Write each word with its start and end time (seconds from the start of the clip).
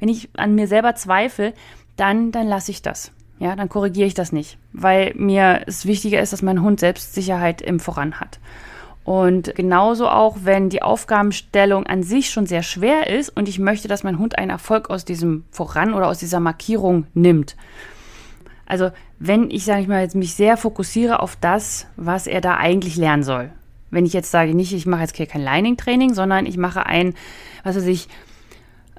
wenn 0.00 0.08
ich 0.08 0.28
an 0.36 0.54
mir 0.54 0.66
selber 0.66 0.94
zweifle, 0.96 1.52
dann, 1.96 2.32
dann 2.32 2.48
lasse 2.48 2.72
ich 2.72 2.82
das. 2.82 3.12
Ja, 3.38 3.56
dann 3.56 3.68
korrigiere 3.68 4.06
ich 4.06 4.14
das 4.14 4.32
nicht, 4.32 4.58
weil 4.72 5.14
mir 5.14 5.62
es 5.66 5.86
wichtiger 5.86 6.20
ist, 6.20 6.32
dass 6.32 6.42
mein 6.42 6.62
Hund 6.62 6.80
Selbstsicherheit 6.80 7.62
im 7.62 7.80
Voran 7.80 8.20
hat. 8.20 8.38
Und 9.04 9.54
genauso 9.54 10.08
auch, 10.08 10.38
wenn 10.42 10.68
die 10.68 10.82
Aufgabenstellung 10.82 11.86
an 11.86 12.02
sich 12.02 12.30
schon 12.30 12.46
sehr 12.46 12.62
schwer 12.62 13.08
ist 13.08 13.30
und 13.30 13.48
ich 13.48 13.58
möchte, 13.58 13.88
dass 13.88 14.04
mein 14.04 14.18
Hund 14.18 14.36
einen 14.36 14.50
Erfolg 14.50 14.90
aus 14.90 15.06
diesem 15.06 15.44
Voran 15.50 15.94
oder 15.94 16.08
aus 16.08 16.18
dieser 16.18 16.38
Markierung 16.38 17.06
nimmt. 17.14 17.56
Also, 18.66 18.90
wenn 19.18 19.50
ich, 19.50 19.64
sage 19.64 19.82
ich 19.82 19.88
mal, 19.88 20.02
jetzt 20.02 20.14
mich 20.14 20.34
sehr 20.34 20.56
fokussiere 20.56 21.20
auf 21.20 21.36
das, 21.40 21.86
was 21.96 22.26
er 22.26 22.40
da 22.40 22.56
eigentlich 22.56 22.96
lernen 22.96 23.22
soll. 23.22 23.50
Wenn 23.90 24.06
ich 24.06 24.12
jetzt 24.12 24.30
sage, 24.30 24.54
nicht, 24.54 24.72
ich 24.72 24.86
mache 24.86 25.00
jetzt 25.00 25.16
hier 25.16 25.26
kein 25.26 25.42
Lining-Training, 25.42 26.14
sondern 26.14 26.46
ich 26.46 26.56
mache 26.56 26.86
ein, 26.86 27.14
was 27.64 27.74
weiß 27.74 27.86
ich, 27.86 28.06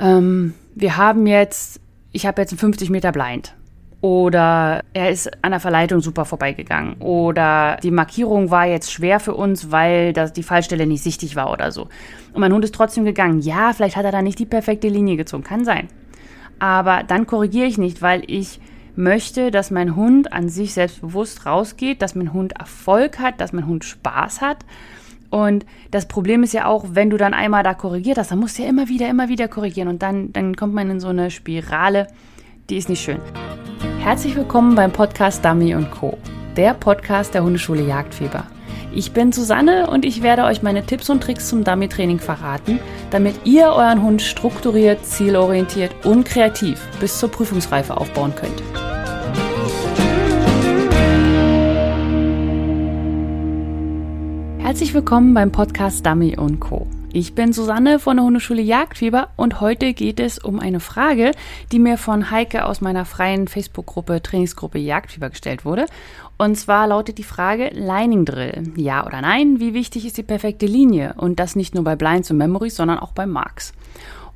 ähm, 0.02 0.54
wir 0.76 0.98
haben 0.98 1.28
jetzt, 1.28 1.80
ich 2.12 2.26
habe 2.26 2.42
jetzt 2.42 2.52
ein 2.52 2.58
50 2.58 2.90
Meter 2.90 3.12
Blind 3.12 3.55
oder 4.02 4.82
er 4.94 5.12
ist 5.12 5.32
an 5.44 5.52
der 5.52 5.59
Verleitung 5.59 6.02
super 6.02 6.26
vorbeigegangen 6.26 6.96
oder 7.00 7.78
die 7.84 7.92
Markierung 7.92 8.50
war 8.50 8.66
jetzt 8.66 8.92
schwer 8.92 9.20
für 9.20 9.36
uns, 9.36 9.72
weil 9.72 10.12
das, 10.12 10.34
die 10.34 10.44
Fallstelle 10.44 10.88
nicht 10.88 11.04
sichtig 11.04 11.36
war 11.36 11.52
oder 11.52 11.72
so. 11.72 11.84
Und 12.34 12.42
mein 12.42 12.52
Hund 12.52 12.66
ist 12.66 12.73
trotzdem 12.73 13.06
gegangen. 13.06 13.42
Ja, 13.42 13.73
vielleicht 13.73 13.95
hat 13.95 14.06
er 14.06 14.12
da 14.12 14.23
nicht 14.23 14.40
die 14.40 14.45
perfekte 14.45 14.88
Linie 14.88 15.18
gezogen, 15.18 15.44
kann 15.44 15.66
sein. 15.66 15.88
Aber 16.58 17.04
dann 17.04 17.28
korrigiere 17.28 17.68
ich 17.68 17.78
nicht, 17.78 18.02
weil 18.02 18.23
ich 18.26 18.59
möchte, 18.95 19.52
dass 19.52 19.72
mein 19.72 19.95
Hund 19.95 20.34
an 20.34 20.50
sich 20.50 20.73
selbstbewusst 20.73 21.45
rausgeht, 21.45 22.02
dass 22.02 22.16
mein 22.16 22.34
Hund 22.34 22.54
Erfolg 22.54 23.20
hat, 23.20 23.40
dass 23.40 23.54
mein 23.54 23.68
Hund 23.68 23.86
Spaß 23.86 24.42
hat. 24.42 24.66
Und 25.31 25.66
das 25.91 26.08
Problem 26.08 26.44
ist 26.44 26.53
ja 26.53 26.67
auch, 26.67 26.85
wenn 26.91 27.09
du 27.09 27.17
dann 27.17 27.34
einmal 27.34 27.63
da 27.63 27.73
korrigiert 27.73 28.17
hast, 28.17 28.31
dann 28.31 28.39
musst 28.39 28.59
du 28.59 28.63
ja 28.63 28.70
immer 28.70 28.89
wieder, 28.89 29.09
immer 29.09 29.30
wieder 29.30 29.48
korrigieren. 29.48 29.88
Und 29.88 30.03
dann, 30.03 30.31
dann 30.34 30.55
kommt 30.55 30.73
man 30.73 30.91
in 30.91 30.99
so 30.99 31.08
eine 31.08 31.31
Spirale, 31.31 32.08
die 32.70 32.77
ist 32.77 32.89
nicht 32.89 33.02
schön. 33.02 33.20
Herzlich 34.02 34.36
willkommen 34.36 34.75
beim 34.75 34.91
Podcast 34.91 35.44
Dummy 35.44 35.75
Co., 35.89 36.17
der 36.58 36.73
Podcast 36.73 37.33
der 37.33 37.44
Hundeschule 37.44 37.81
Jagdfieber. 37.83 38.45
Ich 38.94 39.14
bin 39.14 39.31
Susanne 39.31 39.89
und 39.89 40.03
ich 40.03 40.22
werde 40.22 40.44
euch 40.44 40.64
meine 40.64 40.86
Tipps 40.86 41.09
und 41.09 41.23
Tricks 41.23 41.47
zum 41.47 41.63
Dummy-Training 41.63 42.19
verraten, 42.19 42.80
damit 43.09 43.36
ihr 43.45 43.67
euren 43.67 44.02
Hund 44.02 44.22
strukturiert, 44.22 45.06
zielorientiert 45.06 46.06
und 46.06 46.25
kreativ 46.25 46.86
bis 47.00 47.17
zur 47.17 47.31
Prüfungsreife 47.31 47.95
aufbauen 47.95 48.34
könnt. 48.36 48.61
Herzlich 54.72 54.94
willkommen 54.94 55.33
beim 55.33 55.52
Podcast 55.52 56.05
Dummy 56.05 56.38
Co. 56.61 56.88
Ich 57.11 57.36
bin 57.36 57.52
Susanne 57.52 58.00
von 58.00 58.16
der 58.16 58.25
Hundeschule 58.25 58.61
Jagdfieber 58.61 59.28
und 59.36 59.59
heute 59.59 59.94
geht 59.94 60.17
es 60.22 60.39
um 60.39 60.61
eine 60.61 60.80
Frage, 60.80 61.31
die 61.73 61.80
mir 61.80 61.97
von 61.97 62.31
Heike 62.31 62.63
aus 62.63 62.80
meiner 62.80 63.03
freien 63.03 63.50
Facebook-Gruppe 63.50 64.22
Trainingsgruppe 64.22 64.80
Jagdfieber 64.80 65.30
gestellt 65.30 65.66
wurde. 65.66 65.88
Und 66.38 66.55
zwar 66.55 66.88
lautet 66.88 67.17
die 67.17 67.25
Frage 67.25 67.72
Lining 67.73 68.23
Drill. 68.23 68.72
Ja 68.78 69.05
oder 69.05 69.19
nein? 69.19 69.59
Wie 69.59 69.73
wichtig 69.73 70.05
ist 70.05 70.17
die 70.17 70.23
perfekte 70.23 70.67
Linie? 70.67 71.16
Und 71.17 71.41
das 71.41 71.58
nicht 71.58 71.75
nur 71.75 71.83
bei 71.83 71.97
Blinds 71.97 72.31
und 72.31 72.38
Memories, 72.38 72.78
sondern 72.78 73.00
auch 73.00 73.11
bei 73.11 73.25
Marks. 73.25 73.73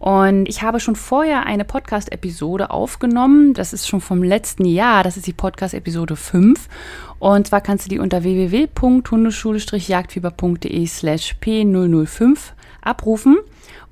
Und 0.06 0.48
ich 0.48 0.61
habe 0.61 0.80
schon 0.80 0.95
vorher 0.95 1.48
eine 1.48 1.66
Podcast-Episode 1.66 2.70
aufgenommen. 2.70 3.56
Das 3.56 3.73
ist 3.73 3.88
schon 3.88 4.02
vom 4.02 4.22
letzten 4.22 4.64
Jahr. 4.64 5.02
Das 5.02 5.17
ist 5.17 5.25
die 5.25 5.34
Podcast-Episode 5.34 6.16
5. 6.16 6.70
Und 7.17 7.48
zwar 7.48 7.61
kannst 7.61 7.86
du 7.86 7.89
die 7.89 7.98
unter 7.98 8.22
www.hundeschule-jagdfieber.de 8.22 10.86
slash 10.86 11.38
p005 11.42 12.38
abrufen. 12.83 13.38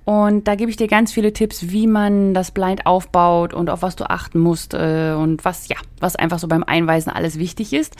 Und 0.05 0.47
da 0.47 0.53
gebe 0.53 0.69
ich 0.69 0.77
dir 0.77 0.87
ganz 0.87 1.11
viele 1.11 1.33
Tipps, 1.33 1.71
wie 1.71 1.87
man 1.87 2.35
das 2.35 2.51
Blind 2.51 2.85
aufbaut 2.85 3.55
und 3.55 3.71
auf 3.71 3.81
was 3.81 3.95
du 3.95 4.07
achten 4.07 4.37
musst 4.37 4.75
äh, 4.75 5.15
und 5.17 5.43
was, 5.45 5.67
ja, 5.67 5.77
was 5.99 6.15
einfach 6.15 6.37
so 6.37 6.47
beim 6.47 6.63
Einweisen 6.63 7.11
alles 7.11 7.39
wichtig 7.39 7.73
ist. 7.73 7.95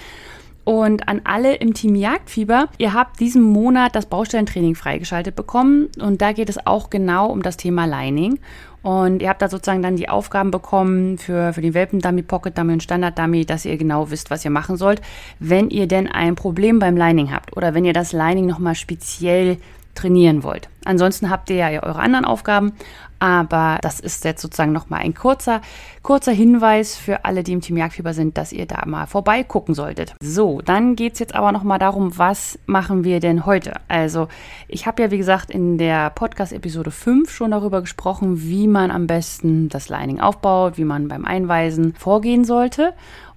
Und 0.65 1.09
an 1.09 1.21
alle 1.25 1.55
im 1.55 1.73
Team 1.73 1.95
Jagdfieber, 1.95 2.69
ihr 2.77 2.93
habt 2.93 3.19
diesen 3.19 3.41
Monat 3.41 3.95
das 3.95 4.05
Baustellentraining 4.05 4.75
freigeschaltet 4.75 5.35
bekommen 5.35 5.89
und 5.99 6.21
da 6.21 6.31
geht 6.31 6.49
es 6.49 6.65
auch 6.65 6.89
genau 6.89 7.27
um 7.27 7.41
das 7.41 7.57
Thema 7.57 7.85
Lining. 7.85 8.39
Und 8.81 9.21
ihr 9.21 9.29
habt 9.29 9.41
da 9.41 9.47
sozusagen 9.47 9.81
dann 9.81 9.95
die 9.95 10.09
Aufgaben 10.09 10.51
bekommen 10.51 11.17
für, 11.17 11.53
für 11.53 11.61
den 11.61 11.73
Welpen-Dummy, 11.73 12.21
Pocket-Dummy 12.21 12.73
und 12.73 12.83
Standard-Dummy, 12.83 13.45
dass 13.45 13.63
ihr 13.63 13.77
genau 13.77 14.11
wisst, 14.11 14.29
was 14.29 14.43
ihr 14.43 14.51
machen 14.51 14.75
sollt, 14.75 15.01
wenn 15.39 15.69
ihr 15.69 15.87
denn 15.87 16.07
ein 16.07 16.35
Problem 16.35 16.79
beim 16.79 16.97
Lining 16.97 17.31
habt 17.31 17.55
oder 17.55 17.73
wenn 17.73 17.85
ihr 17.85 17.93
das 17.93 18.11
Lining 18.11 18.45
nochmal 18.45 18.75
speziell 18.75 19.57
trainieren 19.95 20.43
wollt. 20.43 20.69
Ansonsten 20.85 21.29
habt 21.29 21.49
ihr 21.49 21.55
ja 21.55 21.83
eure 21.83 21.99
anderen 21.99 22.25
Aufgaben, 22.25 22.73
aber 23.19 23.77
das 23.81 24.01
ist 24.01 24.25
jetzt 24.25 24.41
sozusagen 24.41 24.73
nochmal 24.73 24.99
ein 24.99 25.13
kurzer, 25.13 25.61
kurzer 26.01 26.33
Hinweis 26.33 26.97
für 26.97 27.23
alle, 27.23 27.43
die 27.43 27.53
im 27.53 27.61
Team 27.61 27.77
Jagdfieber 27.77 28.13
sind, 28.13 28.37
dass 28.37 28.51
ihr 28.51 28.65
da 28.65 28.83
mal 28.85 29.05
vorbeigucken 29.05 29.73
solltet. 29.73 30.13
So, 30.21 30.61
dann 30.61 30.97
geht 30.97 31.13
es 31.13 31.19
jetzt 31.19 31.33
aber 31.33 31.53
nochmal 31.53 31.79
darum, 31.79 32.17
was 32.17 32.59
machen 32.65 33.05
wir 33.05 33.21
denn 33.21 33.45
heute? 33.45 33.75
Also, 33.87 34.27
ich 34.67 34.87
habe 34.87 35.03
ja, 35.03 35.11
wie 35.11 35.17
gesagt, 35.17 35.51
in 35.51 35.77
der 35.77 36.09
Podcast-Episode 36.09 36.91
5 36.91 37.31
schon 37.31 37.51
darüber 37.51 37.79
gesprochen, 37.79 38.41
wie 38.41 38.67
man 38.67 38.91
am 38.91 39.07
besten 39.07 39.69
das 39.69 39.87
Lining 39.87 40.19
aufbaut, 40.19 40.77
wie 40.77 40.83
man 40.83 41.07
beim 41.07 41.23
Einweisen 41.23 41.93
vorgehen 41.95 42.43
sollte. 42.43 42.93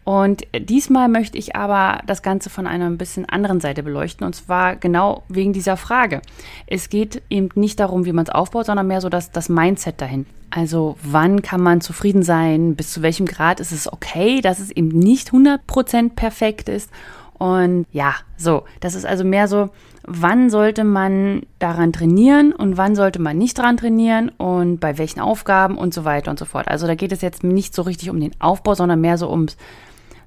Und 0.06 0.44
diesmal 0.56 1.08
möchte 1.08 1.36
ich 1.36 1.56
aber 1.56 2.00
das 2.06 2.22
Ganze 2.22 2.48
von 2.48 2.68
einer 2.68 2.86
ein 2.86 2.96
bisschen 2.96 3.28
anderen 3.28 3.58
Seite 3.58 3.82
beleuchten. 3.82 4.24
Und 4.24 4.34
zwar 4.34 4.76
genau 4.76 5.24
wegen 5.28 5.52
dieser 5.52 5.76
Frage. 5.76 6.22
Es 6.68 6.88
geht 6.90 7.22
eben 7.28 7.48
nicht 7.56 7.80
darum, 7.80 8.04
wie 8.04 8.12
man 8.12 8.24
es 8.24 8.30
aufbaut, 8.30 8.66
sondern 8.66 8.86
mehr 8.86 9.00
so 9.00 9.08
das, 9.08 9.32
das 9.32 9.48
Mindset 9.48 10.00
dahin. 10.00 10.24
Also 10.48 10.96
wann 11.02 11.42
kann 11.42 11.60
man 11.60 11.80
zufrieden 11.80 12.22
sein? 12.22 12.76
Bis 12.76 12.92
zu 12.92 13.02
welchem 13.02 13.26
Grad 13.26 13.58
ist 13.58 13.72
es 13.72 13.92
okay, 13.92 14.40
dass 14.40 14.60
es 14.60 14.70
eben 14.70 14.90
nicht 14.90 15.30
100% 15.30 16.10
perfekt 16.14 16.68
ist? 16.68 16.88
Und 17.34 17.84
ja, 17.90 18.14
so, 18.36 18.62
das 18.78 18.94
ist 18.94 19.06
also 19.06 19.24
mehr 19.24 19.48
so, 19.48 19.70
wann 20.04 20.50
sollte 20.50 20.84
man 20.84 21.42
daran 21.58 21.92
trainieren 21.92 22.52
und 22.52 22.76
wann 22.76 22.94
sollte 22.94 23.20
man 23.20 23.36
nicht 23.36 23.58
daran 23.58 23.76
trainieren 23.76 24.28
und 24.28 24.78
bei 24.78 24.98
welchen 24.98 25.18
Aufgaben 25.18 25.76
und 25.76 25.92
so 25.92 26.04
weiter 26.04 26.30
und 26.30 26.38
so 26.38 26.44
fort. 26.44 26.68
Also 26.68 26.86
da 26.86 26.94
geht 26.94 27.10
es 27.10 27.22
jetzt 27.22 27.42
nicht 27.42 27.74
so 27.74 27.82
richtig 27.82 28.08
um 28.08 28.20
den 28.20 28.40
Aufbau, 28.40 28.76
sondern 28.76 29.00
mehr 29.00 29.18
so 29.18 29.28
ums 29.28 29.56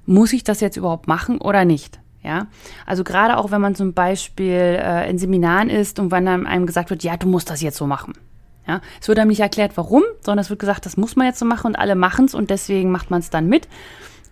muss 0.06 0.32
ich 0.32 0.44
das 0.44 0.60
jetzt 0.60 0.76
überhaupt 0.76 1.08
machen 1.08 1.40
oder 1.40 1.64
nicht? 1.64 2.00
Ja, 2.22 2.48
also 2.84 3.02
gerade 3.02 3.38
auch 3.38 3.50
wenn 3.50 3.62
man 3.62 3.74
zum 3.74 3.94
Beispiel 3.94 4.78
äh, 4.78 5.08
in 5.08 5.16
Seminaren 5.16 5.70
ist 5.70 5.98
und 5.98 6.10
wenn 6.10 6.26
dann 6.26 6.46
einem 6.46 6.66
gesagt 6.66 6.90
wird, 6.90 7.02
ja, 7.02 7.16
du 7.16 7.26
musst 7.26 7.48
das 7.48 7.62
jetzt 7.62 7.78
so 7.78 7.86
machen. 7.86 8.12
Ja, 8.68 8.82
es 9.00 9.08
wird 9.08 9.18
einem 9.18 9.30
nicht 9.30 9.40
erklärt, 9.40 9.72
warum, 9.76 10.02
sondern 10.20 10.42
es 10.42 10.50
wird 10.50 10.60
gesagt, 10.60 10.84
das 10.84 10.98
muss 10.98 11.16
man 11.16 11.26
jetzt 11.26 11.38
so 11.38 11.46
machen 11.46 11.68
und 11.68 11.76
alle 11.76 11.94
machen 11.94 12.26
es 12.26 12.34
und 12.34 12.50
deswegen 12.50 12.90
macht 12.90 13.10
man 13.10 13.20
es 13.20 13.30
dann 13.30 13.46
mit. 13.46 13.68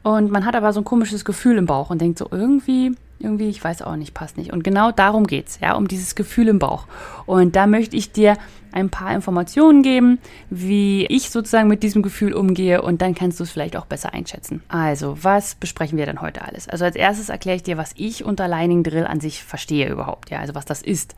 Und 0.02 0.30
man 0.30 0.44
hat 0.44 0.54
aber 0.54 0.72
so 0.72 0.80
ein 0.80 0.84
komisches 0.84 1.24
Gefühl 1.24 1.58
im 1.58 1.66
Bauch 1.66 1.90
und 1.90 2.00
denkt 2.00 2.18
so, 2.18 2.28
irgendwie 2.30 2.92
irgendwie, 3.20 3.48
ich 3.48 3.62
weiß 3.62 3.82
auch 3.82 3.96
nicht, 3.96 4.14
passt 4.14 4.36
nicht. 4.36 4.52
Und 4.52 4.62
genau 4.62 4.92
darum 4.92 5.26
geht's, 5.26 5.58
ja, 5.60 5.74
um 5.74 5.88
dieses 5.88 6.14
Gefühl 6.14 6.48
im 6.48 6.58
Bauch. 6.58 6.86
Und 7.26 7.56
da 7.56 7.66
möchte 7.66 7.96
ich 7.96 8.12
dir 8.12 8.36
ein 8.70 8.90
paar 8.90 9.14
Informationen 9.14 9.82
geben, 9.82 10.18
wie 10.50 11.06
ich 11.06 11.30
sozusagen 11.30 11.68
mit 11.68 11.82
diesem 11.82 12.02
Gefühl 12.02 12.34
umgehe 12.34 12.82
und 12.82 13.00
dann 13.00 13.14
kannst 13.14 13.40
du 13.40 13.44
es 13.44 13.50
vielleicht 13.50 13.76
auch 13.76 13.86
besser 13.86 14.12
einschätzen. 14.12 14.62
Also, 14.68 15.16
was 15.22 15.54
besprechen 15.54 15.98
wir 15.98 16.06
denn 16.06 16.20
heute 16.20 16.42
alles? 16.42 16.68
Also 16.68 16.84
als 16.84 16.94
erstes 16.94 17.30
erkläre 17.30 17.56
ich 17.56 17.62
dir, 17.62 17.78
was 17.78 17.92
ich 17.96 18.24
unter 18.24 18.46
Lining 18.46 18.82
Drill 18.82 19.06
an 19.06 19.20
sich 19.20 19.42
verstehe 19.42 19.90
überhaupt, 19.90 20.30
ja, 20.30 20.40
also 20.40 20.54
was 20.54 20.66
das 20.66 20.82
ist. 20.82 21.14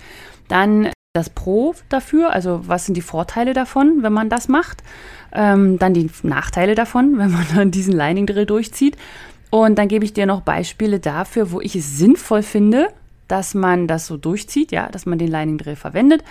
Dann 0.48 0.90
das 1.12 1.28
Pro 1.28 1.74
dafür, 1.88 2.32
also 2.32 2.68
was 2.68 2.86
sind 2.86 2.94
die 2.94 3.02
Vorteile 3.02 3.52
davon, 3.52 4.02
wenn 4.02 4.12
man 4.12 4.28
das 4.28 4.48
macht. 4.48 4.82
Ähm, 5.32 5.78
dann 5.78 5.94
die 5.94 6.10
Nachteile 6.22 6.74
davon, 6.74 7.14
wenn 7.18 7.32
man 7.32 7.46
dann 7.54 7.70
diesen 7.70 7.92
Lining 7.94 8.26
Drill 8.26 8.46
durchzieht. 8.46 8.96
Und 9.50 9.76
dann 9.78 9.88
gebe 9.88 10.04
ich 10.04 10.12
dir 10.12 10.26
noch 10.26 10.42
Beispiele 10.42 11.00
dafür, 11.00 11.50
wo 11.50 11.60
ich 11.60 11.74
es 11.74 11.98
sinnvoll 11.98 12.42
finde, 12.42 12.88
dass 13.26 13.54
man 13.54 13.88
das 13.88 14.06
so 14.06 14.16
durchzieht, 14.16 14.70
ja, 14.70 14.88
dass 14.88 15.06
man 15.06 15.18
den 15.18 15.28
Lining 15.28 15.58
Drill 15.58 15.76
verwendet 15.76 16.22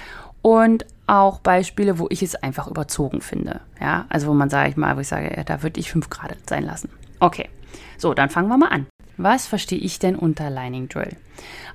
und 0.42 0.86
auch 1.08 1.40
Beispiele, 1.40 2.00
wo 2.00 2.08
ich 2.10 2.24
es 2.24 2.36
einfach 2.36 2.68
überzogen 2.68 3.20
finde, 3.20 3.62
ja, 3.82 4.06
also 4.10 4.28
wo 4.28 4.34
man 4.34 4.50
sage 4.50 4.70
ich 4.70 4.78
mal, 4.78 4.96
wo 4.96 5.02
ich 5.02 5.08
sage, 5.08 5.34
ja, 5.36 5.44
da 5.44 5.64
würde 5.64 5.80
ich 5.80 5.92
fünf 5.92 6.10
Grad 6.10 6.36
sein 6.48 6.64
lassen. 6.64 6.90
Okay, 7.20 7.50
so, 7.98 8.14
dann 8.14 8.30
fangen 8.30 8.48
wir 8.48 8.58
mal 8.58 8.70
an. 8.70 8.86
Was 9.18 9.48
verstehe 9.48 9.80
ich 9.80 10.00
denn 10.00 10.16
unter 10.16 10.50
Lining 10.50 10.88
Drill? 10.88 11.18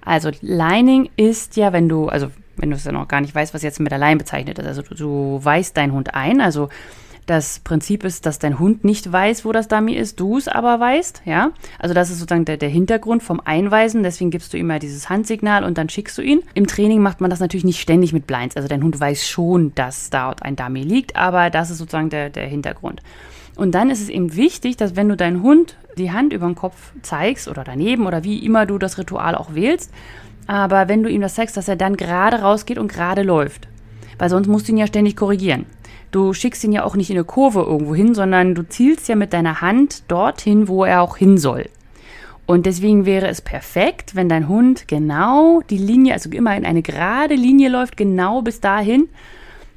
Also 0.02 0.30
Lining 0.40 1.10
ist 1.16 1.56
ja, 1.56 1.74
wenn 1.74 1.90
du, 1.90 2.08
also 2.08 2.30
wenn 2.56 2.70
du 2.70 2.76
es 2.76 2.84
ja 2.84 2.92
noch 2.92 3.08
gar 3.08 3.20
nicht 3.20 3.34
weißt, 3.34 3.54
was 3.54 3.62
jetzt 3.62 3.80
mit 3.80 3.92
Line 3.92 4.16
bezeichnet 4.16 4.58
ist, 4.58 4.66
also 4.66 4.82
du, 4.82 4.94
du 4.94 5.40
weist 5.42 5.76
deinen 5.76 5.92
Hund 5.92 6.14
ein, 6.14 6.40
also 6.40 6.68
das 7.26 7.60
Prinzip 7.60 8.04
ist, 8.04 8.26
dass 8.26 8.38
dein 8.38 8.58
Hund 8.58 8.84
nicht 8.84 9.10
weiß, 9.10 9.44
wo 9.44 9.52
das 9.52 9.68
Dummy 9.68 9.94
ist, 9.94 10.20
du 10.20 10.36
es 10.36 10.46
aber 10.46 10.78
weißt, 10.78 11.22
ja. 11.24 11.52
Also 11.78 11.94
das 11.94 12.10
ist 12.10 12.18
sozusagen 12.18 12.44
der, 12.44 12.58
der 12.58 12.68
Hintergrund 12.68 13.22
vom 13.22 13.40
Einweisen, 13.42 14.02
deswegen 14.02 14.30
gibst 14.30 14.52
du 14.52 14.58
ihm 14.58 14.70
ja 14.70 14.78
dieses 14.78 15.08
Handsignal 15.08 15.64
und 15.64 15.78
dann 15.78 15.88
schickst 15.88 16.18
du 16.18 16.22
ihn. 16.22 16.42
Im 16.52 16.66
Training 16.66 17.00
macht 17.00 17.20
man 17.20 17.30
das 17.30 17.40
natürlich 17.40 17.64
nicht 17.64 17.80
ständig 17.80 18.12
mit 18.12 18.26
Blinds, 18.26 18.56
also 18.56 18.68
dein 18.68 18.82
Hund 18.82 19.00
weiß 19.00 19.26
schon, 19.26 19.74
dass 19.74 20.10
dort 20.10 20.42
ein 20.42 20.56
Dummy 20.56 20.82
liegt, 20.82 21.16
aber 21.16 21.48
das 21.50 21.70
ist 21.70 21.78
sozusagen 21.78 22.10
der, 22.10 22.28
der 22.28 22.46
Hintergrund. 22.46 23.00
Und 23.56 23.74
dann 23.74 23.88
ist 23.88 24.02
es 24.02 24.08
eben 24.08 24.34
wichtig, 24.34 24.76
dass 24.76 24.96
wenn 24.96 25.08
du 25.08 25.16
deinen 25.16 25.42
Hund 25.42 25.76
die 25.96 26.10
Hand 26.10 26.32
über 26.32 26.46
den 26.46 26.56
Kopf 26.56 26.92
zeigst 27.02 27.46
oder 27.46 27.62
daneben 27.62 28.06
oder 28.06 28.24
wie 28.24 28.44
immer 28.44 28.66
du 28.66 28.78
das 28.78 28.98
Ritual 28.98 29.36
auch 29.36 29.54
wählst, 29.54 29.92
aber 30.46 30.88
wenn 30.88 31.02
du 31.02 31.10
ihm 31.10 31.20
das 31.20 31.34
zeigst, 31.34 31.56
dass 31.56 31.68
er 31.68 31.76
dann 31.76 31.96
gerade 31.96 32.40
rausgeht 32.40 32.78
und 32.78 32.92
gerade 32.92 33.22
läuft. 33.22 33.68
Weil 34.18 34.30
sonst 34.30 34.46
musst 34.46 34.68
du 34.68 34.72
ihn 34.72 34.78
ja 34.78 34.86
ständig 34.86 35.16
korrigieren. 35.16 35.66
du 36.10 36.32
schickst 36.32 36.62
ihn 36.62 36.72
ja 36.72 36.84
auch 36.84 36.94
nicht 36.94 37.10
in 37.10 37.16
eine 37.16 37.24
Kurve 37.24 37.60
irgendwo 37.62 37.94
hin, 37.94 38.14
sondern 38.14 38.54
du 38.54 38.66
zielst 38.68 39.08
ja 39.08 39.16
mit 39.16 39.32
deiner 39.32 39.60
Hand 39.60 40.04
dorthin, 40.08 40.68
wo 40.68 40.84
er 40.84 41.02
auch 41.02 41.16
hin 41.16 41.38
soll. 41.38 41.68
Und 42.46 42.66
deswegen 42.66 43.06
wäre 43.06 43.26
es 43.26 43.40
perfekt, 43.40 44.14
wenn 44.14 44.28
dein 44.28 44.48
Hund 44.48 44.86
genau 44.86 45.62
die 45.70 45.78
Linie, 45.78 46.12
also 46.12 46.30
immer 46.30 46.56
in 46.56 46.66
eine 46.66 46.82
gerade 46.82 47.34
Linie 47.34 47.68
läuft, 47.68 47.96
genau 47.96 48.42
bis 48.42 48.60
dahin, 48.60 49.08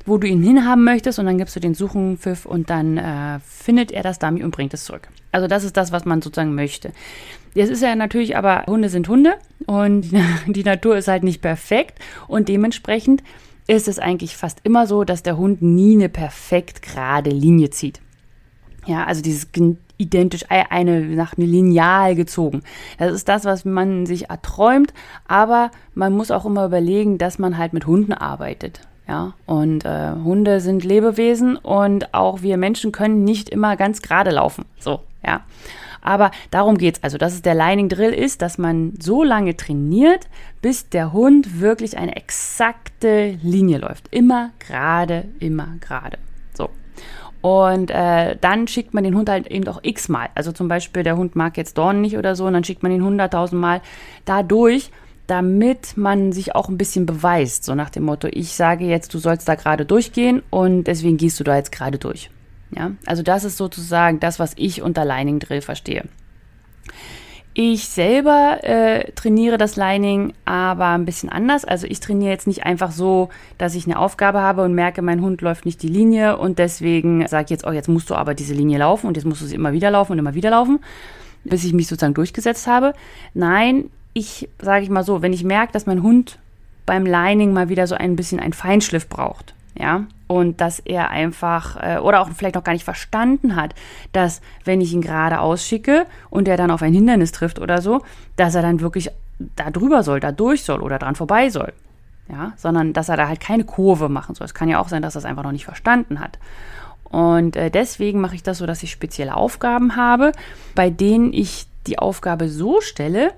wo 0.07 0.17
du 0.17 0.27
ihn 0.27 0.41
hinhaben 0.41 0.83
möchtest. 0.83 1.19
Und 1.19 1.25
dann 1.27 1.37
gibst 1.37 1.55
du 1.55 1.59
den 1.59 1.75
Suchenpfiff 1.75 2.45
und 2.45 2.71
dann 2.71 2.97
äh, 2.97 3.39
findet 3.41 3.91
er 3.91 4.01
das 4.01 4.17
Dummy 4.17 4.43
und 4.43 4.51
bringt 4.51 4.73
es 4.73 4.85
zurück. 4.85 5.07
Also 5.31 5.47
das 5.47 5.63
ist 5.63 5.77
das, 5.77 5.91
was 5.91 6.05
man 6.05 6.21
sozusagen 6.21 6.55
möchte. 6.55 6.91
Jetzt 7.53 7.69
ist 7.69 7.83
ja 7.83 7.95
natürlich 7.95 8.35
aber, 8.37 8.63
Hunde 8.65 8.89
sind 8.89 9.07
Hunde 9.07 9.35
und 9.67 10.11
die 10.47 10.63
Natur 10.63 10.97
ist 10.97 11.07
halt 11.07 11.23
nicht 11.23 11.41
perfekt. 11.41 11.99
Und 12.27 12.49
dementsprechend 12.49 13.21
ist 13.67 13.87
es 13.87 13.99
eigentlich 13.99 14.35
fast 14.37 14.59
immer 14.63 14.87
so, 14.87 15.03
dass 15.03 15.23
der 15.23 15.37
Hund 15.37 15.61
nie 15.61 15.95
eine 15.95 16.09
perfekt 16.09 16.81
gerade 16.81 17.29
Linie 17.29 17.69
zieht. 17.69 17.99
Ja, 18.85 19.03
also 19.03 19.21
dieses 19.21 19.47
identisch 19.97 20.45
eine 20.49 21.01
nach 21.01 21.37
einem 21.37 21.49
Lineal 21.49 22.15
gezogen. 22.15 22.61
Das 22.97 23.11
ist 23.13 23.27
das, 23.27 23.43
was 23.43 23.65
man 23.65 24.05
sich 24.05 24.29
erträumt, 24.29 24.93
aber 25.27 25.71
man 25.93 26.13
muss 26.13 26.31
auch 26.31 26.45
immer 26.45 26.65
überlegen, 26.65 27.17
dass 27.17 27.39
man 27.39 27.57
halt 27.57 27.73
mit 27.73 27.85
Hunden 27.85 28.13
arbeitet. 28.13 28.86
Ja, 29.07 29.33
und 29.45 29.85
äh, 29.85 30.11
Hunde 30.11 30.59
sind 30.59 30.83
Lebewesen 30.83 31.55
und 31.55 32.13
auch 32.13 32.41
wir 32.41 32.57
Menschen 32.57 32.91
können 32.91 33.23
nicht 33.23 33.49
immer 33.49 33.77
ganz 33.77 34.01
gerade 34.01 34.31
laufen. 34.31 34.65
So, 34.79 34.99
ja. 35.25 35.41
Aber 36.01 36.31
darum 36.51 36.77
geht's. 36.77 37.03
Also, 37.03 37.17
dass 37.17 37.33
es 37.33 37.41
der 37.41 37.55
Lining 37.55 37.89
Drill 37.89 38.13
ist, 38.13 38.41
dass 38.41 38.57
man 38.57 38.93
so 38.99 39.23
lange 39.23 39.55
trainiert, 39.57 40.27
bis 40.61 40.89
der 40.89 41.13
Hund 41.13 41.59
wirklich 41.59 41.97
eine 41.97 42.15
exakte 42.15 43.37
Linie 43.41 43.79
läuft. 43.79 44.07
Immer 44.11 44.51
gerade, 44.59 45.25
immer 45.39 45.67
gerade. 45.79 46.17
Und 47.41 47.91
äh, 47.91 48.35
dann 48.41 48.67
schickt 48.67 48.93
man 48.93 49.03
den 49.03 49.15
Hund 49.15 49.29
halt 49.29 49.47
eben 49.47 49.67
auch 49.67 49.79
x-mal. 49.81 50.29
Also 50.35 50.51
zum 50.51 50.67
Beispiel, 50.67 51.03
der 51.03 51.17
Hund 51.17 51.35
mag 51.35 51.55
jetzt 51.55 51.77
Dorn 51.77 52.01
nicht 52.01 52.17
oder 52.17 52.35
so, 52.35 52.45
und 52.45 52.53
dann 52.53 52.63
schickt 52.63 52.83
man 52.83 52.91
ihn 52.91 53.03
hunderttausendmal 53.03 53.81
dadurch, 54.25 54.91
damit 55.27 55.97
man 55.97 56.31
sich 56.31 56.55
auch 56.55 56.69
ein 56.69 56.77
bisschen 56.77 57.05
beweist. 57.05 57.65
So 57.65 57.75
nach 57.75 57.89
dem 57.89 58.03
Motto, 58.03 58.27
ich 58.31 58.53
sage 58.53 58.85
jetzt, 58.85 59.13
du 59.13 59.19
sollst 59.19 59.47
da 59.47 59.55
gerade 59.55 59.85
durchgehen 59.85 60.41
und 60.49 60.85
deswegen 60.85 61.17
gehst 61.17 61.39
du 61.39 61.43
da 61.43 61.55
jetzt 61.55 61.71
gerade 61.71 61.97
durch. 61.97 62.31
Ja, 62.71 62.91
also 63.05 63.23
das 63.23 63.43
ist 63.43 63.57
sozusagen 63.57 64.19
das, 64.19 64.39
was 64.39 64.53
ich 64.55 64.81
unter 64.81 65.05
Lining 65.05 65.39
Drill 65.39 65.61
verstehe. 65.61 66.05
Ich 67.59 67.89
selber 67.89 68.59
äh, 68.61 69.11
trainiere 69.13 69.57
das 69.57 69.77
Lining 69.77 70.33
aber 70.45 70.89
ein 70.89 71.05
bisschen 71.05 71.29
anders. 71.29 71.65
Also 71.65 71.87
ich 71.87 71.99
trainiere 71.99 72.29
jetzt 72.29 72.45
nicht 72.45 72.65
einfach 72.65 72.91
so, 72.91 73.29
dass 73.57 73.73
ich 73.73 73.87
eine 73.87 73.97
Aufgabe 73.97 74.41
habe 74.41 74.63
und 74.63 74.75
merke, 74.75 75.01
mein 75.01 75.21
Hund 75.21 75.41
läuft 75.41 75.65
nicht 75.65 75.81
die 75.81 75.87
Linie 75.87 76.37
und 76.37 76.59
deswegen 76.59 77.27
sage 77.27 77.45
ich 77.45 77.49
jetzt, 77.49 77.65
oh, 77.65 77.71
jetzt 77.71 77.89
musst 77.89 78.11
du 78.11 78.15
aber 78.15 78.35
diese 78.35 78.53
Linie 78.53 78.77
laufen 78.77 79.07
und 79.07 79.17
jetzt 79.17 79.25
musst 79.25 79.41
du 79.41 79.47
sie 79.47 79.55
immer 79.55 79.73
wieder 79.73 79.89
laufen 79.89 80.11
und 80.11 80.19
immer 80.19 80.35
wieder 80.35 80.51
laufen, 80.51 80.79
bis 81.45 81.63
ich 81.63 81.73
mich 81.73 81.87
sozusagen 81.87 82.13
durchgesetzt 82.13 82.67
habe. 82.67 82.93
Nein, 83.33 83.89
ich 84.17 84.49
sage 84.59 84.83
ich 84.83 84.89
mal 84.89 85.03
so, 85.03 85.21
wenn 85.21 85.31
ich 85.31 85.43
merke, 85.43 85.73
dass 85.73 85.85
mein 85.85 86.01
Hund 86.01 86.39
beim 86.87 87.05
Lining 87.05 87.53
mal 87.53 87.69
wieder 87.69 87.85
so 87.85 87.95
ein 87.95 88.15
bisschen 88.15 88.39
einen 88.39 88.53
Feinschliff 88.53 89.07
braucht, 89.07 89.53
ja, 89.77 90.05
und 90.25 90.59
dass 90.59 90.79
er 90.79 91.11
einfach 91.11 91.77
äh, 91.81 91.99
oder 91.99 92.21
auch 92.21 92.29
vielleicht 92.35 92.55
noch 92.55 92.63
gar 92.63 92.73
nicht 92.73 92.83
verstanden 92.83 93.55
hat, 93.55 93.75
dass 94.13 94.41
wenn 94.65 94.81
ich 94.81 94.91
ihn 94.91 95.01
gerade 95.01 95.39
ausschicke 95.39 96.07
und 96.31 96.47
er 96.47 96.57
dann 96.57 96.71
auf 96.71 96.81
ein 96.81 96.93
Hindernis 96.93 97.31
trifft 97.31 97.59
oder 97.59 97.81
so, 97.81 98.01
dass 98.37 98.55
er 98.55 98.63
dann 98.63 98.81
wirklich 98.81 99.11
da 99.55 99.69
drüber 99.69 100.01
soll, 100.01 100.19
da 100.19 100.31
durch 100.31 100.63
soll 100.63 100.81
oder 100.81 100.97
dran 100.97 101.15
vorbei 101.15 101.49
soll. 101.49 101.73
Ja, 102.29 102.53
sondern 102.57 102.91
dass 102.91 103.07
er 103.07 103.15
da 103.15 103.29
halt 103.29 103.39
keine 103.39 103.63
Kurve 103.63 104.09
machen 104.09 104.35
soll. 104.35 104.45
Es 104.45 104.53
kann 104.53 104.67
ja 104.67 104.79
auch 104.79 104.89
sein, 104.89 105.01
dass 105.01 105.15
er 105.15 105.19
es 105.19 105.25
einfach 105.25 105.43
noch 105.43 105.53
nicht 105.53 105.63
verstanden 105.63 106.19
hat. 106.19 106.39
Und 107.05 107.55
äh, 107.55 107.69
deswegen 107.69 108.19
mache 108.19 108.35
ich 108.35 108.43
das 108.43 108.57
so, 108.57 108.65
dass 108.65 108.83
ich 108.83 108.91
spezielle 108.91 109.35
Aufgaben 109.35 109.95
habe, 109.95 110.33
bei 110.75 110.89
denen 110.89 111.31
ich 111.31 111.67
die 111.85 111.99
Aufgabe 111.99 112.49
so 112.49 112.81
stelle, 112.81 113.31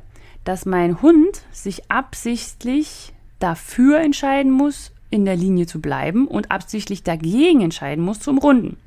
dass 0.44 0.66
mein 0.66 1.02
Hund 1.02 1.44
sich 1.52 1.92
absichtlich 1.92 3.14
dafür 3.40 4.00
entscheiden 4.00 4.52
muss, 4.52 4.92
in 5.10 5.26
der 5.26 5.36
Linie 5.36 5.66
zu 5.66 5.82
bleiben 5.82 6.28
und 6.28 6.52
absichtlich 6.52 7.04
dagegen 7.04 7.62
entscheiden 7.62 8.04
muss 8.04 8.20
zum 8.20 8.38
Runden. 8.38 8.78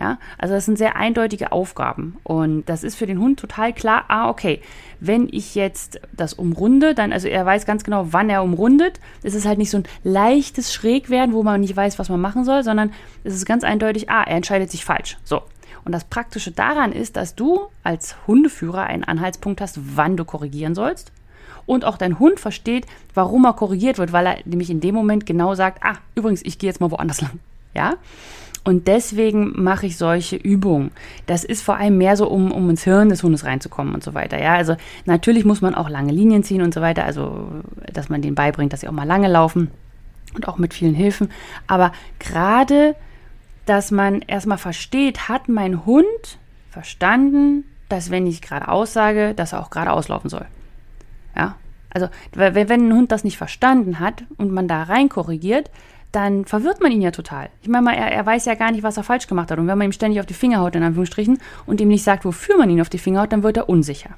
Ja, 0.00 0.18
also 0.38 0.54
das 0.54 0.64
sind 0.64 0.78
sehr 0.78 0.94
eindeutige 0.94 1.50
Aufgaben 1.50 2.18
und 2.22 2.68
das 2.68 2.84
ist 2.84 2.94
für 2.94 3.06
den 3.06 3.18
Hund 3.18 3.40
total 3.40 3.72
klar. 3.72 4.04
Ah, 4.06 4.30
okay, 4.30 4.60
wenn 5.00 5.28
ich 5.28 5.56
jetzt 5.56 6.00
das 6.16 6.34
umrunde, 6.34 6.94
dann, 6.94 7.12
also 7.12 7.26
er 7.26 7.44
weiß 7.44 7.66
ganz 7.66 7.82
genau, 7.82 8.12
wann 8.12 8.30
er 8.30 8.44
umrundet. 8.44 9.00
Es 9.24 9.34
ist 9.34 9.44
halt 9.44 9.58
nicht 9.58 9.70
so 9.70 9.78
ein 9.78 9.88
leichtes 10.04 10.72
Schrägwerden, 10.72 11.34
wo 11.34 11.42
man 11.42 11.60
nicht 11.60 11.76
weiß, 11.76 11.98
was 11.98 12.10
man 12.10 12.20
machen 12.20 12.44
soll, 12.44 12.62
sondern 12.62 12.92
es 13.24 13.34
ist 13.34 13.44
ganz 13.44 13.64
eindeutig, 13.64 14.08
ah, 14.08 14.22
er 14.22 14.36
entscheidet 14.36 14.70
sich 14.70 14.84
falsch. 14.84 15.18
So. 15.24 15.42
Und 15.88 15.92
das 15.92 16.04
Praktische 16.04 16.50
daran 16.50 16.92
ist, 16.92 17.16
dass 17.16 17.34
du 17.34 17.62
als 17.82 18.14
Hundeführer 18.26 18.84
einen 18.84 19.04
Anhaltspunkt 19.04 19.62
hast, 19.62 19.80
wann 19.96 20.18
du 20.18 20.26
korrigieren 20.26 20.74
sollst 20.74 21.12
und 21.64 21.86
auch 21.86 21.96
dein 21.96 22.18
Hund 22.18 22.40
versteht, 22.40 22.86
warum 23.14 23.46
er 23.46 23.54
korrigiert 23.54 23.96
wird, 23.96 24.12
weil 24.12 24.26
er 24.26 24.36
nämlich 24.44 24.68
in 24.68 24.82
dem 24.82 24.94
Moment 24.94 25.24
genau 25.24 25.54
sagt, 25.54 25.82
ah, 25.82 25.94
übrigens, 26.14 26.42
ich 26.44 26.58
gehe 26.58 26.68
jetzt 26.68 26.82
mal 26.82 26.90
woanders 26.90 27.22
lang. 27.22 27.38
Ja? 27.72 27.94
Und 28.64 28.86
deswegen 28.86 29.62
mache 29.62 29.86
ich 29.86 29.96
solche 29.96 30.36
Übungen. 30.36 30.90
Das 31.24 31.42
ist 31.42 31.62
vor 31.62 31.76
allem 31.76 31.96
mehr 31.96 32.18
so, 32.18 32.28
um, 32.28 32.52
um 32.52 32.68
ins 32.68 32.84
Hirn 32.84 33.08
des 33.08 33.22
Hundes 33.22 33.46
reinzukommen 33.46 33.94
und 33.94 34.04
so 34.04 34.12
weiter. 34.12 34.38
Ja, 34.38 34.56
also 34.56 34.76
natürlich 35.06 35.46
muss 35.46 35.62
man 35.62 35.74
auch 35.74 35.88
lange 35.88 36.12
Linien 36.12 36.42
ziehen 36.42 36.60
und 36.60 36.74
so 36.74 36.82
weiter. 36.82 37.06
Also, 37.06 37.48
dass 37.90 38.10
man 38.10 38.20
denen 38.20 38.34
beibringt, 38.34 38.74
dass 38.74 38.80
sie 38.82 38.88
auch 38.88 38.92
mal 38.92 39.04
lange 39.04 39.28
laufen 39.28 39.70
und 40.34 40.48
auch 40.48 40.58
mit 40.58 40.74
vielen 40.74 40.92
Hilfen. 40.92 41.30
Aber 41.66 41.92
gerade, 42.18 42.94
dass 43.68 43.90
man 43.90 44.22
erstmal 44.22 44.58
versteht, 44.58 45.28
hat 45.28 45.48
mein 45.48 45.84
Hund 45.84 46.38
verstanden, 46.70 47.64
dass 47.88 48.10
wenn 48.10 48.26
ich 48.26 48.42
gerade 48.42 48.68
aussage, 48.68 49.34
dass 49.34 49.52
er 49.52 49.60
auch 49.60 49.70
gerade 49.70 49.92
auslaufen 49.92 50.30
soll. 50.30 50.46
Ja, 51.36 51.56
also 51.90 52.08
wenn 52.32 52.70
ein 52.70 52.92
Hund 52.92 53.12
das 53.12 53.24
nicht 53.24 53.38
verstanden 53.38 54.00
hat 54.00 54.24
und 54.36 54.52
man 54.52 54.68
da 54.68 54.84
rein 54.84 55.08
korrigiert, 55.08 55.70
dann 56.12 56.46
verwirrt 56.46 56.80
man 56.80 56.92
ihn 56.92 57.02
ja 57.02 57.10
total. 57.10 57.50
Ich 57.62 57.68
meine 57.68 57.84
mal, 57.84 57.94
er, 57.94 58.10
er, 58.10 58.24
weiß 58.24 58.46
ja 58.46 58.54
gar 58.54 58.72
nicht, 58.72 58.82
was 58.82 58.96
er 58.96 59.02
falsch 59.02 59.26
gemacht 59.26 59.50
hat. 59.50 59.58
Und 59.58 59.66
wenn 59.66 59.76
man 59.76 59.88
ihm 59.88 59.92
ständig 59.92 60.20
auf 60.20 60.26
die 60.26 60.34
Finger 60.34 60.60
haut, 60.60 60.74
in 60.74 60.82
Anführungsstrichen, 60.82 61.38
und 61.66 61.80
ihm 61.80 61.88
nicht 61.88 62.04
sagt, 62.04 62.24
wofür 62.24 62.56
man 62.56 62.70
ihn 62.70 62.80
auf 62.80 62.88
die 62.88 62.98
Finger 62.98 63.22
haut, 63.22 63.32
dann 63.32 63.42
wird 63.42 63.58
er 63.58 63.68
unsicher. 63.68 64.10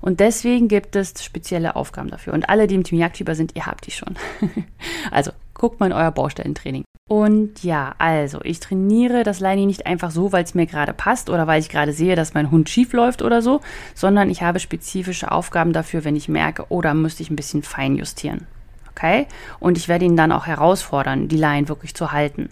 Und 0.00 0.18
deswegen 0.20 0.66
gibt 0.66 0.96
es 0.96 1.14
spezielle 1.22 1.76
Aufgaben 1.76 2.10
dafür. 2.10 2.32
Und 2.32 2.48
alle, 2.48 2.66
die 2.66 2.74
im 2.74 2.82
Team 2.82 2.98
Jagdfieber 2.98 3.36
sind, 3.36 3.54
ihr 3.54 3.66
habt 3.66 3.86
die 3.86 3.92
schon. 3.92 4.16
also 5.12 5.30
guckt 5.64 5.80
mal 5.80 5.86
in 5.86 5.92
euer 5.94 6.10
Baustellentraining. 6.10 6.84
Und 7.08 7.64
ja, 7.64 7.94
also 7.96 8.38
ich 8.42 8.60
trainiere 8.60 9.22
das 9.22 9.40
Lining 9.40 9.66
nicht 9.66 9.86
einfach 9.86 10.10
so, 10.10 10.30
weil 10.30 10.44
es 10.44 10.54
mir 10.54 10.66
gerade 10.66 10.92
passt 10.92 11.30
oder 11.30 11.46
weil 11.46 11.58
ich 11.58 11.70
gerade 11.70 11.94
sehe, 11.94 12.16
dass 12.16 12.34
mein 12.34 12.50
Hund 12.50 12.68
schief 12.68 12.92
läuft 12.92 13.22
oder 13.22 13.40
so, 13.40 13.62
sondern 13.94 14.28
ich 14.28 14.42
habe 14.42 14.60
spezifische 14.60 15.32
Aufgaben 15.32 15.72
dafür, 15.72 16.04
wenn 16.04 16.16
ich 16.16 16.28
merke, 16.28 16.66
oh, 16.68 16.82
müsste 16.92 17.22
ich 17.22 17.30
ein 17.30 17.36
bisschen 17.36 17.62
fein 17.62 17.96
justieren. 17.96 18.46
Okay? 18.90 19.26
Und 19.58 19.78
ich 19.78 19.88
werde 19.88 20.04
ihn 20.04 20.18
dann 20.18 20.32
auch 20.32 20.46
herausfordern, 20.46 21.28
die 21.28 21.38
Line 21.38 21.70
wirklich 21.70 21.94
zu 21.94 22.12
halten. 22.12 22.50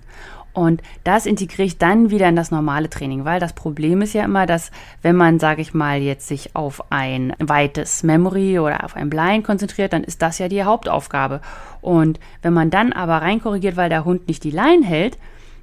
Und 0.54 0.82
das 1.04 1.25
integriere 1.25 1.66
ich 1.66 1.78
dann 1.78 2.11
wieder 2.11 2.28
in 2.28 2.37
das 2.37 2.50
normale 2.50 2.90
Training, 2.90 3.25
weil 3.25 3.40
das 3.40 3.54
Problem 3.54 4.02
ist 4.02 4.12
ja 4.12 4.25
immer, 4.25 4.47
dass 4.47 4.71
wenn 5.00 5.16
man, 5.16 5.38
sage 5.38 5.62
ich 5.62 5.73
mal, 5.73 6.00
jetzt 6.00 6.28
sich 6.28 6.54
auf 6.54 6.85
ein 6.90 7.35
weites 7.38 8.02
Memory 8.02 8.59
oder 8.59 8.85
auf 8.85 8.94
ein 8.94 9.09
Blind 9.09 9.44
konzentriert, 9.44 9.92
dann 9.92 10.04
ist 10.04 10.21
das 10.21 10.38
ja 10.38 10.49
die 10.49 10.62
Hauptaufgabe. 10.62 11.40
Und 11.80 12.21
wenn 12.42 12.52
man 12.52 12.71
dann 12.71 12.92
aber 12.92 13.23
reinkorrigiert, 13.23 13.76
weil 13.76 13.88
der 13.88 14.04
Hund 14.04 14.28
nicht 14.28 14.44
die 14.44 14.50
Line 14.50 14.85
hält, 14.85 15.16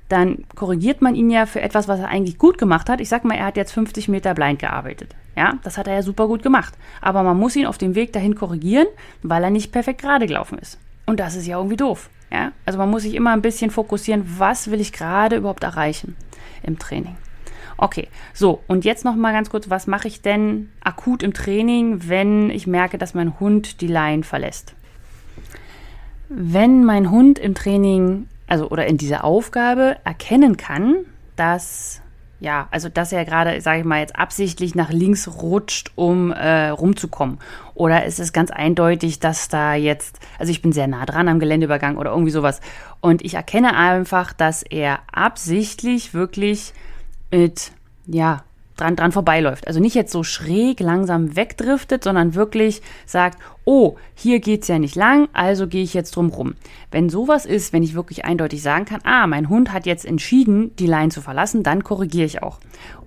dann 0.09 0.45
korrigiert 0.55 1.03
man 1.03 1.13
ihn 1.13 1.29
ja 1.29 1.45
für 1.45 1.61
etwas, 1.61 1.87
was 1.87 1.99
er 1.99 2.07
eigentlich 2.07 2.39
gut 2.39 2.57
gemacht 2.57 2.89
hat. 2.89 2.99
Ich 2.99 3.09
sag 3.09 3.23
mal, 3.25 3.37
er 3.37 3.45
hat 3.45 3.57
jetzt 3.57 3.73
50 3.73 4.07
Meter 4.07 4.33
blind 4.33 4.57
gearbeitet. 4.57 5.15
Ja, 5.35 5.53
das 5.63 5.77
hat 5.77 5.87
er 5.87 5.93
ja 5.93 6.01
super 6.01 6.27
gut 6.27 6.41
gemacht. 6.41 6.73
Aber 6.99 7.21
man 7.21 7.37
muss 7.37 7.55
ihn 7.55 7.67
auf 7.67 7.77
dem 7.77 7.93
Weg 7.93 8.11
dahin 8.11 8.33
korrigieren, 8.33 8.87
weil 9.21 9.43
er 9.43 9.51
nicht 9.51 9.71
perfekt 9.71 10.01
gerade 10.01 10.25
gelaufen 10.25 10.57
ist. 10.57 10.79
Und 11.05 11.19
das 11.19 11.35
ist 11.35 11.45
ja 11.45 11.57
irgendwie 11.57 11.77
doof. 11.77 12.09
Ja? 12.31 12.51
Also 12.65 12.79
man 12.79 12.89
muss 12.89 13.03
sich 13.03 13.15
immer 13.15 13.31
ein 13.31 13.41
bisschen 13.41 13.71
fokussieren, 13.71 14.23
was 14.37 14.71
will 14.71 14.81
ich 14.81 14.91
gerade 14.91 15.35
überhaupt 15.37 15.63
erreichen 15.63 16.15
im 16.63 16.79
Training. 16.79 17.15
Okay, 17.77 18.09
so 18.33 18.61
und 18.67 18.83
jetzt 18.83 19.05
noch 19.05 19.15
mal 19.15 19.31
ganz 19.31 19.49
kurz, 19.49 19.69
was 19.69 19.87
mache 19.87 20.07
ich 20.07 20.21
denn 20.21 20.69
akut 20.81 21.23
im 21.23 21.33
Training, 21.33 22.09
wenn 22.09 22.49
ich 22.49 22.67
merke, 22.67 22.97
dass 22.97 23.13
mein 23.13 23.39
Hund 23.39 23.79
die 23.79 23.87
Line 23.87 24.23
verlässt? 24.23 24.75
Wenn 26.27 26.83
mein 26.83 27.09
Hund 27.09 27.39
im 27.39 27.55
Training, 27.55 28.27
also 28.47 28.69
oder 28.69 28.85
in 28.85 28.97
dieser 28.97 29.23
Aufgabe 29.23 29.97
erkennen 30.03 30.57
kann, 30.57 30.97
dass 31.37 32.01
ja, 32.39 32.67
also 32.71 32.89
dass 32.89 33.11
er 33.11 33.25
gerade, 33.25 33.59
sage 33.61 33.79
ich 33.79 33.85
mal, 33.85 33.99
jetzt 33.99 34.15
absichtlich 34.15 34.75
nach 34.75 34.89
links 34.89 35.27
rutscht, 35.41 35.91
um 35.95 36.31
äh, 36.31 36.69
rumzukommen. 36.69 37.39
Oder 37.73 38.05
ist 38.05 38.19
es 38.19 38.33
ganz 38.33 38.51
eindeutig, 38.51 39.19
dass 39.19 39.49
da 39.49 39.73
jetzt, 39.73 40.19
also 40.37 40.51
ich 40.51 40.61
bin 40.61 40.71
sehr 40.71 40.87
nah 40.87 41.05
dran 41.05 41.27
am 41.27 41.39
Geländeübergang 41.39 41.97
oder 41.97 42.11
irgendwie 42.11 42.31
sowas. 42.31 42.61
Und 43.01 43.23
ich 43.23 43.33
erkenne 43.33 43.75
einfach, 43.75 44.33
dass 44.33 44.63
er 44.63 44.99
absichtlich 45.11 46.13
wirklich 46.13 46.73
mit, 47.31 47.71
ja, 48.05 48.43
dran, 48.79 48.95
dran 48.95 49.11
vorbeiläuft. 49.11 49.67
Also 49.67 49.79
nicht 49.79 49.95
jetzt 49.95 50.11
so 50.11 50.23
schräg 50.23 50.79
langsam 50.79 51.35
wegdriftet, 51.35 52.03
sondern 52.03 52.35
wirklich 52.35 52.81
sagt, 53.05 53.39
oh, 53.65 53.95
hier 54.15 54.39
geht's 54.39 54.67
ja 54.67 54.79
nicht 54.79 54.95
lang, 54.95 55.27
also 55.33 55.67
gehe 55.67 55.83
ich 55.83 55.93
jetzt 55.93 56.15
drum 56.15 56.29
rum. 56.29 56.55
Wenn 56.91 57.09
sowas 57.09 57.45
ist, 57.45 57.73
wenn 57.73 57.83
ich 57.83 57.93
wirklich 57.93 58.25
eindeutig 58.25 58.61
sagen 58.61 58.85
kann, 58.85 59.01
ah, 59.03 59.27
mein 59.27 59.49
Hund 59.49 59.71
hat 59.73 59.85
jetzt 59.85 60.05
entschieden, 60.05 60.75
die 60.77 60.87
Leine 60.87 61.09
zu 61.09 61.21
verlassen, 61.21 61.63
dann 61.63 61.83
korrigiere 61.83 62.25
ich 62.25 62.41
auch. 62.41 62.59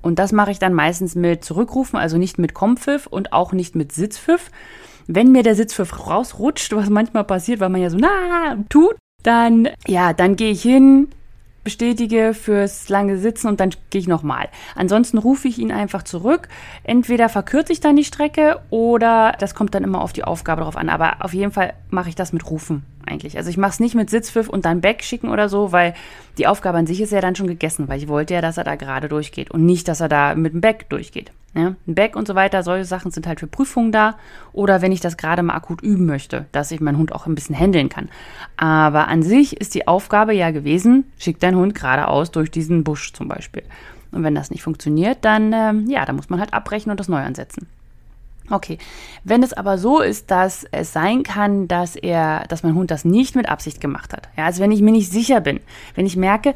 Und 0.03 0.19
das 0.19 0.33
mache 0.33 0.51
ich 0.51 0.59
dann 0.59 0.75
meistens 0.75 1.15
mit 1.15 1.45
Zurückrufen, 1.45 1.99
also 1.99 2.19
nicht 2.19 2.39
mit 2.39 2.55
Kompfiff 2.55 3.07
und 3.07 3.33
auch 3.33 3.53
nicht 3.53 3.75
mit 3.75 3.93
Sitzpfiff. 3.93 4.51
Wenn 5.07 5.33
mir 5.33 5.43
der 5.43 5.55
Sitzpfiff 5.55 6.07
rausrutscht, 6.07 6.75
was 6.75 6.91
manchmal 6.91 7.25
passiert, 7.25 7.61
weil 7.61 7.69
man 7.69 7.83
ja 7.83 7.91
so 7.91 7.99
na 7.99 8.57
tut, 8.69 8.97
dann 9.23 9.69
ja, 9.87 10.13
dann 10.13 10.37
gehe 10.37 10.51
ich 10.51 10.63
hin, 10.63 11.09
bestätige 11.65 12.35
fürs 12.35 12.89
lange 12.89 13.19
Sitzen 13.19 13.49
und 13.49 13.61
dann 13.61 13.71
gehe 13.91 14.01
ich 14.01 14.09
nochmal. 14.09 14.49
Ansonsten 14.75 15.19
rufe 15.19 15.49
ich 15.49 15.59
ihn 15.59 15.73
einfach 15.73 16.03
zurück. 16.03 16.49
Entweder 16.85 17.29
verkürze 17.29 17.73
ich 17.73 17.81
dann 17.81 17.97
die 17.97 18.05
Strecke 18.05 18.61
oder 18.71 19.35
das 19.39 19.55
kommt 19.55 19.75
dann 19.75 19.85
immer 19.85 20.01
auf 20.01 20.13
die 20.13 20.25
Aufgabe 20.25 20.63
drauf 20.63 20.77
an. 20.77 20.89
Aber 20.89 21.17
auf 21.21 21.35
jeden 21.35 21.53
Fall 21.53 21.75
mache 21.91 22.09
ich 22.09 22.15
das 22.15 22.33
mit 22.33 22.51
Rufen 22.51 22.85
eigentlich. 23.07 23.37
Also 23.37 23.51
ich 23.51 23.57
mache 23.57 23.73
es 23.73 23.81
nicht 23.81 23.95
mit 23.95 24.11
Sitzpfiff 24.11 24.49
und 24.49 24.65
dann 24.65 24.81
Back 24.81 25.03
schicken 25.03 25.29
oder 25.29 25.49
so, 25.49 25.73
weil 25.73 25.95
die 26.39 26.47
Aufgabe 26.47 26.79
an 26.79 26.87
sich 26.87 27.01
ist 27.01 27.13
ja 27.13 27.21
dann 27.21 27.37
schon 27.37 27.47
gegessen, 27.47 27.89
weil 27.89 27.99
ich 27.99 28.09
wollte 28.09 28.35
ja, 28.35 28.41
dass 28.41 28.59
er 28.59 28.65
da 28.65 28.77
gerade 28.77 29.09
durchgeht 29.09 29.51
und 29.51 29.65
nicht, 29.65 29.89
dass 29.89 30.01
er 30.01 30.09
da 30.09 30.35
mit 30.35 30.53
dem 30.53 30.61
Back 30.61 30.89
durchgeht. 30.89 31.33
Ja, 31.55 31.75
ein 31.87 31.95
Back 31.95 32.17
und 32.17 32.27
so 32.27 32.35
weiter, 32.35 32.63
solche 32.63 32.87
Sachen 32.87 33.11
sind 33.11 33.27
halt 33.27 33.39
für 33.39 33.47
Prüfungen 33.47 33.93
da 33.93 34.17
oder 34.55 34.81
wenn 34.81 34.91
ich 34.91 35.01
das 35.01 35.19
gerade 35.19 35.43
mal 35.43 35.55
akut 35.55 35.83
üben 35.83 36.07
möchte, 36.07 36.47
dass 36.51 36.71
ich 36.71 36.81
meinen 36.81 36.97
Hund 36.97 37.13
auch 37.13 37.27
ein 37.27 37.35
bisschen 37.35 37.59
handeln 37.59 37.91
kann. 37.91 38.09
Aber 38.57 39.09
an 39.09 39.23
sich 39.23 39.61
ist 39.61 39.75
die 39.75 39.87
Aufgabe 39.87 40.33
ja 40.33 40.51
gewesen, 40.51 41.05
schick 41.19 41.41
deinen 41.41 41.59
Hund 41.59 41.75
geradeaus 41.75 42.31
durch 42.31 42.51
diesen 42.51 42.85
Busch 42.85 43.13
zum 43.13 43.29
Beispiel. 43.29 43.65
Und 44.13 44.23
wenn 44.23 44.35
das 44.35 44.51
nicht 44.51 44.63
funktioniert, 44.63 45.19
dann, 45.23 45.53
ähm, 45.53 45.91
ja, 45.91 46.07
dann 46.07 46.17
muss 46.17 46.31
man 46.31 46.41
halt 46.41 46.55
abbrechen 46.55 46.91
und 46.91 47.01
das 47.01 47.09
neu 47.09 47.21
ansetzen. 47.21 47.67
Okay, 48.51 48.79
wenn 49.25 49.43
es 49.43 49.53
aber 49.53 49.79
so 49.79 50.01
ist, 50.01 50.31
dass 50.31 50.67
es 50.73 50.93
sein 50.93 51.23
kann, 51.23 51.69
dass 51.69 51.97
er, 51.97 52.45
dass 52.49 52.63
mein 52.63 52.75
Hund 52.75 52.91
das 52.91 53.05
nicht 53.05 53.37
mit 53.37 53.49
Absicht 53.49 53.81
gemacht 53.81 54.13
hat. 54.13 54.29
Ja, 54.37 54.47
also 54.47 54.63
wenn 54.63 54.73
ich 54.73 54.83
mir 54.83 54.93
nicht 54.93 55.11
sicher 55.11 55.41
bin, 55.41 55.61
wenn 55.95 56.07
ich 56.07 56.17
merke, 56.17 56.55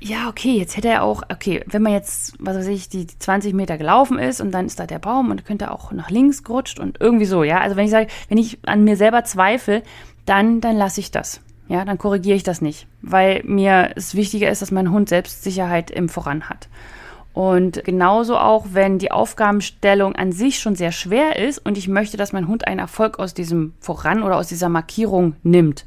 ja, 0.00 0.28
okay, 0.28 0.56
jetzt 0.56 0.76
hätte 0.76 0.88
er 0.88 1.02
auch, 1.02 1.22
okay, 1.30 1.62
wenn 1.66 1.82
man 1.82 1.92
jetzt, 1.92 2.32
was 2.38 2.56
weiß 2.56 2.68
ich, 2.68 2.88
die, 2.88 3.06
die 3.06 3.18
20 3.18 3.52
Meter 3.52 3.76
gelaufen 3.76 4.18
ist 4.18 4.40
und 4.40 4.50
dann 4.50 4.64
ist 4.64 4.80
da 4.80 4.86
der 4.86 4.98
Baum 4.98 5.30
und 5.30 5.44
könnte 5.44 5.70
auch 5.70 5.92
nach 5.92 6.10
links 6.10 6.42
gerutscht 6.42 6.80
und 6.80 6.98
irgendwie 7.00 7.26
so, 7.26 7.44
ja. 7.44 7.60
Also 7.60 7.76
wenn 7.76 7.84
ich 7.84 7.90
sage, 7.90 8.08
wenn 8.28 8.38
ich 8.38 8.58
an 8.64 8.82
mir 8.82 8.96
selber 8.96 9.24
zweifle, 9.24 9.82
dann, 10.24 10.62
dann 10.62 10.76
lasse 10.76 11.00
ich 11.00 11.10
das. 11.10 11.42
Ja, 11.68 11.84
dann 11.84 11.98
korrigiere 11.98 12.36
ich 12.36 12.42
das 12.42 12.62
nicht, 12.62 12.86
weil 13.02 13.42
mir 13.44 13.92
es 13.94 14.14
wichtiger 14.14 14.50
ist, 14.50 14.62
dass 14.62 14.72
mein 14.72 14.90
Hund 14.90 15.08
Selbstsicherheit 15.08 15.90
im 15.90 16.08
Voran 16.08 16.48
hat. 16.48 16.68
Und 17.32 17.84
genauso 17.84 18.36
auch, 18.36 18.66
wenn 18.72 18.98
die 18.98 19.12
Aufgabenstellung 19.12 20.16
an 20.16 20.32
sich 20.32 20.58
schon 20.58 20.74
sehr 20.74 20.90
schwer 20.90 21.36
ist 21.36 21.58
und 21.58 21.78
ich 21.78 21.86
möchte, 21.86 22.16
dass 22.16 22.32
mein 22.32 22.48
Hund 22.48 22.66
einen 22.66 22.80
Erfolg 22.80 23.18
aus 23.18 23.34
diesem 23.34 23.74
Voran 23.78 24.22
oder 24.22 24.36
aus 24.36 24.48
dieser 24.48 24.68
Markierung 24.68 25.36
nimmt. 25.42 25.84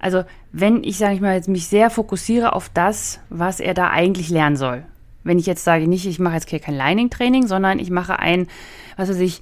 Also 0.00 0.24
wenn 0.52 0.82
ich, 0.84 0.98
sage 0.98 1.14
ich 1.14 1.20
mal, 1.20 1.34
jetzt 1.34 1.48
mich 1.48 1.68
sehr 1.68 1.88
fokussiere 1.88 2.52
auf 2.52 2.68
das, 2.68 3.20
was 3.30 3.60
er 3.60 3.74
da 3.74 3.90
eigentlich 3.90 4.28
lernen 4.28 4.56
soll. 4.56 4.84
Wenn 5.22 5.38
ich 5.38 5.46
jetzt 5.46 5.64
sage, 5.64 5.88
nicht, 5.88 6.04
ich 6.04 6.18
mache 6.18 6.34
jetzt 6.34 6.50
hier 6.50 6.60
kein 6.60 6.76
Lining-Training, 6.76 7.46
sondern 7.46 7.78
ich 7.78 7.90
mache 7.90 8.18
ein, 8.18 8.48
was 8.96 9.08
weiß 9.08 9.20
ich, 9.20 9.40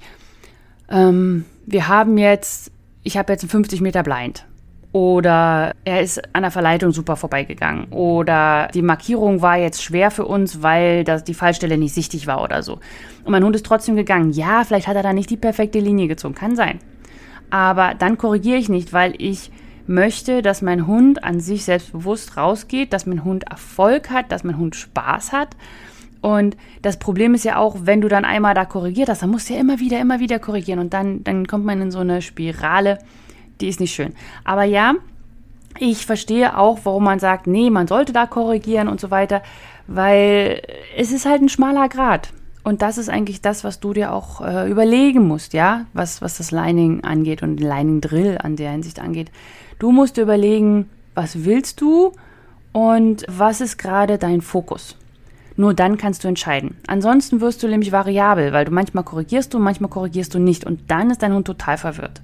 ähm, 0.89 1.45
wir 1.65 1.87
haben 1.87 2.17
jetzt, 2.17 2.71
ich 3.03 3.17
habe 3.17 3.33
jetzt 3.33 3.43
einen 3.43 3.49
50 3.49 3.81
Meter 3.81 4.03
Blind. 4.03 4.45
Oder 4.93 5.73
er 5.85 6.01
ist 6.01 6.21
an 6.35 6.43
der 6.43 6.51
Verleitung 6.51 6.91
super 6.91 7.15
vorbeigegangen. 7.15 7.87
Oder 7.89 8.69
die 8.75 8.83
Markierung 8.83 9.41
war 9.41 9.57
jetzt 9.57 9.83
schwer 9.83 10.11
für 10.11 10.25
uns, 10.25 10.61
weil 10.61 11.03
das, 11.03 11.23
die 11.23 11.33
Fallstelle 11.33 11.79
nicht 11.79 11.95
sichtig 11.95 12.27
war 12.27 12.43
oder 12.43 12.61
so. 12.61 12.73
Und 13.25 13.31
mein 13.31 13.43
Hund 13.43 13.55
ist 13.55 13.65
trotzdem 13.65 13.95
gegangen. 13.95 14.31
Ja, 14.33 14.63
vielleicht 14.63 14.87
hat 14.87 14.95
er 14.95 15.01
da 15.01 15.11
nicht 15.11 15.31
die 15.31 15.37
perfekte 15.37 15.79
Linie 15.79 16.07
gezogen. 16.07 16.35
Kann 16.35 16.55
sein. 16.55 16.79
Aber 17.49 17.95
dann 17.95 18.19
korrigiere 18.19 18.59
ich 18.59 18.69
nicht, 18.69 18.93
weil 18.93 19.15
ich 19.17 19.51
möchte, 19.87 20.43
dass 20.43 20.61
mein 20.61 20.85
Hund 20.85 21.23
an 21.23 21.39
sich 21.39 21.65
selbstbewusst 21.65 22.37
rausgeht, 22.37 22.93
dass 22.93 23.07
mein 23.07 23.23
Hund 23.23 23.45
Erfolg 23.49 24.11
hat, 24.11 24.31
dass 24.31 24.43
mein 24.43 24.59
Hund 24.59 24.75
Spaß 24.75 25.31
hat. 25.31 25.49
Und 26.21 26.55
das 26.83 26.99
Problem 26.99 27.33
ist 27.33 27.45
ja 27.45 27.57
auch, 27.57 27.77
wenn 27.81 27.99
du 27.99 28.07
dann 28.07 28.25
einmal 28.25 28.53
da 28.53 28.63
korrigiert 28.63 29.09
hast, 29.09 29.23
dann 29.23 29.31
musst 29.31 29.49
du 29.49 29.55
ja 29.55 29.59
immer 29.59 29.79
wieder, 29.79 29.99
immer 29.99 30.19
wieder 30.19 30.37
korrigieren. 30.37 30.79
Und 30.79 30.93
dann, 30.93 31.23
dann 31.23 31.47
kommt 31.47 31.65
man 31.65 31.81
in 31.81 31.91
so 31.91 31.99
eine 31.99 32.21
Spirale, 32.21 32.99
die 33.61 33.67
ist 33.67 33.79
nicht 33.79 33.93
schön. 33.93 34.13
Aber 34.43 34.63
ja, 34.63 34.93
ich 35.79 36.05
verstehe 36.05 36.57
auch, 36.57 36.79
warum 36.83 37.03
man 37.03 37.19
sagt, 37.19 37.47
nee, 37.47 37.69
man 37.69 37.87
sollte 37.87 38.13
da 38.13 38.25
korrigieren 38.25 38.87
und 38.87 38.99
so 38.99 39.11
weiter, 39.11 39.41
weil 39.87 40.61
es 40.97 41.11
ist 41.11 41.25
halt 41.25 41.41
ein 41.41 41.49
schmaler 41.49 41.89
Grad. 41.89 42.29
Und 42.63 42.81
das 42.81 42.97
ist 42.97 43.09
eigentlich 43.09 43.41
das, 43.41 43.63
was 43.63 43.81
du 43.81 43.93
dir 43.93 44.13
auch 44.13 44.39
äh, 44.39 44.69
überlegen 44.69 45.27
musst, 45.27 45.53
ja, 45.53 45.85
was, 45.93 46.21
was 46.21 46.37
das 46.37 46.51
Lining 46.51 47.03
angeht 47.03 47.43
und 47.43 47.57
den 47.57 47.67
Lining 47.67 47.99
Drill 47.99 48.37
an 48.41 48.55
der 48.55 48.71
Hinsicht 48.71 48.99
angeht. 48.99 49.31
Du 49.79 49.91
musst 49.91 50.15
dir 50.15 50.21
überlegen, 50.21 50.89
was 51.13 51.43
willst 51.43 51.81
du 51.81 52.13
und 52.71 53.25
was 53.27 53.59
ist 53.59 53.77
gerade 53.77 54.17
dein 54.17 54.41
Fokus. 54.41 54.95
Nur 55.57 55.73
dann 55.73 55.97
kannst 55.97 56.23
du 56.23 56.29
entscheiden. 56.29 56.77
Ansonsten 56.87 57.41
wirst 57.41 57.61
du 57.61 57.67
nämlich 57.67 57.91
variabel, 57.91 58.53
weil 58.53 58.65
du 58.65 58.71
manchmal 58.71 59.03
korrigierst 59.03 59.53
du, 59.53 59.59
manchmal 59.59 59.89
korrigierst 59.89 60.33
du 60.33 60.39
nicht 60.39 60.65
und 60.65 60.89
dann 60.89 61.11
ist 61.11 61.21
dein 61.21 61.33
Hund 61.33 61.45
total 61.45 61.77
verwirrt. 61.77 62.21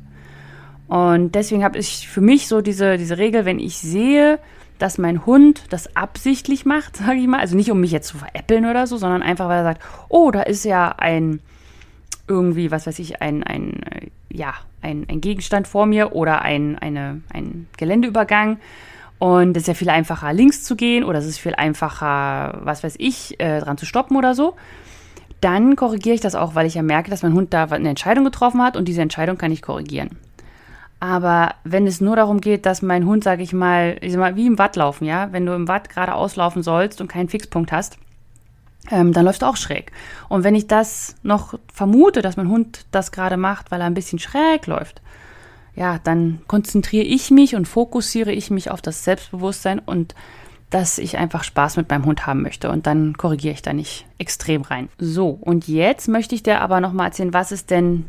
Und 0.89 1.35
deswegen 1.35 1.63
habe 1.63 1.77
ich 1.77 2.09
für 2.09 2.19
mich 2.19 2.47
so 2.47 2.61
diese, 2.61 2.97
diese 2.97 3.17
Regel, 3.17 3.45
wenn 3.45 3.59
ich 3.59 3.77
sehe, 3.77 4.39
dass 4.79 4.97
mein 4.97 5.25
Hund 5.25 5.63
das 5.69 5.95
absichtlich 5.95 6.65
macht, 6.65 6.97
sage 6.97 7.19
ich 7.19 7.27
mal, 7.27 7.39
also 7.39 7.55
nicht 7.55 7.71
um 7.71 7.79
mich 7.79 7.91
jetzt 7.91 8.07
zu 8.07 8.17
veräppeln 8.17 8.65
oder 8.65 8.87
so, 8.87 8.97
sondern 8.97 9.21
einfach, 9.21 9.47
weil 9.47 9.59
er 9.59 9.63
sagt, 9.63 9.81
oh, 10.09 10.31
da 10.31 10.41
ist 10.41 10.65
ja 10.65 10.89
ein 10.97 11.39
irgendwie, 12.27 12.69
was 12.69 12.85
weiß 12.85 12.99
ich, 12.99 13.21
ein, 13.21 13.43
ein 13.43 13.81
ja, 14.31 14.53
ein, 14.81 15.05
ein 15.09 15.21
Gegenstand 15.21 15.67
vor 15.67 15.85
mir 15.85 16.15
oder 16.15 16.41
ein, 16.41 16.77
eine, 16.77 17.21
ein 17.33 17.67
Geländeübergang. 17.77 18.59
Und 19.17 19.57
es 19.57 19.63
ist 19.63 19.67
ja 19.67 19.73
viel 19.73 19.89
einfacher, 19.89 20.31
links 20.31 20.63
zu 20.63 20.75
gehen 20.75 21.03
oder 21.03 21.19
es 21.19 21.25
ist 21.25 21.39
viel 21.39 21.55
einfacher, 21.55 22.61
was 22.63 22.83
weiß 22.83 22.95
ich, 22.99 23.39
äh, 23.39 23.59
dran 23.59 23.77
zu 23.77 23.85
stoppen 23.85 24.15
oder 24.15 24.33
so. 24.33 24.55
Dann 25.41 25.75
korrigiere 25.75 26.15
ich 26.15 26.21
das 26.21 26.35
auch, 26.35 26.55
weil 26.55 26.67
ich 26.67 26.75
ja 26.75 26.83
merke, 26.83 27.09
dass 27.09 27.23
mein 27.23 27.33
Hund 27.33 27.53
da 27.53 27.65
eine 27.65 27.89
Entscheidung 27.89 28.23
getroffen 28.23 28.61
hat 28.61 28.77
und 28.77 28.87
diese 28.87 29.01
Entscheidung 29.01 29.37
kann 29.37 29.51
ich 29.51 29.61
korrigieren. 29.61 30.17
Aber 30.99 31.55
wenn 31.63 31.87
es 31.87 32.01
nur 32.01 32.15
darum 32.15 32.41
geht, 32.41 32.65
dass 32.65 32.81
mein 32.81 33.05
Hund, 33.05 33.23
sage 33.23 33.41
ich 33.41 33.53
mal, 33.53 33.97
ich 34.01 34.11
sag 34.11 34.19
mal, 34.19 34.35
wie 34.35 34.47
im 34.47 34.59
Watt 34.59 34.75
laufen, 34.75 35.05
ja, 35.05 35.31
wenn 35.31 35.45
du 35.45 35.53
im 35.53 35.67
Watt 35.67 35.89
gerade 35.89 36.13
auslaufen 36.13 36.61
sollst 36.61 36.99
und 36.99 37.07
keinen 37.07 37.29
Fixpunkt 37.29 37.71
hast, 37.71 37.97
ähm, 38.91 39.13
dann 39.13 39.25
läufst 39.25 39.41
du 39.41 39.45
auch 39.45 39.55
schräg. 39.55 39.91
Und 40.27 40.43
wenn 40.43 40.55
ich 40.55 40.67
das 40.67 41.15
noch 41.23 41.57
vermute, 41.73 42.21
dass 42.21 42.37
mein 42.37 42.49
Hund 42.49 42.85
das 42.91 43.11
gerade 43.11 43.37
macht, 43.37 43.71
weil 43.71 43.79
er 43.79 43.87
ein 43.87 43.93
bisschen 43.93 44.19
schräg 44.19 44.67
läuft, 44.67 45.01
ja, 45.75 45.99
dann 46.03 46.41
konzentriere 46.47 47.05
ich 47.05 47.31
mich 47.31 47.55
und 47.55 47.67
fokussiere 47.67 48.33
ich 48.33 48.51
mich 48.51 48.69
auf 48.69 48.81
das 48.81 49.05
Selbstbewusstsein 49.05 49.79
und 49.79 50.15
dass 50.69 50.99
ich 50.99 51.17
einfach 51.17 51.43
Spaß 51.43 51.77
mit 51.77 51.89
meinem 51.89 52.05
Hund 52.05 52.27
haben 52.27 52.43
möchte 52.43 52.69
und 52.69 52.85
dann 52.85 53.17
korrigiere 53.17 53.53
ich 53.53 53.61
da 53.61 53.73
nicht 53.73 54.05
extrem 54.19 54.61
rein. 54.61 54.89
So, 54.99 55.29
und 55.29 55.67
jetzt 55.67 56.07
möchte 56.07 56.35
ich 56.35 56.43
dir 56.43 56.61
aber 56.61 56.79
nochmal 56.79 57.07
erzählen, 57.07 57.33
was 57.33 57.51
ist 57.51 57.71
denn, 57.71 58.05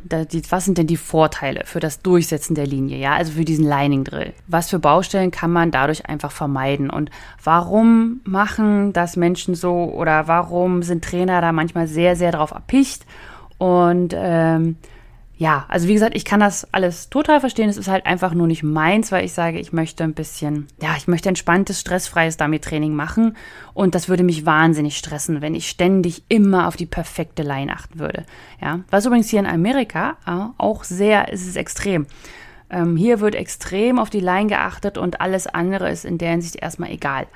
was 0.51 0.65
sind 0.65 0.77
denn 0.77 0.87
die 0.87 0.99
Vorteile 0.99 1.63
für 1.65 1.81
das 1.81 2.03
Durchsetzen 2.03 2.55
der 2.55 2.67
Linie, 2.67 2.99
ja, 2.99 3.15
also 3.15 3.33
für 3.33 3.45
diesen 3.45 3.65
Lining 3.67 4.05
Drill. 4.05 4.35
Was 4.47 4.69
für 4.69 4.79
Baustellen 4.79 5.31
kann 5.31 5.51
man 5.51 5.71
dadurch 5.71 6.07
einfach 6.07 6.33
vermeiden 6.33 6.91
und 6.91 7.11
warum 7.43 8.21
machen 8.25 8.93
das 8.93 9.17
Menschen 9.17 9.55
so 9.55 9.85
oder 9.85 10.29
warum 10.29 10.83
sind 10.83 11.05
Trainer 11.05 11.41
da 11.41 11.53
manchmal 11.53 11.87
sehr, 11.87 12.15
sehr 12.17 12.33
drauf 12.33 12.51
erpicht 12.51 13.07
und 13.57 14.15
ähm, 14.17 14.77
ja, 15.41 15.65
also 15.69 15.89
wie 15.89 15.95
gesagt, 15.95 16.15
ich 16.15 16.27
kann 16.27 16.41
das 16.41 16.69
alles 16.71 17.09
total 17.09 17.41
verstehen. 17.41 17.71
Es 17.71 17.79
ist 17.79 17.89
halt 17.89 18.05
einfach 18.05 18.35
nur 18.35 18.47
nicht 18.47 18.63
meins, 18.63 19.11
weil 19.11 19.25
ich 19.25 19.33
sage, 19.33 19.59
ich 19.59 19.73
möchte 19.73 20.05
ein 20.05 20.13
bisschen, 20.13 20.69
ja, 20.83 20.95
ich 20.99 21.09
möchte 21.09 21.31
entspanntes, 21.31 21.81
stressfreies 21.81 22.37
Dummy-Training 22.37 22.93
machen. 22.93 23.39
Und 23.73 23.95
das 23.95 24.11
würde 24.11 24.23
mich 24.23 24.45
wahnsinnig 24.45 24.99
stressen, 24.99 25.41
wenn 25.41 25.55
ich 25.55 25.71
ständig 25.71 26.25
immer 26.29 26.69
auf 26.69 26.77
die 26.77 26.85
perfekte 26.85 27.43
Line 27.43 27.73
achten 27.73 27.99
würde. 27.99 28.27
Ja, 28.61 28.81
was 28.91 29.07
übrigens 29.07 29.31
hier 29.31 29.41
in 29.41 29.47
Amerika 29.47 30.19
äh, 30.27 30.53
auch 30.59 30.85
sehr, 30.85 31.33
es 31.33 31.47
ist 31.47 31.57
extrem. 31.57 32.07
Ähm, 32.69 32.99
hier 32.99 33.21
wird 33.21 33.35
extrem 33.35 33.99
auf 33.99 34.11
die 34.11 34.21
Line 34.21 34.49
geachtet 34.49 34.99
und 34.99 35.23
alles 35.23 35.47
andere 35.47 35.91
ist 35.91 36.05
in 36.05 36.19
der 36.19 36.33
Hinsicht 36.33 36.57
erstmal 36.57 36.91
egal. 36.91 37.27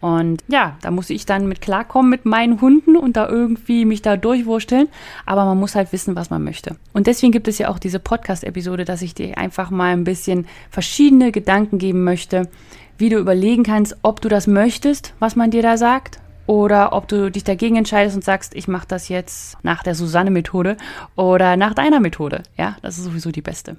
Und 0.00 0.42
ja, 0.48 0.76
da 0.82 0.90
muss 0.90 1.08
ich 1.08 1.24
dann 1.24 1.48
mit 1.48 1.60
klarkommen 1.60 2.10
mit 2.10 2.26
meinen 2.26 2.60
Hunden 2.60 2.96
und 2.96 3.16
da 3.16 3.28
irgendwie 3.28 3.84
mich 3.84 4.02
da 4.02 4.16
durchwursteln. 4.16 4.88
Aber 5.24 5.44
man 5.44 5.58
muss 5.58 5.74
halt 5.74 5.92
wissen, 5.92 6.14
was 6.14 6.30
man 6.30 6.44
möchte. 6.44 6.76
Und 6.92 7.06
deswegen 7.06 7.32
gibt 7.32 7.48
es 7.48 7.58
ja 7.58 7.68
auch 7.68 7.78
diese 7.78 8.00
Podcast-Episode, 8.00 8.84
dass 8.84 9.02
ich 9.02 9.14
dir 9.14 9.38
einfach 9.38 9.70
mal 9.70 9.92
ein 9.92 10.04
bisschen 10.04 10.46
verschiedene 10.70 11.32
Gedanken 11.32 11.78
geben 11.78 12.04
möchte, 12.04 12.50
wie 12.98 13.08
du 13.08 13.18
überlegen 13.18 13.62
kannst, 13.62 13.96
ob 14.02 14.20
du 14.20 14.28
das 14.28 14.46
möchtest, 14.46 15.14
was 15.18 15.36
man 15.36 15.50
dir 15.50 15.62
da 15.62 15.76
sagt. 15.76 16.20
Oder 16.46 16.92
ob 16.92 17.08
du 17.08 17.30
dich 17.30 17.44
dagegen 17.44 17.76
entscheidest 17.76 18.16
und 18.16 18.22
sagst, 18.22 18.54
ich 18.54 18.68
mache 18.68 18.86
das 18.86 19.08
jetzt 19.08 19.56
nach 19.62 19.82
der 19.82 19.94
Susanne-Methode 19.94 20.76
oder 21.16 21.56
nach 21.56 21.72
deiner 21.72 22.00
Methode. 22.00 22.42
Ja, 22.58 22.76
das 22.82 22.98
ist 22.98 23.04
sowieso 23.04 23.30
die 23.30 23.40
beste. 23.40 23.78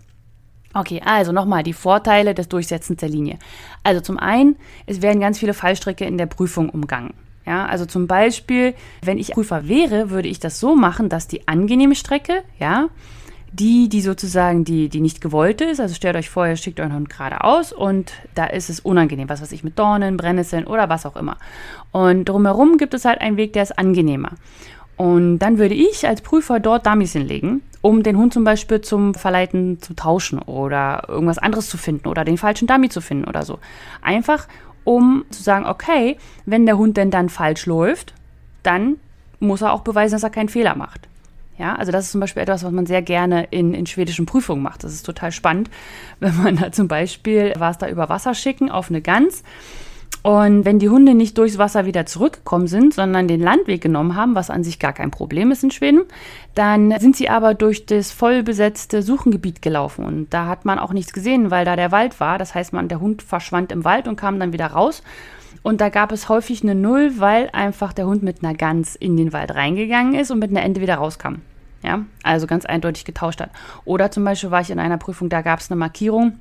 Okay, 0.76 1.02
also 1.06 1.32
nochmal 1.32 1.64
die 1.64 1.72
Vorteile 1.72 2.34
des 2.34 2.50
Durchsetzens 2.50 3.00
der 3.00 3.08
Linie. 3.08 3.40
Also 3.84 4.02
zum 4.02 4.20
einen, 4.20 4.58
es 4.86 5.02
werden 5.02 5.22
ganz 5.22 5.40
viele 5.40 5.54
Fallstricke 5.54 6.04
in 6.04 6.18
der 6.18 6.26
Prüfung 6.26 6.70
umgangen. 6.70 7.14
Ja, 7.46 7.66
also 7.66 7.86
zum 7.86 8.08
Beispiel, 8.08 8.74
wenn 9.02 9.18
ich 9.18 9.32
Prüfer 9.32 9.70
wäre, 9.70 10.10
würde 10.10 10.28
ich 10.28 10.40
das 10.40 10.60
so 10.60 10.76
machen, 10.76 11.08
dass 11.08 11.30
die 11.30 11.48
angenehme 11.48 11.96
Strecke, 11.96 12.44
ja, 12.60 12.90
die, 13.54 13.88
die 13.88 14.02
sozusagen 14.02 14.66
die, 14.66 14.90
die 14.90 15.00
nicht 15.00 15.22
gewollte 15.22 15.64
ist, 15.64 15.80
also 15.80 15.96
stellt 15.96 16.18
euch 16.18 16.30
vor, 16.30 16.46
ihr 16.46 16.58
schickt 16.58 16.82
euren 16.82 16.94
Hund 16.94 17.10
geradeaus 17.10 17.72
und 17.72 18.12
da 18.34 18.46
ist 18.46 18.70
es 18.70 18.82
unangenehm, 18.82 19.30
was 19.30 19.42
weiß 19.42 19.54
ich, 19.54 19.64
mit 19.64 19.80
Dornen, 19.80 20.18
Brennnesseln 20.18 20.68
oder 20.68 20.90
was 20.90 21.06
auch 21.06 21.16
immer. 21.16 21.38
Und 21.94 22.26
drumherum 22.26 22.78
gibt 22.78 22.94
es 22.94 23.06
halt 23.06 23.22
einen 23.22 23.38
Weg, 23.38 23.54
der 23.54 23.64
ist 23.64 23.80
angenehmer. 23.80 24.32
Und 24.98 25.40
dann 25.40 25.58
würde 25.58 25.76
ich 25.76 26.08
als 26.08 26.22
Prüfer 26.22 26.60
dort 26.60 26.86
Dummies 26.86 27.14
hinlegen, 27.14 27.62
um 27.82 28.04
den 28.04 28.18
Hund 28.18 28.34
zum 28.34 28.44
Beispiel 28.44 28.82
zum 28.82 29.14
Verleiten 29.14 29.82
zu 29.82 29.94
tauschen 29.94 30.40
oder 30.40 31.04
irgendwas 31.08 31.38
anderes 31.38 31.70
zu 31.70 31.78
finden 31.78 32.08
oder 32.08 32.24
den 32.24 32.38
falschen 32.38 32.68
Dummy 32.68 32.90
zu 32.90 33.02
finden 33.02 33.26
oder 33.26 33.44
so. 33.44 33.60
Einfach, 34.02 34.48
um 34.86 35.26
zu 35.30 35.44
sagen, 35.44 35.66
okay, 35.66 36.18
wenn 36.46 36.66
der 36.66 36.78
Hund 36.78 36.98
denn 36.98 37.12
dann 37.12 37.30
falsch 37.30 37.66
läuft, 37.66 38.14
dann 38.64 38.96
muss 39.40 39.62
er 39.62 39.74
auch 39.74 39.82
beweisen, 39.82 40.14
dass 40.14 40.24
er 40.24 40.30
keinen 40.30 40.50
Fehler 40.50 40.76
macht. 40.76 41.10
Ja, 41.58 41.76
also 41.76 41.92
das 41.92 42.06
ist 42.06 42.12
zum 42.12 42.22
Beispiel 42.22 42.44
etwas, 42.44 42.64
was 42.64 42.72
man 42.72 42.86
sehr 42.86 43.02
gerne 43.02 43.48
in, 43.52 43.74
in 43.74 43.86
schwedischen 43.86 44.26
Prüfungen 44.26 44.62
macht. 44.62 44.84
Das 44.84 44.94
ist 44.94 45.06
total 45.06 45.32
spannend, 45.32 45.70
wenn 46.20 46.36
man 46.42 46.56
da 46.56 46.72
zum 46.72 46.88
Beispiel 46.88 47.54
was 47.58 47.78
da 47.78 47.90
über 47.90 48.10
Wasser 48.10 48.34
schicken 48.34 48.70
auf 48.70 48.90
eine 48.90 49.02
Gans 49.02 49.44
und 50.26 50.66
wenn 50.66 50.80
die 50.80 50.90
Hunde 50.90 51.14
nicht 51.14 51.38
durchs 51.38 51.60
Wasser 51.60 51.86
wieder 51.86 52.08
zurückgekommen 52.08 52.66
sind, 52.66 52.96
sondern 52.96 53.28
den 53.28 53.42
Landweg 53.42 53.80
genommen 53.80 54.16
haben, 54.16 54.34
was 54.34 54.50
an 54.50 54.64
sich 54.64 54.80
gar 54.80 54.92
kein 54.92 55.12
Problem 55.12 55.52
ist 55.52 55.64
in 55.64 55.70
Schweden, 55.70 56.02
dann 56.56 57.00
sind 57.00 57.16
sie 57.16 57.30
aber 57.30 57.54
durch 57.54 57.86
das 57.86 58.12
vollbesetzte 58.12 59.04
Suchengebiet 59.04 59.62
gelaufen. 59.62 60.04
Und 60.04 60.34
da 60.34 60.48
hat 60.48 60.66
man 60.66 60.80
auch 60.80 60.94
nichts 60.94 61.14
gesehen, 61.14 61.52
weil 61.52 61.64
da 61.64 61.76
der 61.76 61.92
Wald 61.92 62.20
war. 62.20 62.40
Das 62.40 62.56
heißt, 62.56 62.74
man, 62.74 62.88
der 62.88 63.02
Hund 63.02 63.22
verschwand 63.22 63.72
im 63.72 63.84
Wald 63.84 64.08
und 64.08 64.16
kam 64.16 64.40
dann 64.40 64.52
wieder 64.52 64.66
raus. 64.66 65.04
Und 65.62 65.80
da 65.80 65.90
gab 65.90 66.12
es 66.12 66.28
häufig 66.28 66.64
eine 66.64 66.74
Null, 66.74 67.20
weil 67.20 67.52
einfach 67.54 67.94
der 67.94 68.08
Hund 68.08 68.24
mit 68.24 68.44
einer 68.44 68.56
Gans 68.56 68.96
in 68.96 69.18
den 69.18 69.32
Wald 69.32 69.54
reingegangen 69.54 70.16
ist 70.16 70.32
und 70.32 70.40
mit 70.40 70.50
einer 70.50 70.64
Ente 70.64 70.82
wieder 70.82 70.96
rauskam. 70.96 71.36
Ja, 71.84 72.04
also 72.24 72.48
ganz 72.48 72.66
eindeutig 72.66 73.06
getauscht 73.06 73.42
hat. 73.42 73.52
Oder 73.84 74.10
zum 74.10 74.24
Beispiel 74.26 74.50
war 74.50 74.62
ich 74.62 74.72
in 74.72 74.80
einer 74.80 74.98
Prüfung, 74.98 75.30
da 75.30 75.44
gab 75.44 75.60
es 75.60 75.70
eine 75.70 75.78
Markierung 75.78 76.40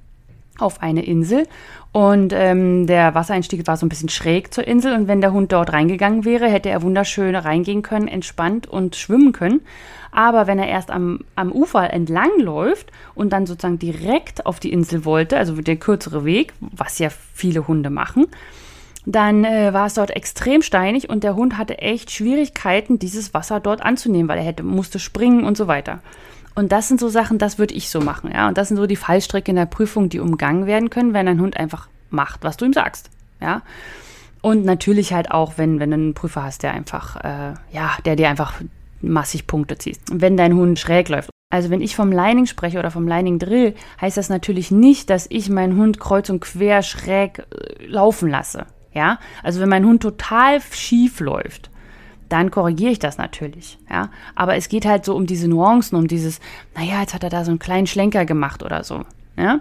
auf 0.58 0.82
eine 0.82 1.04
Insel 1.04 1.46
und 1.92 2.32
ähm, 2.32 2.87
der 2.87 3.14
Wassereinstieg 3.14 3.66
war 3.66 3.76
so 3.76 3.87
ein 3.87 3.88
bisschen 3.88 4.08
schräg 4.08 4.52
zur 4.52 4.66
Insel 4.66 4.94
und 4.94 5.06
wenn 5.06 5.20
der 5.20 5.32
Hund 5.32 5.52
dort 5.52 5.73
reingegangen 5.73 6.25
wäre, 6.25 6.49
hätte 6.49 6.68
er 6.68 6.82
wunderschön 6.82 7.37
reingehen 7.37 7.82
können, 7.82 8.08
entspannt 8.08 8.66
und 8.66 8.96
schwimmen 8.96 9.32
können. 9.32 9.61
Aber 10.11 10.46
wenn 10.46 10.58
er 10.58 10.68
erst 10.68 10.90
am, 10.90 11.20
am 11.34 11.52
Ufer 11.52 11.92
entlang 11.92 12.30
läuft 12.38 12.90
und 13.14 13.32
dann 13.32 13.46
sozusagen 13.46 13.78
direkt 13.78 14.46
auf 14.46 14.61
die 14.61 14.73
Insel 14.73 15.04
wollte, 15.04 15.37
also 15.37 15.54
der 15.61 15.76
kürzere 15.76 16.25
Weg, 16.25 16.52
was 16.61 16.99
ja 16.99 17.11
viele 17.11 17.66
Hunde 17.68 17.90
machen, 17.90 18.26
dann 19.06 19.44
äh, 19.44 19.73
war 19.73 19.87
es 19.87 19.94
dort 19.94 20.11
extrem 20.11 20.62
steinig 20.62 21.11
und 21.11 21.25
der 21.25 21.37
Hund 21.37 21.58
hatte 21.58 21.78
echt 21.78 22.11
Schwierigkeiten, 22.11 22.99
dieses 22.99 23.34
Wasser 23.34 23.61
dort 23.61 23.82
anzunehmen, 23.82 24.28
weil 24.28 24.38
er 24.38 24.44
hätte, 24.44 24.62
musste 24.62 24.99
springen 24.99 25.44
und 25.44 25.56
so 25.56 25.66
weiter. 25.66 26.00
Und 26.54 26.70
das 26.73 26.88
sind 26.88 27.00
so 27.00 27.08
Sachen, 27.08 27.38
das 27.38 27.58
würde 27.58 27.75
ich 27.75 27.90
so 27.90 28.00
machen, 28.00 28.30
ja. 28.32 28.49
Und 28.49 28.58
das 28.58 28.68
sind 28.68 28.76
so 28.76 28.87
die 28.87 28.96
Fallstricke 28.96 29.50
in 29.50 29.56
der 29.56 29.66
Prüfung, 29.66 30.08
die 30.08 30.20
umgangen 30.20 30.66
werden 30.66 30.90
können, 30.90 31.12
wenn 31.12 31.28
ein 31.28 31.40
Hund 31.40 31.56
einfach 31.56 31.88
macht, 32.11 32.44
was 32.44 32.56
du 32.56 32.64
ihm 32.64 32.73
sagst, 32.73 33.11
ja. 33.40 33.62
Und 34.40 34.64
natürlich 34.64 35.12
halt 35.12 35.30
auch, 35.30 35.54
wenn, 35.56 35.80
wenn 35.80 35.90
du 35.90 35.94
einen 35.94 36.14
Prüfer 36.14 36.44
hast, 36.44 36.62
der 36.62 36.73
einfach, 36.73 37.16
äh, 37.16 37.54
ja, 37.73 37.96
der 38.04 38.14
dir 38.14 38.28
einfach 38.28 38.61
massig 39.00 39.46
Punkte 39.46 39.78
zieht. 39.78 39.99
Wenn 40.11 40.37
dein 40.37 40.54
Hund 40.54 40.78
schräg 40.78 41.08
läuft. 41.08 41.30
Also 41.50 41.70
wenn 41.70 41.80
ich 41.80 41.96
vom 41.96 42.11
Lining 42.11 42.46
spreche 42.46 42.78
oder 42.78 42.90
vom 42.90 43.06
Lining 43.06 43.38
Drill, 43.38 43.75
heißt 44.00 44.16
das 44.16 44.28
natürlich 44.28 44.70
nicht, 44.70 45.08
dass 45.08 45.26
ich 45.30 45.49
meinen 45.49 45.76
Hund 45.76 46.00
kreuz 46.00 46.28
und 46.28 46.40
quer 46.40 46.82
schräg 46.82 47.38
äh, 47.38 47.87
laufen 47.87 48.28
lasse. 48.28 48.66
Ja, 48.92 49.18
also 49.42 49.61
wenn 49.61 49.68
mein 49.68 49.84
Hund 49.84 50.02
total 50.02 50.61
schief 50.61 51.20
läuft, 51.20 51.70
dann 52.34 52.50
korrigiere 52.50 52.90
ich 52.90 52.98
das 52.98 53.16
natürlich, 53.16 53.78
ja. 53.88 54.10
Aber 54.34 54.56
es 54.56 54.68
geht 54.68 54.84
halt 54.84 55.04
so 55.04 55.14
um 55.14 55.24
diese 55.24 55.46
Nuancen, 55.46 55.96
um 55.96 56.08
dieses, 56.08 56.40
naja, 56.74 57.00
jetzt 57.00 57.14
hat 57.14 57.22
er 57.22 57.30
da 57.30 57.44
so 57.44 57.52
einen 57.52 57.60
kleinen 57.60 57.86
Schlenker 57.86 58.24
gemacht 58.24 58.64
oder 58.64 58.82
so, 58.82 59.02
ja. 59.38 59.60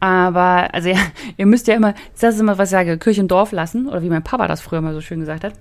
Aber, 0.00 0.72
also 0.72 0.88
ja, 0.90 0.98
ihr 1.36 1.44
müsst 1.44 1.68
ja 1.68 1.74
immer, 1.74 1.94
das 2.18 2.34
ist 2.34 2.40
immer, 2.40 2.56
was 2.56 2.70
ich 2.70 2.72
sage, 2.72 2.96
Kirche 2.96 3.20
und 3.20 3.30
Dorf 3.30 3.52
lassen, 3.52 3.86
oder 3.86 4.02
wie 4.02 4.08
mein 4.08 4.24
Papa 4.24 4.48
das 4.48 4.62
früher 4.62 4.80
mal 4.80 4.94
so 4.94 5.02
schön 5.02 5.20
gesagt 5.20 5.44
hat. 5.44 5.52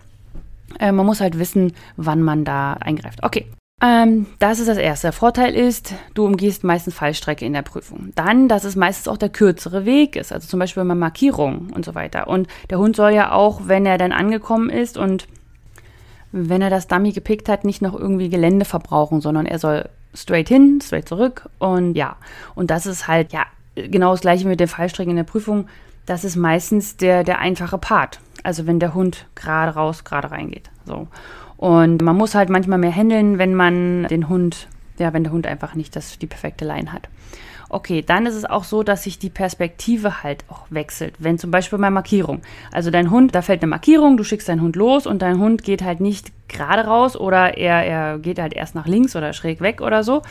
Äh, 0.79 0.93
man 0.93 1.05
muss 1.05 1.19
halt 1.19 1.37
wissen, 1.37 1.73
wann 1.97 2.21
man 2.21 2.45
da 2.45 2.73
eingreift. 2.73 3.21
Okay. 3.21 3.45
Ähm, 3.83 4.27
das 4.39 4.59
ist 4.59 4.69
das 4.69 4.77
Erste. 4.77 5.07
Der 5.07 5.13
Vorteil 5.13 5.53
ist, 5.53 5.93
du 6.13 6.25
umgehst 6.25 6.63
meistens 6.63 6.95
Fallstrecke 6.95 7.45
in 7.45 7.51
der 7.51 7.63
Prüfung. 7.63 8.13
Dann, 8.15 8.47
dass 8.47 8.63
es 8.63 8.77
meistens 8.77 9.09
auch 9.09 9.17
der 9.17 9.27
kürzere 9.27 9.83
Weg 9.83 10.15
ist. 10.15 10.31
Also 10.31 10.47
zum 10.47 10.61
Beispiel 10.61 10.85
mal 10.85 10.95
Markierungen 10.95 11.73
und 11.73 11.83
so 11.83 11.93
weiter. 11.95 12.29
Und 12.29 12.47
der 12.69 12.79
Hund 12.79 12.95
soll 12.95 13.11
ja 13.11 13.33
auch, 13.33 13.63
wenn 13.65 13.85
er 13.85 13.97
dann 13.97 14.13
angekommen 14.13 14.69
ist 14.69 14.97
und 14.97 15.27
wenn 16.37 16.61
er 16.61 16.69
das 16.69 16.87
Dummy 16.87 17.13
gepickt 17.13 17.47
hat, 17.47 17.63
nicht 17.63 17.81
noch 17.81 17.97
irgendwie 17.97 18.27
Gelände 18.27 18.65
verbrauchen, 18.65 19.21
sondern 19.21 19.45
er 19.45 19.57
soll 19.57 19.87
straight 20.13 20.49
hin, 20.49 20.81
straight 20.83 21.07
zurück 21.07 21.49
und 21.59 21.95
ja. 21.95 22.17
Und 22.55 22.71
das 22.71 22.85
ist 22.85 23.07
halt, 23.07 23.31
ja, 23.31 23.45
genau 23.75 24.11
das 24.11 24.19
gleiche 24.19 24.45
mit 24.45 24.59
den 24.59 24.67
Fallstrecken 24.67 25.11
in 25.11 25.17
der 25.17 25.23
Prüfung. 25.23 25.67
Das 26.05 26.25
ist 26.25 26.35
meistens 26.35 26.97
der, 26.97 27.23
der 27.23 27.39
einfache 27.39 27.77
Part. 27.77 28.19
Also 28.43 28.67
wenn 28.67 28.81
der 28.81 28.93
Hund 28.93 29.27
gerade 29.35 29.73
raus, 29.73 30.03
gerade 30.03 30.29
reingeht. 30.29 30.69
So. 30.85 31.07
Und 31.55 32.01
man 32.01 32.17
muss 32.17 32.35
halt 32.35 32.49
manchmal 32.49 32.79
mehr 32.79 32.91
händeln, 32.91 33.37
wenn 33.37 33.55
man 33.55 34.03
den 34.09 34.27
Hund, 34.27 34.67
ja, 34.99 35.13
wenn 35.13 35.23
der 35.23 35.31
Hund 35.31 35.47
einfach 35.47 35.73
nicht 35.73 35.95
das, 35.95 36.19
die 36.19 36.27
perfekte 36.27 36.65
Line 36.65 36.91
hat. 36.91 37.07
Okay, 37.75 38.01
dann 38.01 38.25
ist 38.25 38.35
es 38.35 38.45
auch 38.45 38.63
so, 38.63 38.83
dass 38.83 39.03
sich 39.03 39.19
die 39.19 39.29
Perspektive 39.29 40.23
halt 40.23 40.45
auch 40.47 40.61
wechselt. 40.69 41.15
Wenn 41.19 41.37
zum 41.37 41.51
Beispiel 41.51 41.77
bei 41.77 41.89
Markierung. 41.89 42.41
Also 42.71 42.89
dein 42.89 43.11
Hund, 43.11 43.35
da 43.35 43.41
fällt 43.41 43.61
eine 43.61 43.69
Markierung, 43.69 44.15
du 44.15 44.23
schickst 44.23 44.47
deinen 44.47 44.61
Hund 44.61 44.77
los 44.77 45.05
und 45.05 45.21
dein 45.21 45.39
Hund 45.39 45.61
geht 45.61 45.83
halt 45.83 45.99
nicht 45.99 46.31
gerade 46.47 46.85
raus 46.85 47.17
oder 47.17 47.57
er, 47.57 47.85
er 47.85 48.17
geht 48.19 48.39
halt 48.39 48.53
erst 48.53 48.75
nach 48.75 48.87
links 48.87 49.17
oder 49.17 49.33
schräg 49.33 49.59
weg 49.59 49.81
oder 49.81 50.05
so. 50.05 50.21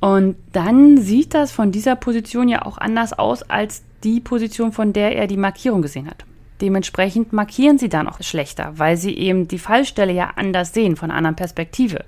Und 0.00 0.36
dann 0.52 0.98
sieht 0.98 1.32
das 1.32 1.50
von 1.50 1.72
dieser 1.72 1.96
Position 1.96 2.46
ja 2.46 2.66
auch 2.66 2.76
anders 2.76 3.18
aus 3.18 3.42
als 3.42 3.82
die 4.04 4.20
Position, 4.20 4.70
von 4.70 4.92
der 4.92 5.16
er 5.16 5.26
die 5.28 5.38
Markierung 5.38 5.80
gesehen 5.80 6.08
hat. 6.08 6.26
Dementsprechend 6.60 7.32
markieren 7.32 7.78
sie 7.78 7.88
dann 7.88 8.06
auch 8.06 8.20
schlechter, 8.20 8.74
weil 8.76 8.98
sie 8.98 9.16
eben 9.16 9.48
die 9.48 9.58
Fallstelle 9.58 10.12
ja 10.12 10.32
anders 10.36 10.74
sehen, 10.74 10.96
von 10.96 11.10
einer 11.10 11.16
anderen 11.16 11.36
Perspektive. 11.36 12.04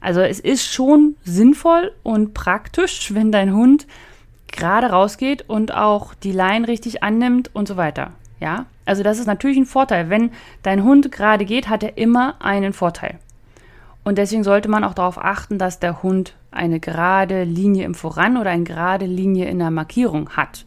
Also 0.00 0.20
es 0.20 0.40
ist 0.40 0.72
schon 0.72 1.16
sinnvoll 1.24 1.92
und 2.02 2.34
praktisch, 2.34 3.12
wenn 3.14 3.32
dein 3.32 3.54
Hund 3.54 3.86
gerade 4.50 4.88
rausgeht 4.88 5.44
und 5.48 5.74
auch 5.74 6.14
die 6.14 6.32
Leine 6.32 6.68
richtig 6.68 7.02
annimmt 7.02 7.50
und 7.54 7.68
so 7.68 7.76
weiter. 7.76 8.12
Ja, 8.40 8.66
also 8.86 9.02
das 9.02 9.18
ist 9.18 9.26
natürlich 9.26 9.58
ein 9.58 9.66
Vorteil. 9.66 10.08
Wenn 10.08 10.30
dein 10.62 10.82
Hund 10.82 11.12
gerade 11.12 11.44
geht, 11.44 11.68
hat 11.68 11.82
er 11.82 11.98
immer 11.98 12.36
einen 12.40 12.72
Vorteil. 12.72 13.18
Und 14.02 14.16
deswegen 14.16 14.44
sollte 14.44 14.68
man 14.70 14.82
auch 14.82 14.94
darauf 14.94 15.22
achten, 15.22 15.58
dass 15.58 15.78
der 15.78 16.02
Hund 16.02 16.34
eine 16.50 16.80
gerade 16.80 17.44
Linie 17.44 17.84
im 17.84 17.94
Voran 17.94 18.38
oder 18.38 18.50
eine 18.50 18.64
gerade 18.64 19.04
Linie 19.04 19.48
in 19.48 19.58
der 19.58 19.70
Markierung 19.70 20.30
hat. 20.30 20.64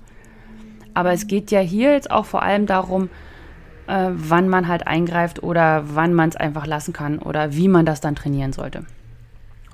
Aber 0.94 1.12
es 1.12 1.26
geht 1.26 1.50
ja 1.50 1.60
hier 1.60 1.94
jetzt 1.94 2.12
auch 2.12 2.26
vor 2.26 2.44
allem 2.44 2.68
darum, 2.68 3.10
äh, 3.88 4.10
wann 4.12 4.48
man 4.48 4.68
halt 4.68 4.86
eingreift 4.86 5.42
oder 5.42 5.84
wann 5.96 6.14
man 6.14 6.30
es 6.30 6.36
einfach 6.36 6.68
lassen 6.68 6.94
kann 6.94 7.18
oder 7.18 7.54
wie 7.56 7.68
man 7.68 7.86
das 7.88 8.00
dann 8.00 8.16
trainieren 8.16 8.54
sollte. 8.54 8.86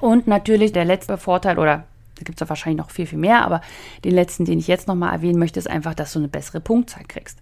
Und 0.02 0.28
natürlich 0.28 0.72
der 0.72 0.86
letzte 0.86 1.18
Vorteil, 1.18 1.60
oder 1.60 1.86
da 2.16 2.24
gibt 2.24 2.38
es 2.38 2.42
ja 2.42 2.50
wahrscheinlich 2.50 2.78
noch 2.78 2.92
viel, 2.92 3.06
viel 3.06 3.18
mehr, 3.18 3.46
aber 3.46 3.62
den 4.04 4.14
letzten, 4.14 4.46
den 4.46 4.60
ich 4.60 4.68
jetzt 4.68 4.88
nochmal 4.88 5.14
erwähnen 5.14 5.40
möchte, 5.40 5.60
ist 5.60 5.70
einfach, 5.70 5.94
dass 5.94 6.14
du 6.14 6.20
eine 6.20 6.28
bessere 6.28 6.60
Punktzahl 6.60 7.04
kriegst. 7.08 7.40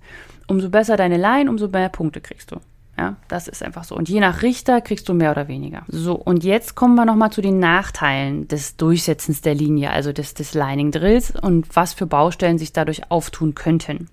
Umso 0.47 0.69
besser 0.69 0.97
deine 0.97 1.17
Line, 1.17 1.49
umso 1.49 1.67
mehr 1.67 1.89
Punkte 1.89 2.21
kriegst 2.21 2.51
du. 2.51 2.57
Ja, 2.97 3.15
das 3.27 3.47
ist 3.47 3.61
einfach 3.61 3.83
so. 3.83 3.95
Und 3.95 4.09
je 4.09 4.19
nach 4.19 4.41
Richter 4.41 4.81
kriegst 4.81 5.07
du 5.07 5.13
mehr 5.13 5.29
oder 5.29 5.47
weniger. 5.47 5.83
So, 5.87 6.15
und 6.15 6.43
jetzt 6.43 6.73
kommen 6.73 6.95
wir 6.95 7.05
nochmal 7.05 7.31
zu 7.31 7.41
den 7.41 7.59
Nachteilen 7.59 8.47
des 8.47 8.75
Durchsetzens 8.75 9.41
der 9.41 9.53
Linie, 9.53 9.91
also 9.91 10.11
des, 10.13 10.33
des 10.33 10.55
Lining 10.55 10.91
Drills 10.91 11.31
und 11.39 11.75
was 11.75 11.93
für 11.93 12.07
Baustellen 12.07 12.57
sich 12.57 12.73
dadurch 12.73 13.11
auftun 13.11 13.53
könnten. 13.53 14.09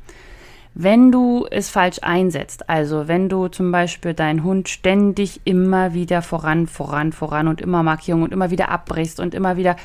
Wenn 0.76 1.12
du 1.12 1.46
es 1.48 1.70
falsch 1.70 1.98
einsetzt, 2.02 2.68
also 2.68 3.06
wenn 3.06 3.28
du 3.28 3.46
zum 3.46 3.70
Beispiel 3.70 4.12
deinen 4.12 4.42
Hund 4.42 4.68
ständig 4.68 5.40
immer 5.44 5.94
wieder 5.94 6.20
voran, 6.20 6.66
voran, 6.66 7.12
voran 7.12 7.46
und 7.46 7.60
immer 7.60 7.84
Markierungen 7.84 8.24
und 8.24 8.32
immer 8.32 8.50
wieder 8.50 8.70
abbrichst 8.70 9.20
und 9.20 9.34
immer 9.34 9.56
wieder, 9.56 9.76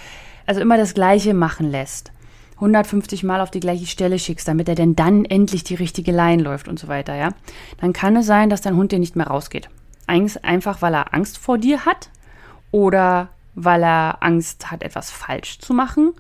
also 0.48 0.62
immer 0.62 0.78
das 0.78 0.96
Gleiche 0.96 1.36
machen 1.36 1.70
lässt, 1.70 2.12
150 2.56 3.24
Mal 3.24 3.40
auf 3.40 3.52
die 3.52 3.60
gleiche 3.60 3.86
Stelle 3.86 4.18
schickst, 4.18 4.48
damit 4.48 4.68
er 4.68 4.74
denn 4.74 4.96
dann 4.96 5.26
endlich 5.26 5.64
die 5.64 5.76
richtige 5.76 6.12
Line 6.12 6.42
läuft 6.42 6.68
und 6.68 6.80
so 6.80 6.88
weiter, 6.88 7.16
ja, 7.16 7.30
dann 7.80 7.94
kann 7.94 8.16
es 8.16 8.26
sein, 8.26 8.50
dass 8.50 8.62
dein 8.62 8.76
Hund 8.76 8.92
dir 8.92 9.00
nicht 9.00 9.16
mehr 9.16 9.28
rausgeht. 9.28 9.70
Einfach, 10.08 10.82
weil 10.82 10.96
er 10.96 11.14
Angst 11.14 11.38
vor 11.38 11.60
dir 11.60 11.86
hat 11.86 12.10
oder 12.72 13.30
weil 13.54 13.84
er 13.84 14.18
Angst 14.22 14.72
hat, 14.72 14.82
etwas 14.82 15.12
falsch 15.12 15.60
zu 15.60 15.76
machen 15.76 16.14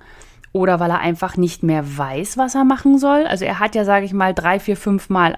oder 0.51 0.79
weil 0.79 0.91
er 0.91 0.99
einfach 0.99 1.38
nicht 1.38 1.63
mehr 1.63 1.97
weiß, 1.97 2.38
was 2.38 2.55
er 2.55 2.63
machen 2.63 2.97
soll. 2.97 3.25
Also 3.27 3.45
er 3.45 3.59
hat 3.59 3.75
ja, 3.75 3.85
sage 3.85 4.05
ich 4.05 4.13
mal, 4.13 4.33
drei, 4.33 4.59
vier, 4.59 4.77
fünf 4.77 5.09
Mal 5.09 5.38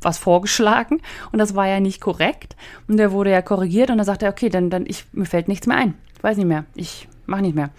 was 0.00 0.18
vorgeschlagen 0.18 1.02
und 1.32 1.38
das 1.38 1.54
war 1.54 1.66
ja 1.66 1.80
nicht 1.80 2.00
korrekt. 2.00 2.56
Und 2.88 2.98
er 2.98 3.12
wurde 3.12 3.30
ja 3.30 3.42
korrigiert 3.42 3.90
und 3.90 3.98
dann 3.98 4.06
sagte 4.06 4.26
er, 4.26 4.32
okay, 4.32 4.48
dann, 4.48 4.70
dann 4.70 4.86
ich, 4.86 5.04
mir 5.12 5.26
fällt 5.26 5.48
nichts 5.48 5.66
mehr 5.66 5.76
ein. 5.76 5.94
Ich 6.16 6.24
weiß 6.24 6.36
nicht 6.36 6.46
mehr. 6.46 6.64
Ich 6.74 7.08
mache 7.26 7.42
nicht 7.42 7.54
mehr. 7.54 7.70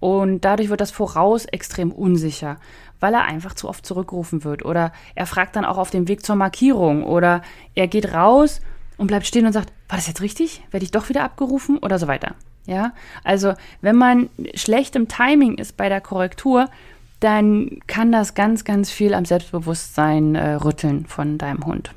Und 0.00 0.44
dadurch 0.44 0.68
wird 0.68 0.80
das 0.80 0.90
Voraus 0.90 1.46
extrem 1.46 1.90
unsicher, 1.90 2.58
weil 3.00 3.14
er 3.14 3.24
einfach 3.24 3.54
zu 3.54 3.68
oft 3.68 3.86
zurückgerufen 3.86 4.44
wird. 4.44 4.64
Oder 4.64 4.92
er 5.14 5.26
fragt 5.26 5.56
dann 5.56 5.64
auch 5.64 5.78
auf 5.78 5.90
dem 5.90 6.08
Weg 6.08 6.24
zur 6.24 6.36
Markierung. 6.36 7.04
Oder 7.04 7.42
er 7.74 7.86
geht 7.86 8.12
raus 8.12 8.60
und 8.98 9.06
bleibt 9.06 9.26
stehen 9.26 9.46
und 9.46 9.52
sagt, 9.52 9.72
war 9.88 9.96
das 9.96 10.06
jetzt 10.06 10.20
richtig? 10.20 10.62
Werde 10.70 10.84
ich 10.84 10.90
doch 10.90 11.08
wieder 11.08 11.22
abgerufen 11.22 11.78
oder 11.78 11.98
so 11.98 12.08
weiter. 12.08 12.34
Ja, 12.66 12.92
also 13.22 13.54
wenn 13.80 13.96
man 13.96 14.28
schlecht 14.54 14.96
im 14.96 15.08
Timing 15.08 15.56
ist 15.56 15.76
bei 15.76 15.88
der 15.88 16.00
Korrektur, 16.00 16.68
dann 17.20 17.78
kann 17.86 18.12
das 18.12 18.34
ganz, 18.34 18.64
ganz 18.64 18.90
viel 18.90 19.14
am 19.14 19.24
Selbstbewusstsein 19.24 20.34
äh, 20.34 20.54
rütteln 20.54 21.06
von 21.06 21.38
deinem 21.38 21.64
Hund. 21.64 21.92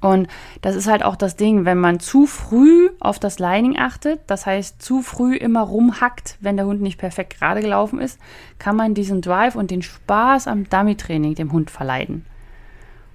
Und 0.00 0.28
das 0.62 0.76
ist 0.76 0.86
halt 0.86 1.04
auch 1.04 1.16
das 1.16 1.36
Ding, 1.36 1.64
wenn 1.64 1.78
man 1.78 1.98
zu 1.98 2.26
früh 2.26 2.88
auf 3.00 3.18
das 3.18 3.40
Lining 3.40 3.78
achtet, 3.78 4.20
das 4.28 4.46
heißt 4.46 4.80
zu 4.80 5.02
früh 5.02 5.34
immer 5.36 5.62
rumhackt, 5.62 6.36
wenn 6.40 6.56
der 6.56 6.66
Hund 6.66 6.80
nicht 6.80 6.98
perfekt 6.98 7.38
gerade 7.38 7.60
gelaufen 7.60 8.00
ist, 8.00 8.20
kann 8.58 8.76
man 8.76 8.94
diesen 8.94 9.22
Drive 9.22 9.56
und 9.56 9.72
den 9.72 9.82
Spaß 9.82 10.46
am 10.46 10.68
Dummy-Training 10.68 11.34
dem 11.34 11.52
Hund 11.52 11.70
verleiden. 11.70 12.24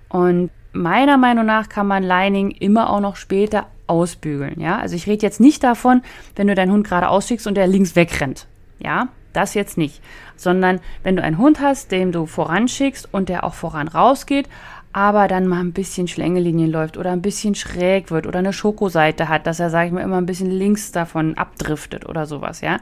Und 0.10 0.52
meiner 0.74 1.18
Meinung 1.18 1.46
nach 1.46 1.70
kann 1.70 1.88
man 1.88 2.04
Lining 2.04 2.52
immer 2.52 2.90
auch 2.90 3.00
noch 3.00 3.16
später 3.16 3.68
ausbügeln. 3.94 4.60
Ja, 4.60 4.80
also 4.80 4.96
ich 4.96 5.06
rede 5.06 5.24
jetzt 5.24 5.40
nicht 5.40 5.64
davon, 5.64 6.02
wenn 6.36 6.48
du 6.48 6.56
deinen 6.56 6.72
Hund 6.72 6.88
gerade 6.88 7.10
ausschickst 7.10 7.46
und 7.46 7.56
der 7.56 7.68
links 7.68 7.96
wegrennt. 7.96 8.48
Ja, 8.80 9.10
das 9.34 9.54
jetzt 9.54 9.78
nicht. 9.78 10.02
Sondern 10.36 10.80
wenn 11.04 11.16
du 11.16 11.22
einen 11.22 11.38
Hund 11.38 11.62
hast, 11.62 11.92
dem 11.92 12.12
du 12.12 12.26
voranschickst 12.26 13.14
und 13.14 13.30
der 13.30 13.44
auch 13.44 13.54
voran 13.54 13.88
rausgeht, 13.88 14.50
aber 14.94 15.28
dann 15.28 15.48
mal 15.48 15.60
ein 15.60 15.74
bisschen 15.74 16.08
Schlängelinien 16.08 16.72
läuft 16.72 16.98
oder 16.98 17.12
ein 17.12 17.22
bisschen 17.22 17.54
schräg 17.54 18.10
wird 18.10 18.26
oder 18.26 18.40
eine 18.40 18.54
Schokoseite 18.54 19.30
hat, 19.30 19.46
dass 19.46 19.60
er, 19.60 19.70
sage 19.70 19.88
ich 19.88 19.94
mal, 19.94 20.02
immer 20.02 20.18
ein 20.18 20.26
bisschen 20.26 20.52
links 20.52 20.92
davon 20.92 21.38
abdriftet 21.38 22.08
oder 22.08 22.26
sowas, 22.26 22.62
ja. 22.62 22.78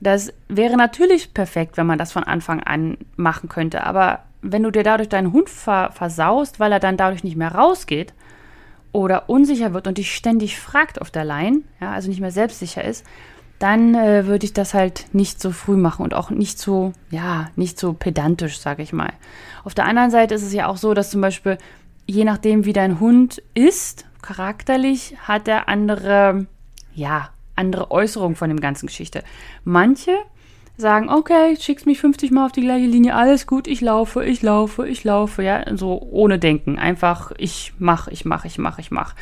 Das 0.00 0.32
wäre 0.48 0.76
natürlich 0.76 1.34
perfekt, 1.34 1.76
wenn 1.76 1.86
man 1.86 1.98
das 1.98 2.12
von 2.12 2.24
Anfang 2.24 2.60
an 2.60 2.96
machen 3.16 3.48
könnte, 3.48 3.84
aber 3.84 4.20
wenn 4.42 4.64
du 4.64 4.72
dir 4.72 4.82
dadurch 4.82 5.08
deinen 5.08 5.32
Hund 5.32 5.48
ver 5.48 5.90
versaust, 5.92 6.58
weil 6.58 6.72
er 6.72 6.80
dann 6.80 6.96
dadurch 6.96 7.22
nicht 7.22 7.36
mehr 7.36 7.54
rausgeht 7.54 8.12
oder 8.92 9.28
unsicher 9.28 9.72
wird 9.74 9.86
und 9.86 9.98
dich 9.98 10.14
ständig 10.14 10.58
fragt 10.58 11.00
auf 11.00 11.10
der 11.10 11.24
Line, 11.24 11.62
ja, 11.80 11.92
also 11.92 12.08
nicht 12.08 12.20
mehr 12.20 12.30
selbstsicher 12.30 12.84
ist, 12.84 13.04
dann 13.58 13.94
äh, 13.94 14.26
würde 14.26 14.44
ich 14.44 14.52
das 14.52 14.74
halt 14.74 15.06
nicht 15.12 15.40
so 15.40 15.52
früh 15.52 15.76
machen 15.76 16.02
und 16.02 16.14
auch 16.14 16.30
nicht 16.30 16.58
so, 16.58 16.92
ja, 17.10 17.48
nicht 17.54 17.78
so 17.78 17.92
pedantisch, 17.92 18.58
sage 18.58 18.82
ich 18.82 18.92
mal. 18.92 19.12
Auf 19.64 19.74
der 19.74 19.86
anderen 19.86 20.10
Seite 20.10 20.34
ist 20.34 20.42
es 20.42 20.52
ja 20.52 20.66
auch 20.66 20.76
so, 20.76 20.94
dass 20.94 21.10
zum 21.10 21.20
Beispiel, 21.20 21.58
je 22.06 22.24
nachdem, 22.24 22.64
wie 22.64 22.72
dein 22.72 22.98
Hund 22.98 23.40
ist, 23.54 24.04
charakterlich, 24.20 25.16
hat 25.22 25.46
er 25.46 25.68
andere, 25.68 26.46
ja, 26.94 27.30
andere 27.54 27.90
Äußerungen 27.90 28.36
von 28.36 28.48
dem 28.48 28.60
ganzen 28.60 28.86
Geschichte. 28.86 29.22
Manche 29.64 30.16
sagen, 30.76 31.10
okay, 31.10 31.56
schickst 31.58 31.86
mich 31.86 32.00
50 32.00 32.30
Mal 32.30 32.46
auf 32.46 32.52
die 32.52 32.62
gleiche 32.62 32.86
Linie, 32.86 33.14
alles 33.14 33.46
gut, 33.46 33.66
ich 33.66 33.80
laufe, 33.80 34.24
ich 34.24 34.42
laufe, 34.42 34.86
ich 34.86 35.04
laufe, 35.04 35.42
ja, 35.42 35.64
so 35.76 36.00
ohne 36.10 36.38
Denken. 36.38 36.78
Einfach, 36.78 37.32
ich 37.38 37.74
mach, 37.78 38.08
ich 38.08 38.24
mach, 38.24 38.44
ich 38.44 38.58
mach, 38.58 38.78
ich 38.78 38.90
mach. 38.90 39.14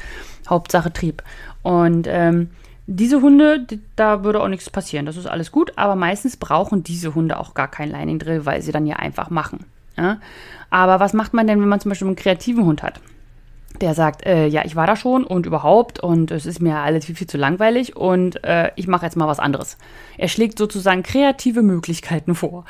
Hauptsache 0.49 0.93
Trieb. 0.93 1.23
Und 1.63 2.07
ähm, 2.09 2.51
diese 2.87 3.21
Hunde, 3.21 3.67
da 3.95 4.25
würde 4.25 4.41
auch 4.41 4.49
nichts 4.49 4.71
passieren. 4.71 5.07
Das 5.07 5.17
ist 5.17 5.27
alles 5.27 5.53
gut, 5.53 5.73
aber 5.77 5.95
meistens 5.95 6.37
brauchen 6.37 6.83
diese 6.83 7.15
Hunde 7.15 7.39
auch 7.39 7.55
gar 7.55 7.69
kein 7.69 7.91
Lining 7.91 8.19
Drill, 8.19 8.47
weil 8.47 8.63
sie 8.63 8.73
dann 8.73 8.87
ja 8.87 8.97
einfach 8.97 9.31
machen. 9.31 9.67
Ja? 9.97 10.19
Aber 10.71 10.99
was 10.99 11.13
macht 11.13 11.35
man 11.35 11.47
denn, 11.47 11.61
wenn 11.61 11.69
man 11.69 11.81
zum 11.81 11.91
Beispiel 11.91 12.09
einen 12.09 12.17
kreativen 12.17 12.65
Hund 12.65 12.83
hat? 12.83 13.01
Der 13.81 13.95
sagt, 13.95 14.27
äh, 14.27 14.47
ja, 14.47 14.63
ich 14.65 14.77
war 14.77 14.87
da 14.87 14.95
schon 14.95 15.25
und 15.25 15.47
überhaupt 15.47 16.01
und 16.01 16.31
es 16.31 16.45
ist 16.45 16.61
mir 16.61 16.77
alles 16.77 17.07
viel, 17.07 17.15
viel 17.15 17.27
zu 17.27 17.39
langweilig 17.39 17.97
und 17.97 18.45
äh, 18.45 18.71
ich 18.77 18.87
mache 18.87 19.07
jetzt 19.07 19.17
mal 19.17 19.27
was 19.27 19.39
anderes. 19.39 19.79
Er 20.19 20.29
schlägt 20.29 20.59
sozusagen 20.59 21.03
kreative 21.03 21.63
Möglichkeiten 21.63 22.35
vor. 22.35 22.65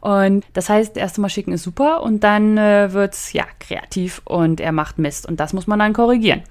Und 0.00 0.44
das 0.54 0.68
heißt, 0.68 0.96
erst 0.96 1.18
mal 1.18 1.28
schicken 1.28 1.52
ist 1.52 1.62
super 1.62 2.02
und 2.02 2.24
dann 2.24 2.58
äh, 2.58 2.86
es 2.86 3.32
ja 3.32 3.44
kreativ 3.60 4.22
und 4.24 4.60
er 4.60 4.72
macht 4.72 4.98
Mist 4.98 5.26
und 5.26 5.38
das 5.38 5.52
muss 5.52 5.66
man 5.66 5.78
dann 5.78 5.92
korrigieren. 5.92 6.42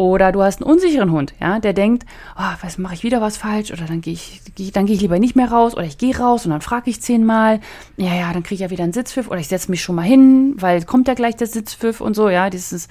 Oder 0.00 0.32
du 0.32 0.42
hast 0.42 0.62
einen 0.62 0.70
unsicheren 0.70 1.12
Hund, 1.12 1.34
ja, 1.42 1.58
der 1.58 1.74
denkt, 1.74 2.06
oh, 2.38 2.54
was 2.62 2.78
mache 2.78 2.94
ich 2.94 3.02
wieder 3.02 3.20
was 3.20 3.36
falsch? 3.36 3.70
Oder 3.70 3.84
dann 3.84 4.00
gehe 4.00 4.14
ich, 4.14 4.40
geh, 4.54 4.70
dann 4.70 4.86
gehe 4.86 4.94
ich 4.94 5.02
lieber 5.02 5.18
nicht 5.18 5.36
mehr 5.36 5.52
raus 5.52 5.74
oder 5.74 5.84
ich 5.84 5.98
gehe 5.98 6.16
raus 6.16 6.46
und 6.46 6.52
dann 6.52 6.62
frage 6.62 6.88
ich 6.88 7.02
zehnmal. 7.02 7.60
Ja, 7.98 8.14
ja, 8.14 8.32
dann 8.32 8.42
kriege 8.42 8.54
ich 8.54 8.60
ja 8.62 8.70
wieder 8.70 8.84
einen 8.84 8.94
Sitzpfiff 8.94 9.28
oder 9.28 9.40
ich 9.40 9.48
setze 9.48 9.70
mich 9.70 9.82
schon 9.82 9.96
mal 9.96 10.00
hin, 10.00 10.54
weil 10.56 10.82
kommt 10.86 11.06
ja 11.06 11.12
gleich 11.12 11.36
der 11.36 11.48
Sitzpfiff 11.48 12.00
und 12.00 12.14
so, 12.14 12.30
ja, 12.30 12.48
dieses, 12.48 12.88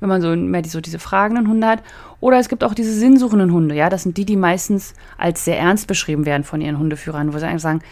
wenn 0.00 0.08
man 0.08 0.22
so 0.22 0.34
mehr 0.34 0.62
die, 0.62 0.68
so 0.68 0.80
diese 0.80 0.98
fragenden 0.98 1.48
Hunde 1.48 1.66
hat. 1.66 1.82
Oder 2.20 2.38
es 2.38 2.48
gibt 2.48 2.64
auch 2.64 2.74
diese 2.74 2.92
sinnsuchenden 2.92 3.52
Hunde, 3.52 3.74
ja, 3.74 3.88
das 3.88 4.02
sind 4.02 4.16
die, 4.16 4.24
die 4.24 4.36
meistens 4.36 4.94
als 5.16 5.44
sehr 5.44 5.58
ernst 5.58 5.86
beschrieben 5.86 6.26
werden 6.26 6.44
von 6.44 6.60
ihren 6.60 6.78
Hundeführern, 6.78 7.32
wo 7.32 7.38
sie 7.38 7.46
einfach 7.46 7.62
sagen, 7.62 7.82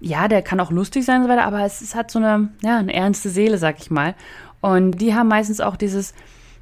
ja, 0.00 0.28
der 0.28 0.42
kann 0.42 0.60
auch 0.60 0.70
lustig 0.70 1.04
sein 1.04 1.18
und 1.18 1.24
so 1.24 1.28
weiter, 1.28 1.44
aber 1.44 1.62
es, 1.64 1.80
es 1.80 1.94
hat 1.94 2.10
so 2.10 2.18
eine, 2.18 2.50
ja, 2.62 2.78
eine 2.78 2.92
ernste 2.92 3.30
Seele, 3.30 3.58
sag 3.58 3.78
ich 3.78 3.90
mal. 3.90 4.14
Und 4.60 5.00
die 5.00 5.14
haben 5.14 5.28
meistens 5.28 5.60
auch 5.60 5.76
dieses, 5.76 6.14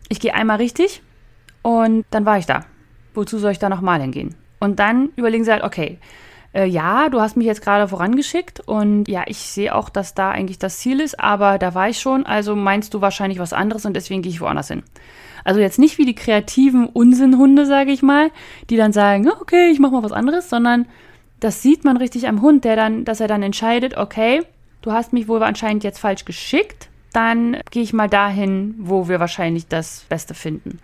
ich 0.09 0.20
gehe 0.20 0.35
einmal 0.35 0.59
richtig, 0.59 1.02
und 1.64 2.04
dann 2.11 2.26
war 2.26 2.37
ich 2.37 2.44
da. 2.44 2.66
Wozu 3.14 3.38
soll 3.38 3.52
ich 3.52 3.59
da 3.59 3.70
nochmal 3.70 4.00
hingehen? 4.00 4.35
Und 4.61 4.78
dann 4.80 5.09
überlegen 5.16 5.44
sie 5.44 5.50
halt, 5.50 5.64
okay, 5.64 5.98
äh, 6.54 6.66
ja, 6.66 7.08
du 7.08 7.20
hast 7.20 7.36
mich 7.36 7.46
jetzt 7.46 7.62
gerade 7.62 7.88
vorangeschickt 7.88 8.60
und 8.60 9.08
ja, 9.08 9.24
ich 9.26 9.38
sehe 9.38 9.74
auch, 9.74 9.88
dass 9.88 10.14
da 10.14 10.30
eigentlich 10.30 10.58
das 10.58 10.78
Ziel 10.78 11.00
ist, 11.00 11.18
aber 11.18 11.58
da 11.58 11.74
war 11.74 11.88
ich 11.88 11.98
schon, 11.98 12.24
also 12.24 12.54
meinst 12.54 12.94
du 12.94 13.00
wahrscheinlich 13.00 13.38
was 13.38 13.52
anderes 13.52 13.84
und 13.84 13.94
deswegen 13.94 14.22
gehe 14.22 14.30
ich 14.30 14.40
woanders 14.40 14.68
hin. 14.68 14.84
Also 15.42 15.60
jetzt 15.60 15.78
nicht 15.78 15.98
wie 15.98 16.06
die 16.06 16.14
kreativen 16.14 16.86
Unsinnhunde, 16.86 17.66
sage 17.66 17.90
ich 17.90 18.02
mal, 18.02 18.30
die 18.70 18.76
dann 18.76 18.92
sagen, 18.92 19.28
okay, 19.28 19.70
ich 19.70 19.78
mache 19.78 19.92
mal 19.92 20.02
was 20.02 20.12
anderes, 20.12 20.48
sondern 20.48 20.86
das 21.40 21.60
sieht 21.60 21.84
man 21.84 21.96
richtig 21.98 22.28
am 22.28 22.40
Hund, 22.40 22.64
der 22.64 22.76
dann, 22.76 23.04
dass 23.04 23.20
er 23.20 23.28
dann 23.28 23.42
entscheidet, 23.42 23.96
okay, 23.96 24.42
du 24.80 24.92
hast 24.92 25.12
mich 25.12 25.28
wohl 25.28 25.42
anscheinend 25.42 25.84
jetzt 25.84 25.98
falsch 25.98 26.24
geschickt, 26.24 26.88
dann 27.12 27.58
gehe 27.70 27.82
ich 27.82 27.92
mal 27.92 28.08
dahin, 28.08 28.74
wo 28.78 29.08
wir 29.08 29.20
wahrscheinlich 29.20 29.68
das 29.68 30.06
Beste 30.08 30.34
finden. 30.34 30.78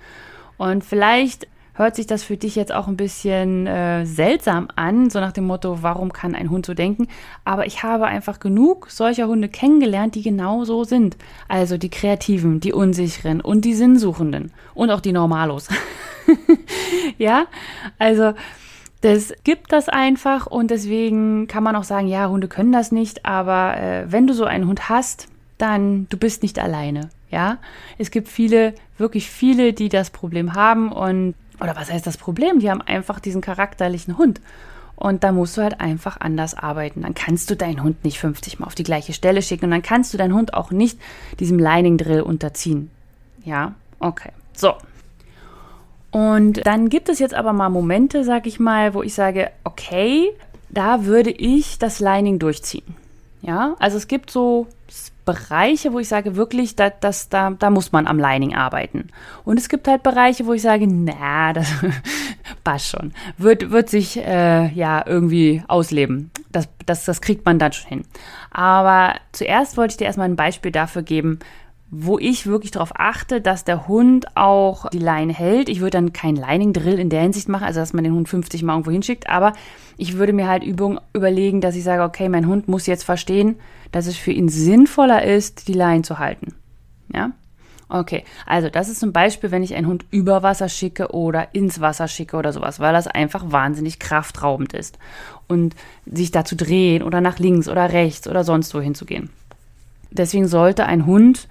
Und 0.58 0.84
vielleicht 0.84 1.48
hört 1.80 1.96
sich 1.96 2.06
das 2.06 2.22
für 2.22 2.36
dich 2.36 2.56
jetzt 2.56 2.72
auch 2.72 2.88
ein 2.88 2.96
bisschen 2.96 3.66
äh, 3.66 4.04
seltsam 4.04 4.68
an, 4.76 5.08
so 5.08 5.18
nach 5.18 5.32
dem 5.32 5.46
Motto, 5.46 5.82
warum 5.82 6.12
kann 6.12 6.34
ein 6.34 6.50
Hund 6.50 6.66
so 6.66 6.74
denken? 6.74 7.08
Aber 7.44 7.66
ich 7.66 7.82
habe 7.82 8.06
einfach 8.06 8.38
genug 8.38 8.90
solcher 8.90 9.26
Hunde 9.26 9.48
kennengelernt, 9.48 10.14
die 10.14 10.22
genau 10.22 10.64
so 10.64 10.84
sind. 10.84 11.16
Also 11.48 11.78
die 11.78 11.88
Kreativen, 11.88 12.60
die 12.60 12.72
Unsicheren 12.72 13.40
und 13.40 13.64
die 13.64 13.74
Sinnsuchenden 13.74 14.52
und 14.74 14.90
auch 14.90 15.00
die 15.00 15.12
Normalos. 15.12 15.68
ja, 17.18 17.46
also 17.98 18.34
das 19.00 19.32
gibt 19.44 19.72
das 19.72 19.88
einfach 19.88 20.46
und 20.46 20.70
deswegen 20.70 21.46
kann 21.46 21.64
man 21.64 21.74
auch 21.76 21.84
sagen, 21.84 22.06
ja, 22.06 22.28
Hunde 22.28 22.48
können 22.48 22.72
das 22.72 22.92
nicht, 22.92 23.24
aber 23.24 23.78
äh, 23.78 24.12
wenn 24.12 24.26
du 24.26 24.34
so 24.34 24.44
einen 24.44 24.66
Hund 24.66 24.90
hast, 24.90 25.28
dann 25.56 26.06
du 26.10 26.18
bist 26.18 26.42
nicht 26.42 26.58
alleine. 26.58 27.08
Ja, 27.30 27.58
es 27.96 28.10
gibt 28.10 28.28
viele, 28.28 28.74
wirklich 28.98 29.30
viele, 29.30 29.72
die 29.72 29.88
das 29.88 30.10
Problem 30.10 30.54
haben 30.54 30.90
und, 30.90 31.34
oder 31.60 31.76
was 31.76 31.90
heißt 31.90 32.06
das 32.06 32.16
Problem? 32.16 32.60
Die 32.60 32.70
haben 32.70 32.82
einfach 32.82 33.20
diesen 33.20 33.40
charakterlichen 33.40 34.18
Hund. 34.18 34.40
Und 34.96 35.24
da 35.24 35.32
musst 35.32 35.56
du 35.56 35.62
halt 35.62 35.80
einfach 35.80 36.20
anders 36.20 36.54
arbeiten. 36.54 37.02
Dann 37.02 37.14
kannst 37.14 37.48
du 37.48 37.56
deinen 37.56 37.82
Hund 37.82 38.04
nicht 38.04 38.18
50 38.18 38.58
Mal 38.58 38.66
auf 38.66 38.74
die 38.74 38.82
gleiche 38.82 39.14
Stelle 39.14 39.40
schicken 39.40 39.64
und 39.64 39.70
dann 39.70 39.82
kannst 39.82 40.12
du 40.12 40.18
deinen 40.18 40.34
Hund 40.34 40.52
auch 40.52 40.70
nicht 40.70 40.98
diesem 41.38 41.58
Lining 41.58 41.96
Drill 41.96 42.20
unterziehen. 42.20 42.90
Ja, 43.42 43.74
okay. 43.98 44.30
So. 44.54 44.74
Und 46.10 46.66
dann 46.66 46.90
gibt 46.90 47.08
es 47.08 47.18
jetzt 47.18 47.34
aber 47.34 47.54
mal 47.54 47.70
Momente, 47.70 48.24
sag 48.24 48.46
ich 48.46 48.60
mal, 48.60 48.92
wo 48.92 49.02
ich 49.02 49.14
sage, 49.14 49.50
okay, 49.64 50.30
da 50.68 51.04
würde 51.04 51.30
ich 51.30 51.78
das 51.78 52.00
Lining 52.00 52.38
durchziehen. 52.38 52.94
Ja, 53.42 53.76
also 53.78 53.96
es 53.96 54.06
gibt 54.06 54.30
so 54.30 54.66
Bereiche, 55.30 55.92
wo 55.92 56.00
ich 56.00 56.08
sage, 56.08 56.34
wirklich, 56.34 56.74
da, 56.74 56.90
das, 56.90 57.28
da, 57.28 57.50
da 57.50 57.70
muss 57.70 57.92
man 57.92 58.08
am 58.08 58.18
Lining 58.18 58.56
arbeiten. 58.56 59.08
Und 59.44 59.58
es 59.58 59.68
gibt 59.68 59.86
halt 59.86 60.02
Bereiche, 60.02 60.44
wo 60.46 60.52
ich 60.52 60.62
sage, 60.62 60.88
na, 60.88 61.52
das 61.52 61.68
passt 62.64 62.88
schon. 62.88 63.12
Wird, 63.38 63.70
wird 63.70 63.88
sich 63.88 64.16
äh, 64.16 64.72
ja 64.72 65.04
irgendwie 65.06 65.62
ausleben. 65.68 66.32
Das, 66.50 66.68
das, 66.84 67.04
das 67.04 67.20
kriegt 67.20 67.46
man 67.46 67.60
dann 67.60 67.72
schon 67.72 67.88
hin. 67.88 68.04
Aber 68.50 69.14
zuerst 69.30 69.76
wollte 69.76 69.92
ich 69.92 69.98
dir 69.98 70.06
erstmal 70.06 70.28
ein 70.28 70.34
Beispiel 70.34 70.72
dafür 70.72 71.02
geben, 71.02 71.38
wo 71.90 72.18
ich 72.18 72.46
wirklich 72.46 72.70
darauf 72.70 72.92
achte, 72.94 73.40
dass 73.40 73.64
der 73.64 73.88
Hund 73.88 74.36
auch 74.36 74.88
die 74.90 74.98
Leine 74.98 75.32
hält. 75.32 75.68
Ich 75.68 75.80
würde 75.80 75.90
dann 75.90 76.12
kein 76.12 76.36
Lining-Drill 76.36 76.98
in 77.00 77.10
der 77.10 77.22
Hinsicht 77.22 77.48
machen, 77.48 77.64
also 77.64 77.80
dass 77.80 77.92
man 77.92 78.04
den 78.04 78.14
Hund 78.14 78.28
50 78.28 78.62
Mal 78.62 78.74
irgendwo 78.74 78.92
hinschickt, 78.92 79.28
aber 79.28 79.54
ich 79.96 80.16
würde 80.16 80.32
mir 80.32 80.48
halt 80.48 80.62
Übungen 80.62 81.00
überlegen, 81.12 81.60
dass 81.60 81.74
ich 81.74 81.82
sage, 81.82 82.04
okay, 82.04 82.28
mein 82.28 82.46
Hund 82.46 82.68
muss 82.68 82.86
jetzt 82.86 83.02
verstehen, 83.02 83.56
dass 83.90 84.06
es 84.06 84.16
für 84.16 84.30
ihn 84.30 84.48
sinnvoller 84.48 85.24
ist, 85.24 85.66
die 85.66 85.72
Leine 85.72 86.02
zu 86.02 86.20
halten. 86.20 86.54
Ja? 87.12 87.32
Okay, 87.88 88.22
also 88.46 88.70
das 88.70 88.88
ist 88.88 89.00
zum 89.00 89.12
Beispiel, 89.12 89.50
wenn 89.50 89.64
ich 89.64 89.74
einen 89.74 89.88
Hund 89.88 90.04
über 90.12 90.44
Wasser 90.44 90.68
schicke 90.68 91.08
oder 91.12 91.48
ins 91.56 91.80
Wasser 91.80 92.06
schicke 92.06 92.36
oder 92.36 92.52
sowas, 92.52 92.78
weil 92.78 92.92
das 92.92 93.08
einfach 93.08 93.50
wahnsinnig 93.50 93.98
kraftraubend 93.98 94.74
ist. 94.74 94.96
Und 95.48 95.74
sich 96.06 96.30
da 96.30 96.44
zu 96.44 96.54
drehen 96.54 97.02
oder 97.02 97.20
nach 97.20 97.40
links 97.40 97.68
oder 97.68 97.92
rechts 97.92 98.28
oder 98.28 98.44
sonst 98.44 98.72
wohin 98.76 98.94
zu 98.94 99.06
gehen. 99.06 99.28
Deswegen 100.12 100.46
sollte 100.46 100.86
ein 100.86 101.04
Hund 101.04 101.48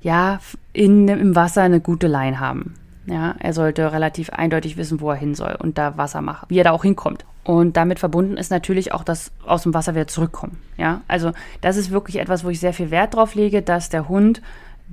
ja, 0.00 0.40
in, 0.72 1.08
im 1.08 1.36
Wasser 1.36 1.62
eine 1.62 1.80
gute 1.80 2.06
Line 2.06 2.40
haben. 2.40 2.74
Ja, 3.06 3.34
er 3.38 3.52
sollte 3.52 3.92
relativ 3.92 4.30
eindeutig 4.30 4.76
wissen, 4.76 5.00
wo 5.00 5.10
er 5.10 5.16
hin 5.16 5.34
soll 5.34 5.56
und 5.60 5.78
da 5.78 5.96
Wasser 5.96 6.20
machen, 6.20 6.46
wie 6.48 6.58
er 6.58 6.64
da 6.64 6.70
auch 6.70 6.82
hinkommt. 6.82 7.24
Und 7.42 7.76
damit 7.76 7.98
verbunden 7.98 8.36
ist 8.36 8.50
natürlich 8.50 8.92
auch 8.92 9.02
das 9.02 9.32
aus 9.44 9.62
dem 9.62 9.74
Wasser 9.74 9.94
wieder 9.94 10.06
zurückkommen. 10.06 10.58
Ja, 10.76 11.00
also 11.08 11.32
das 11.60 11.76
ist 11.76 11.90
wirklich 11.90 12.16
etwas, 12.16 12.44
wo 12.44 12.50
ich 12.50 12.60
sehr 12.60 12.74
viel 12.74 12.90
Wert 12.90 13.14
drauf 13.14 13.34
lege, 13.34 13.62
dass 13.62 13.88
der 13.88 14.08
Hund 14.08 14.42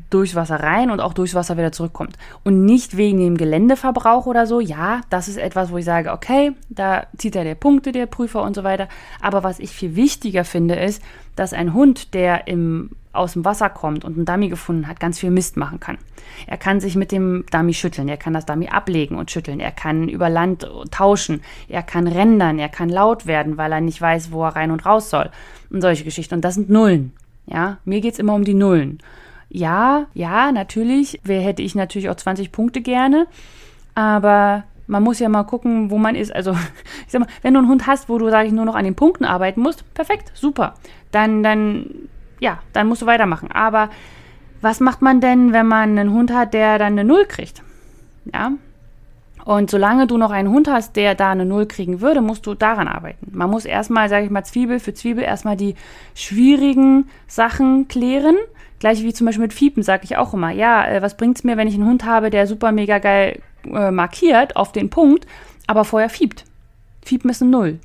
durchs 0.09 0.35
Wasser 0.35 0.59
rein 0.61 0.91
und 0.91 0.99
auch 0.99 1.13
durchs 1.13 1.35
Wasser 1.35 1.57
wieder 1.57 1.71
zurückkommt. 1.71 2.17
Und 2.43 2.65
nicht 2.65 2.97
wegen 2.97 3.19
dem 3.19 3.37
Geländeverbrauch 3.37 4.25
oder 4.25 4.45
so. 4.45 4.59
Ja, 4.59 5.01
das 5.09 5.27
ist 5.27 5.37
etwas, 5.37 5.71
wo 5.71 5.77
ich 5.77 5.85
sage, 5.85 6.11
okay, 6.11 6.53
da 6.69 7.07
zieht 7.17 7.35
er 7.35 7.43
der 7.43 7.55
Punkte, 7.55 7.91
der 7.91 8.05
Prüfer 8.05 8.43
und 8.43 8.55
so 8.55 8.63
weiter. 8.63 8.87
Aber 9.21 9.43
was 9.43 9.59
ich 9.59 9.71
viel 9.71 9.95
wichtiger 9.95 10.45
finde, 10.45 10.75
ist, 10.75 11.01
dass 11.35 11.53
ein 11.53 11.73
Hund, 11.73 12.13
der 12.13 12.47
im, 12.47 12.91
aus 13.11 13.33
dem 13.33 13.45
Wasser 13.45 13.69
kommt 13.69 14.05
und 14.05 14.15
einen 14.15 14.25
Dummy 14.25 14.49
gefunden 14.49 14.87
hat, 14.87 14.99
ganz 14.99 15.19
viel 15.19 15.31
Mist 15.31 15.57
machen 15.57 15.79
kann. 15.79 15.97
Er 16.45 16.57
kann 16.57 16.79
sich 16.79 16.95
mit 16.95 17.11
dem 17.11 17.45
Dummy 17.51 17.73
schütteln, 17.73 18.07
er 18.07 18.17
kann 18.17 18.33
das 18.33 18.45
Dummy 18.45 18.67
ablegen 18.67 19.17
und 19.17 19.31
schütteln, 19.31 19.59
er 19.59 19.71
kann 19.71 20.07
über 20.07 20.29
Land 20.29 20.69
tauschen, 20.91 21.41
er 21.67 21.83
kann 21.83 22.07
rendern, 22.07 22.59
er 22.59 22.69
kann 22.69 22.89
laut 22.89 23.25
werden, 23.25 23.57
weil 23.57 23.71
er 23.71 23.81
nicht 23.81 24.01
weiß, 24.01 24.31
wo 24.31 24.43
er 24.43 24.55
rein 24.55 24.71
und 24.71 24.85
raus 24.85 25.09
soll 25.09 25.29
und 25.69 25.81
solche 25.81 26.03
Geschichten. 26.03 26.35
Und 26.35 26.41
das 26.41 26.55
sind 26.55 26.69
Nullen. 26.69 27.13
Ja, 27.47 27.77
mir 27.85 28.01
geht's 28.01 28.19
immer 28.19 28.35
um 28.35 28.43
die 28.43 28.53
Nullen. 28.53 28.99
Ja, 29.49 30.07
ja, 30.13 30.51
natürlich, 30.51 31.19
wer 31.23 31.41
hätte 31.41 31.61
ich 31.61 31.73
natürlich 31.75 32.09
auch 32.09 32.15
20 32.15 32.51
Punkte 32.51 32.81
gerne, 32.81 33.27
aber 33.95 34.65
man 34.87 35.03
muss 35.03 35.19
ja 35.19 35.29
mal 35.29 35.43
gucken, 35.43 35.91
wo 35.91 35.97
man 35.97 36.15
ist. 36.15 36.33
Also, 36.33 36.51
ich 37.05 37.11
sag 37.11 37.21
mal, 37.21 37.29
wenn 37.41 37.53
du 37.53 37.59
einen 37.59 37.69
Hund 37.69 37.87
hast, 37.87 38.09
wo 38.09 38.17
du, 38.17 38.29
sage 38.29 38.47
ich, 38.47 38.53
nur 38.53 38.65
noch 38.65 38.75
an 38.75 38.85
den 38.85 38.95
Punkten 38.95 39.25
arbeiten 39.25 39.61
musst, 39.61 39.93
perfekt, 39.93 40.31
super. 40.33 40.75
Dann, 41.11 41.43
dann, 41.43 42.09
ja, 42.39 42.59
dann 42.73 42.87
musst 42.87 43.01
du 43.01 43.05
weitermachen. 43.05 43.51
Aber 43.51 43.89
was 44.61 44.79
macht 44.79 45.01
man 45.01 45.21
denn, 45.21 45.53
wenn 45.53 45.67
man 45.67 45.97
einen 45.97 46.11
Hund 46.11 46.33
hat, 46.33 46.53
der 46.53 46.79
dann 46.79 46.93
eine 46.93 47.03
Null 47.03 47.25
kriegt? 47.25 47.63
Ja. 48.33 48.51
Und 49.47 49.71
solange 49.71 50.07
du 50.07 50.17
noch 50.17 50.31
einen 50.31 50.49
Hund 50.49 50.67
hast, 50.67 50.97
der 50.97 51.15
da 51.15 51.31
eine 51.31 51.45
Null 51.45 51.67
kriegen 51.67 52.01
würde, 52.01 52.19
musst 52.19 52.45
du 52.45 52.53
daran 52.53 52.89
arbeiten. 52.89 53.31
Man 53.31 53.49
muss 53.49 53.63
erstmal, 53.63 54.09
sage 54.09 54.25
ich 54.25 54.31
mal, 54.31 54.43
Zwiebel 54.43 54.79
für 54.79 54.93
Zwiebel 54.93 55.23
erstmal 55.23 55.55
die 55.55 55.75
schwierigen 56.15 57.09
Sachen 57.27 57.87
klären 57.87 58.35
Gleich 58.79 59.01
wie 59.01 59.13
zum 59.13 59.25
Beispiel 59.25 59.43
mit 59.43 59.53
Fiepen 59.53 59.81
sage 59.81 60.03
ich 60.03 60.17
auch 60.17 60.33
immer, 60.33 60.51
ja, 60.51 60.87
äh, 60.87 61.01
was 61.01 61.17
bringt's 61.17 61.43
mir, 61.43 61.57
wenn 61.57 61.67
ich 61.67 61.73
einen 61.73 61.87
Hund 61.87 62.05
habe, 62.05 62.29
der 62.29 62.45
super 62.45 62.71
mega 62.71 62.99
geil 62.99 63.41
äh, 63.65 63.91
markiert 63.91 64.55
auf 64.55 64.71
den 64.71 64.89
Punkt, 64.89 65.25
aber 65.65 65.83
vorher 65.83 66.09
fiebt. 66.09 66.45
Fiepen 67.03 67.29
ist 67.29 67.41
ein 67.41 67.49
Null. 67.49 67.79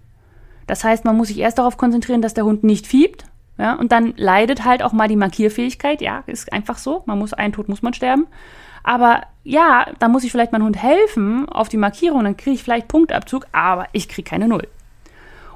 Das 0.66 0.84
heißt, 0.84 1.04
man 1.04 1.16
muss 1.16 1.28
sich 1.28 1.38
erst 1.38 1.58
darauf 1.58 1.76
konzentrieren, 1.76 2.22
dass 2.22 2.34
der 2.34 2.44
Hund 2.44 2.62
nicht 2.62 2.86
fiebt, 2.86 3.24
ja, 3.58 3.74
und 3.74 3.92
dann 3.92 4.14
leidet 4.16 4.64
halt 4.64 4.82
auch 4.82 4.92
mal 4.92 5.08
die 5.08 5.16
Markierfähigkeit, 5.16 6.02
ja, 6.02 6.24
ist 6.26 6.52
einfach 6.52 6.78
so, 6.78 7.02
man 7.06 7.18
muss, 7.18 7.32
einen 7.32 7.52
Tod 7.52 7.68
muss 7.68 7.82
man 7.82 7.94
sterben. 7.94 8.26
Aber 8.82 9.22
ja, 9.44 9.86
da 9.98 10.08
muss 10.08 10.24
ich 10.24 10.30
vielleicht 10.30 10.52
meinem 10.52 10.64
Hund 10.64 10.82
helfen 10.82 11.48
auf 11.48 11.68
die 11.68 11.76
Markierung, 11.76 12.24
dann 12.24 12.36
kriege 12.36 12.54
ich 12.54 12.62
vielleicht 12.62 12.88
Punktabzug, 12.88 13.46
aber 13.52 13.86
ich 13.92 14.08
kriege 14.08 14.28
keine 14.28 14.48
Null. 14.48 14.68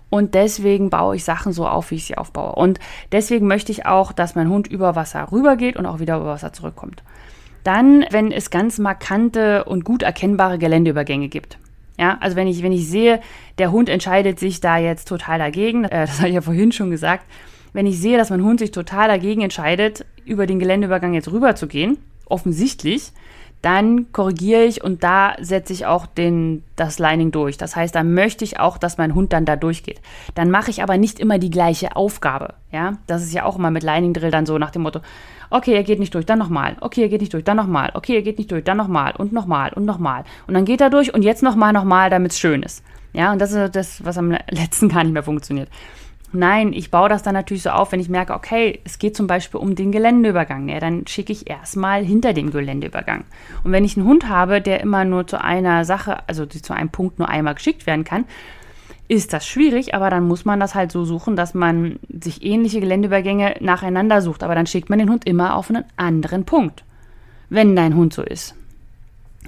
Und 0.08 0.34
deswegen 0.34 0.88
baue 0.90 1.16
ich 1.16 1.24
Sachen 1.24 1.52
so 1.52 1.66
auf, 1.66 1.90
wie 1.90 1.96
ich 1.96 2.06
sie 2.06 2.16
aufbaue. 2.16 2.52
Und 2.52 2.78
deswegen 3.12 3.46
möchte 3.46 3.72
ich 3.72 3.86
auch, 3.86 4.12
dass 4.12 4.34
mein 4.34 4.48
Hund 4.48 4.68
über 4.68 4.94
Wasser 4.94 5.30
rübergeht 5.32 5.76
und 5.76 5.86
auch 5.86 5.98
wieder 5.98 6.16
über 6.16 6.26
Wasser 6.26 6.52
zurückkommt. 6.52 7.02
Dann, 7.64 8.04
wenn 8.10 8.30
es 8.30 8.50
ganz 8.50 8.78
markante 8.78 9.64
und 9.64 9.84
gut 9.84 10.04
erkennbare 10.04 10.58
Geländeübergänge 10.58 11.28
gibt. 11.28 11.58
Ja, 11.98 12.18
also 12.20 12.36
wenn 12.36 12.46
ich, 12.46 12.62
wenn 12.62 12.72
ich 12.72 12.88
sehe, 12.88 13.20
der 13.58 13.72
Hund 13.72 13.88
entscheidet 13.88 14.38
sich 14.38 14.60
da 14.60 14.76
jetzt 14.76 15.08
total 15.08 15.38
dagegen, 15.38 15.84
äh, 15.84 15.88
das 16.06 16.18
habe 16.18 16.28
ich 16.28 16.34
ja 16.34 16.40
vorhin 16.40 16.70
schon 16.70 16.90
gesagt, 16.90 17.24
wenn 17.72 17.86
ich 17.86 18.00
sehe, 18.00 18.16
dass 18.16 18.30
mein 18.30 18.44
Hund 18.44 18.60
sich 18.60 18.70
total 18.70 19.08
dagegen 19.08 19.42
entscheidet, 19.42 20.06
über 20.24 20.46
den 20.46 20.58
Geländeübergang 20.58 21.14
jetzt 21.14 21.30
rüber 21.30 21.56
zu 21.56 21.66
gehen, 21.66 21.98
offensichtlich, 22.26 23.12
dann 23.62 24.12
korrigiere 24.12 24.64
ich 24.64 24.84
und 24.84 25.02
da 25.02 25.34
setze 25.40 25.72
ich 25.72 25.86
auch 25.86 26.06
den, 26.06 26.62
das 26.76 26.98
Lining 26.98 27.32
durch. 27.32 27.56
Das 27.56 27.74
heißt, 27.74 27.94
da 27.94 28.04
möchte 28.04 28.44
ich 28.44 28.60
auch, 28.60 28.78
dass 28.78 28.98
mein 28.98 29.14
Hund 29.14 29.32
dann 29.32 29.44
da 29.44 29.56
durchgeht. 29.56 30.00
Dann 30.34 30.50
mache 30.50 30.70
ich 30.70 30.82
aber 30.82 30.98
nicht 30.98 31.18
immer 31.18 31.38
die 31.38 31.50
gleiche 31.50 31.96
Aufgabe. 31.96 32.54
Ja, 32.70 32.92
das 33.06 33.24
ist 33.24 33.32
ja 33.32 33.44
auch 33.44 33.56
immer 33.56 33.70
mit 33.70 33.82
Lining 33.82 34.12
Drill 34.12 34.30
dann 34.30 34.46
so 34.46 34.58
nach 34.58 34.70
dem 34.70 34.82
Motto, 34.82 35.00
okay, 35.50 35.74
er 35.74 35.82
geht 35.82 35.98
nicht 35.98 36.14
durch, 36.14 36.26
dann 36.26 36.38
nochmal, 36.38 36.76
okay, 36.80 37.02
er 37.02 37.08
geht 37.08 37.20
nicht 37.20 37.32
durch, 37.32 37.44
dann 37.44 37.56
nochmal, 37.56 37.90
okay, 37.94 38.14
er 38.14 38.22
geht 38.22 38.38
nicht 38.38 38.50
durch, 38.50 38.62
dann 38.62 38.76
nochmal 38.76 39.14
und 39.16 39.32
nochmal 39.32 39.72
und 39.72 39.84
nochmal. 39.84 40.24
Und 40.46 40.54
dann 40.54 40.64
geht 40.64 40.80
er 40.80 40.90
durch 40.90 41.12
und 41.14 41.22
jetzt 41.22 41.42
nochmal, 41.42 41.72
nochmal, 41.72 42.10
damit 42.10 42.32
es 42.32 42.38
schön 42.38 42.62
ist. 42.62 42.84
Ja, 43.12 43.32
und 43.32 43.40
das 43.40 43.52
ist 43.52 43.74
das, 43.74 44.04
was 44.04 44.18
am 44.18 44.30
letzten 44.50 44.88
gar 44.90 45.02
nicht 45.02 45.12
mehr 45.12 45.22
funktioniert. 45.22 45.70
Nein, 46.32 46.72
ich 46.72 46.90
baue 46.90 47.08
das 47.08 47.22
dann 47.22 47.34
natürlich 47.34 47.62
so 47.62 47.70
auf, 47.70 47.92
wenn 47.92 48.00
ich 48.00 48.08
merke, 48.08 48.34
okay, 48.34 48.80
es 48.84 48.98
geht 48.98 49.16
zum 49.16 49.26
Beispiel 49.26 49.60
um 49.60 49.74
den 49.74 49.92
Geländeübergang. 49.92 50.68
Ja, 50.68 50.80
dann 50.80 51.06
schicke 51.06 51.32
ich 51.32 51.48
erstmal 51.48 52.04
hinter 52.04 52.32
dem 52.32 52.50
Geländeübergang. 52.50 53.24
Und 53.62 53.72
wenn 53.72 53.84
ich 53.84 53.96
einen 53.96 54.06
Hund 54.06 54.28
habe, 54.28 54.60
der 54.60 54.80
immer 54.80 55.04
nur 55.04 55.26
zu 55.26 55.40
einer 55.40 55.84
Sache, 55.84 56.28
also 56.28 56.44
zu 56.44 56.72
einem 56.72 56.90
Punkt 56.90 57.18
nur 57.18 57.28
einmal 57.28 57.54
geschickt 57.54 57.86
werden 57.86 58.04
kann, 58.04 58.24
ist 59.08 59.32
das 59.32 59.46
schwierig, 59.46 59.94
aber 59.94 60.10
dann 60.10 60.26
muss 60.26 60.44
man 60.44 60.58
das 60.58 60.74
halt 60.74 60.90
so 60.90 61.04
suchen, 61.04 61.36
dass 61.36 61.54
man 61.54 62.00
sich 62.08 62.42
ähnliche 62.42 62.80
Geländeübergänge 62.80 63.56
nacheinander 63.60 64.20
sucht. 64.20 64.42
Aber 64.42 64.56
dann 64.56 64.66
schickt 64.66 64.90
man 64.90 64.98
den 64.98 65.10
Hund 65.10 65.26
immer 65.26 65.54
auf 65.54 65.70
einen 65.70 65.84
anderen 65.96 66.44
Punkt. 66.44 66.84
Wenn 67.48 67.76
dein 67.76 67.94
Hund 67.94 68.12
so 68.12 68.22
ist. 68.22 68.56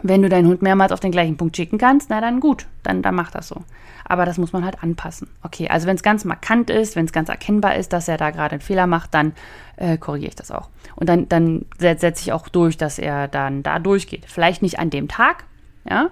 Wenn 0.02 0.22
du 0.22 0.28
deinen 0.28 0.46
Hund 0.46 0.62
mehrmals 0.62 0.92
auf 0.92 1.00
den 1.00 1.12
gleichen 1.12 1.37
Punkt 1.37 1.56
schicken 1.56 1.78
kannst, 1.78 2.11
na 2.11 2.20
dann 2.20 2.40
gut, 2.40 2.66
dann, 2.82 3.02
dann 3.02 3.14
mach 3.14 3.30
das 3.30 3.48
so. 3.48 3.62
Aber 4.04 4.24
das 4.24 4.38
muss 4.38 4.52
man 4.52 4.64
halt 4.64 4.82
anpassen. 4.82 5.28
Okay, 5.42 5.68
also 5.68 5.87
wenn 5.87 5.96
es 5.96 6.02
ganz 6.02 6.24
markant 6.24 6.70
ist, 6.70 6.96
wenn 6.96 7.04
es 7.04 7.12
ganz 7.12 7.28
erkennbar 7.28 7.76
ist, 7.76 7.92
dass 7.92 8.08
er 8.08 8.16
da 8.16 8.30
gerade 8.30 8.52
einen 8.52 8.61
Fehler 8.61 8.87
macht, 8.87 9.12
dann 9.12 9.32
äh, 9.76 9.98
korrigiere 9.98 10.30
ich 10.30 10.37
das 10.37 10.50
auch. 10.50 10.68
Und 10.96 11.08
dann, 11.08 11.28
dann 11.28 11.66
setze 11.78 12.22
ich 12.22 12.32
auch 12.32 12.48
durch, 12.48 12.76
dass 12.76 12.98
er 12.98 13.28
dann 13.28 13.62
da 13.62 13.78
durchgeht. 13.78 14.24
Vielleicht 14.26 14.62
nicht 14.62 14.78
an 14.78 14.90
dem 14.90 15.08
Tag, 15.08 15.44
ja, 15.88 16.08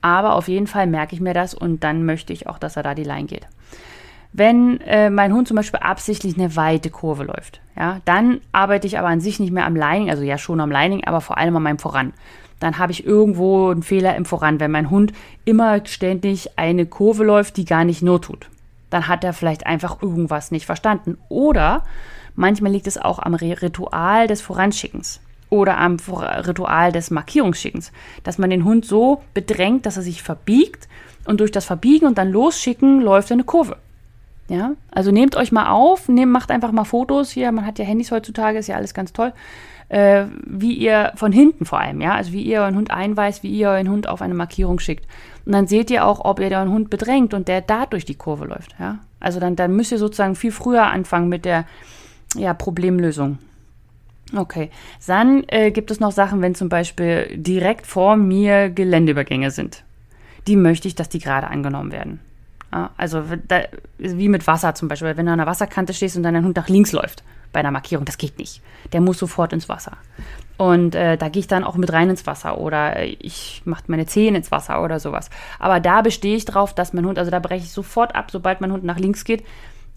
aber 0.00 0.34
auf 0.34 0.48
jeden 0.48 0.66
Fall 0.66 0.86
merke 0.86 1.14
ich 1.14 1.20
mir 1.20 1.34
das 1.34 1.54
und 1.54 1.84
dann 1.84 2.04
möchte 2.04 2.32
ich 2.32 2.46
auch, 2.46 2.58
dass 2.58 2.76
er 2.76 2.82
da 2.82 2.94
die 2.94 3.04
Line 3.04 3.26
geht. 3.26 3.46
Wenn 4.32 4.80
äh, 4.82 5.10
mein 5.10 5.32
Hund 5.32 5.48
zum 5.48 5.56
Beispiel 5.56 5.80
absichtlich 5.80 6.36
eine 6.38 6.54
weite 6.54 6.90
Kurve 6.90 7.24
läuft, 7.24 7.60
ja, 7.76 8.00
dann 8.04 8.40
arbeite 8.52 8.86
ich 8.86 8.98
aber 8.98 9.08
an 9.08 9.20
sich 9.20 9.40
nicht 9.40 9.52
mehr 9.52 9.66
am 9.66 9.74
Lining, 9.74 10.08
also 10.08 10.22
ja 10.22 10.38
schon 10.38 10.60
am 10.60 10.70
Lining, 10.70 11.04
aber 11.04 11.20
vor 11.20 11.36
allem 11.36 11.56
an 11.56 11.64
meinem 11.64 11.78
Voran 11.80 12.12
dann 12.60 12.78
habe 12.78 12.92
ich 12.92 13.04
irgendwo 13.04 13.70
einen 13.70 13.82
Fehler 13.82 14.14
im 14.14 14.24
Voran. 14.24 14.60
Wenn 14.60 14.70
mein 14.70 14.90
Hund 14.90 15.12
immer 15.44 15.84
ständig 15.86 16.58
eine 16.58 16.86
Kurve 16.86 17.24
läuft, 17.24 17.56
die 17.56 17.64
gar 17.64 17.84
nicht 17.84 18.02
nur 18.02 18.22
tut, 18.22 18.48
dann 18.90 19.08
hat 19.08 19.24
er 19.24 19.32
vielleicht 19.32 19.66
einfach 19.66 20.00
irgendwas 20.02 20.50
nicht 20.52 20.66
verstanden. 20.66 21.18
Oder 21.28 21.84
manchmal 22.36 22.70
liegt 22.70 22.86
es 22.86 22.98
auch 22.98 23.18
am 23.18 23.34
Ritual 23.34 24.28
des 24.28 24.42
Voranschickens 24.42 25.20
oder 25.48 25.78
am 25.78 25.96
Ritual 25.96 26.92
des 26.92 27.10
Markierungsschickens, 27.10 27.90
dass 28.22 28.38
man 28.38 28.50
den 28.50 28.64
Hund 28.64 28.84
so 28.84 29.22
bedrängt, 29.34 29.84
dass 29.84 29.96
er 29.96 30.02
sich 30.02 30.22
verbiegt 30.22 30.86
und 31.24 31.40
durch 31.40 31.50
das 31.50 31.64
Verbiegen 31.64 32.06
und 32.06 32.18
dann 32.18 32.30
losschicken 32.30 33.00
läuft 33.00 33.32
eine 33.32 33.44
Kurve. 33.44 33.76
Ja, 34.48 34.72
also 34.90 35.12
nehmt 35.12 35.36
euch 35.36 35.52
mal 35.52 35.70
auf, 35.70 36.08
nehmt, 36.08 36.32
macht 36.32 36.50
einfach 36.50 36.72
mal 36.72 36.84
Fotos 36.84 37.30
hier. 37.30 37.52
Man 37.52 37.64
hat 37.64 37.78
ja 37.78 37.84
Handys 37.84 38.10
heutzutage, 38.10 38.58
ist 38.58 38.66
ja 38.66 38.76
alles 38.76 38.94
ganz 38.94 39.12
toll 39.12 39.32
äh, 39.90 40.26
wie 40.46 40.72
ihr 40.72 41.12
von 41.16 41.32
hinten 41.32 41.66
vor 41.66 41.80
allem, 41.80 42.00
ja, 42.00 42.14
also 42.14 42.32
wie 42.32 42.42
ihr 42.42 42.60
euren 42.60 42.76
Hund 42.76 42.92
einweist, 42.92 43.42
wie 43.42 43.50
ihr 43.50 43.70
euren 43.70 43.90
Hund 43.90 44.08
auf 44.08 44.22
eine 44.22 44.34
Markierung 44.34 44.78
schickt. 44.78 45.04
Und 45.44 45.52
dann 45.52 45.66
seht 45.66 45.90
ihr 45.90 46.06
auch, 46.06 46.24
ob 46.24 46.38
ihr 46.38 46.50
euren 46.50 46.70
Hund 46.70 46.90
bedrängt 46.90 47.34
und 47.34 47.48
der 47.48 47.60
da 47.60 47.86
durch 47.86 48.04
die 48.04 48.14
Kurve 48.14 48.46
läuft, 48.46 48.76
ja. 48.78 49.00
Also 49.18 49.40
dann, 49.40 49.56
dann 49.56 49.74
müsst 49.74 49.92
ihr 49.92 49.98
sozusagen 49.98 50.36
viel 50.36 50.52
früher 50.52 50.86
anfangen 50.86 51.28
mit 51.28 51.44
der 51.44 51.66
ja, 52.36 52.54
Problemlösung. 52.54 53.38
Okay, 54.34 54.70
dann 55.06 55.42
äh, 55.48 55.72
gibt 55.72 55.90
es 55.90 55.98
noch 55.98 56.12
Sachen, 56.12 56.40
wenn 56.40 56.54
zum 56.54 56.68
Beispiel 56.68 57.36
direkt 57.36 57.84
vor 57.86 58.16
mir 58.16 58.70
Geländeübergänge 58.70 59.50
sind. 59.50 59.82
Die 60.46 60.54
möchte 60.54 60.86
ich, 60.86 60.94
dass 60.94 61.08
die 61.08 61.18
gerade 61.18 61.48
angenommen 61.48 61.90
werden. 61.90 62.20
Ja, 62.72 62.90
also 62.96 63.24
da, 63.48 63.62
wie 63.98 64.28
mit 64.28 64.46
Wasser 64.46 64.76
zum 64.76 64.86
Beispiel, 64.86 65.16
wenn 65.16 65.26
du 65.26 65.32
an 65.32 65.38
der 65.38 65.48
Wasserkante 65.48 65.92
stehst 65.92 66.16
und 66.16 66.22
dann 66.22 66.34
dein 66.34 66.44
Hund 66.44 66.56
nach 66.56 66.68
links 66.68 66.92
läuft 66.92 67.24
bei 67.52 67.60
einer 67.60 67.70
Markierung. 67.70 68.04
Das 68.04 68.18
geht 68.18 68.38
nicht. 68.38 68.62
Der 68.92 69.00
muss 69.00 69.18
sofort 69.18 69.52
ins 69.52 69.68
Wasser. 69.68 69.92
Und 70.56 70.94
äh, 70.94 71.16
da 71.16 71.28
gehe 71.28 71.40
ich 71.40 71.46
dann 71.46 71.64
auch 71.64 71.76
mit 71.76 71.92
rein 71.92 72.10
ins 72.10 72.26
Wasser 72.26 72.58
oder 72.58 73.02
ich 73.02 73.62
mache 73.64 73.84
meine 73.86 74.04
Zehen 74.04 74.34
ins 74.34 74.50
Wasser 74.50 74.82
oder 74.82 75.00
sowas. 75.00 75.30
Aber 75.58 75.80
da 75.80 76.02
bestehe 76.02 76.36
ich 76.36 76.44
drauf, 76.44 76.74
dass 76.74 76.92
mein 76.92 77.06
Hund, 77.06 77.18
also 77.18 77.30
da 77.30 77.38
breche 77.38 77.64
ich 77.64 77.72
sofort 77.72 78.14
ab, 78.14 78.30
sobald 78.30 78.60
mein 78.60 78.70
Hund 78.70 78.84
nach 78.84 78.98
links 78.98 79.24
geht, 79.24 79.42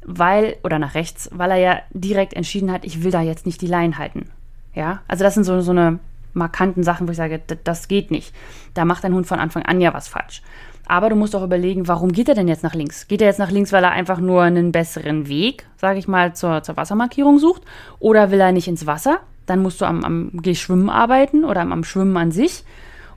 weil, 0.05 0.55
oder 0.63 0.79
nach 0.79 0.95
rechts, 0.95 1.29
weil 1.33 1.51
er 1.51 1.57
ja 1.57 1.79
direkt 1.91 2.33
entschieden 2.33 2.71
hat, 2.71 2.85
ich 2.85 3.03
will 3.03 3.11
da 3.11 3.21
jetzt 3.21 3.45
nicht 3.45 3.61
die 3.61 3.67
Leine 3.67 3.97
halten. 3.97 4.29
Ja, 4.73 5.01
also 5.07 5.23
das 5.23 5.33
sind 5.33 5.43
so, 5.43 5.59
so 5.61 5.71
eine 5.71 5.99
markanten 6.33 6.83
Sachen, 6.83 7.07
wo 7.07 7.11
ich 7.11 7.17
sage, 7.17 7.41
das 7.63 7.87
geht 7.87 8.09
nicht. 8.09 8.33
Da 8.73 8.85
macht 8.85 9.03
dein 9.03 9.13
Hund 9.13 9.27
von 9.27 9.39
Anfang 9.39 9.63
an 9.63 9.81
ja 9.81 9.93
was 9.93 10.07
falsch. 10.07 10.41
Aber 10.87 11.09
du 11.09 11.15
musst 11.15 11.35
auch 11.35 11.43
überlegen, 11.43 11.87
warum 11.87 12.11
geht 12.11 12.27
er 12.27 12.35
denn 12.35 12.47
jetzt 12.47 12.63
nach 12.63 12.75
links? 12.75 13.07
Geht 13.07 13.21
er 13.21 13.27
jetzt 13.27 13.39
nach 13.39 13.51
links, 13.51 13.71
weil 13.71 13.83
er 13.83 13.91
einfach 13.91 14.19
nur 14.19 14.41
einen 14.41 14.71
besseren 14.71 15.27
Weg, 15.27 15.65
sage 15.77 15.99
ich 15.99 16.07
mal, 16.07 16.35
zur, 16.35 16.61
zur 16.63 16.75
Wassermarkierung 16.75 17.39
sucht? 17.39 17.61
Oder 17.99 18.31
will 18.31 18.41
er 18.41 18.51
nicht 18.51 18.67
ins 18.67 18.85
Wasser? 18.85 19.19
Dann 19.45 19.61
musst 19.61 19.81
du 19.81 19.85
am, 19.85 20.03
am 20.03 20.31
Geschwimmen 20.41 20.89
arbeiten 20.89 21.45
oder 21.45 21.61
am, 21.61 21.71
am 21.71 21.83
Schwimmen 21.83 22.17
an 22.17 22.31
sich. 22.31 22.63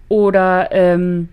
Oder, 0.09 0.71
ähm, 0.71 1.29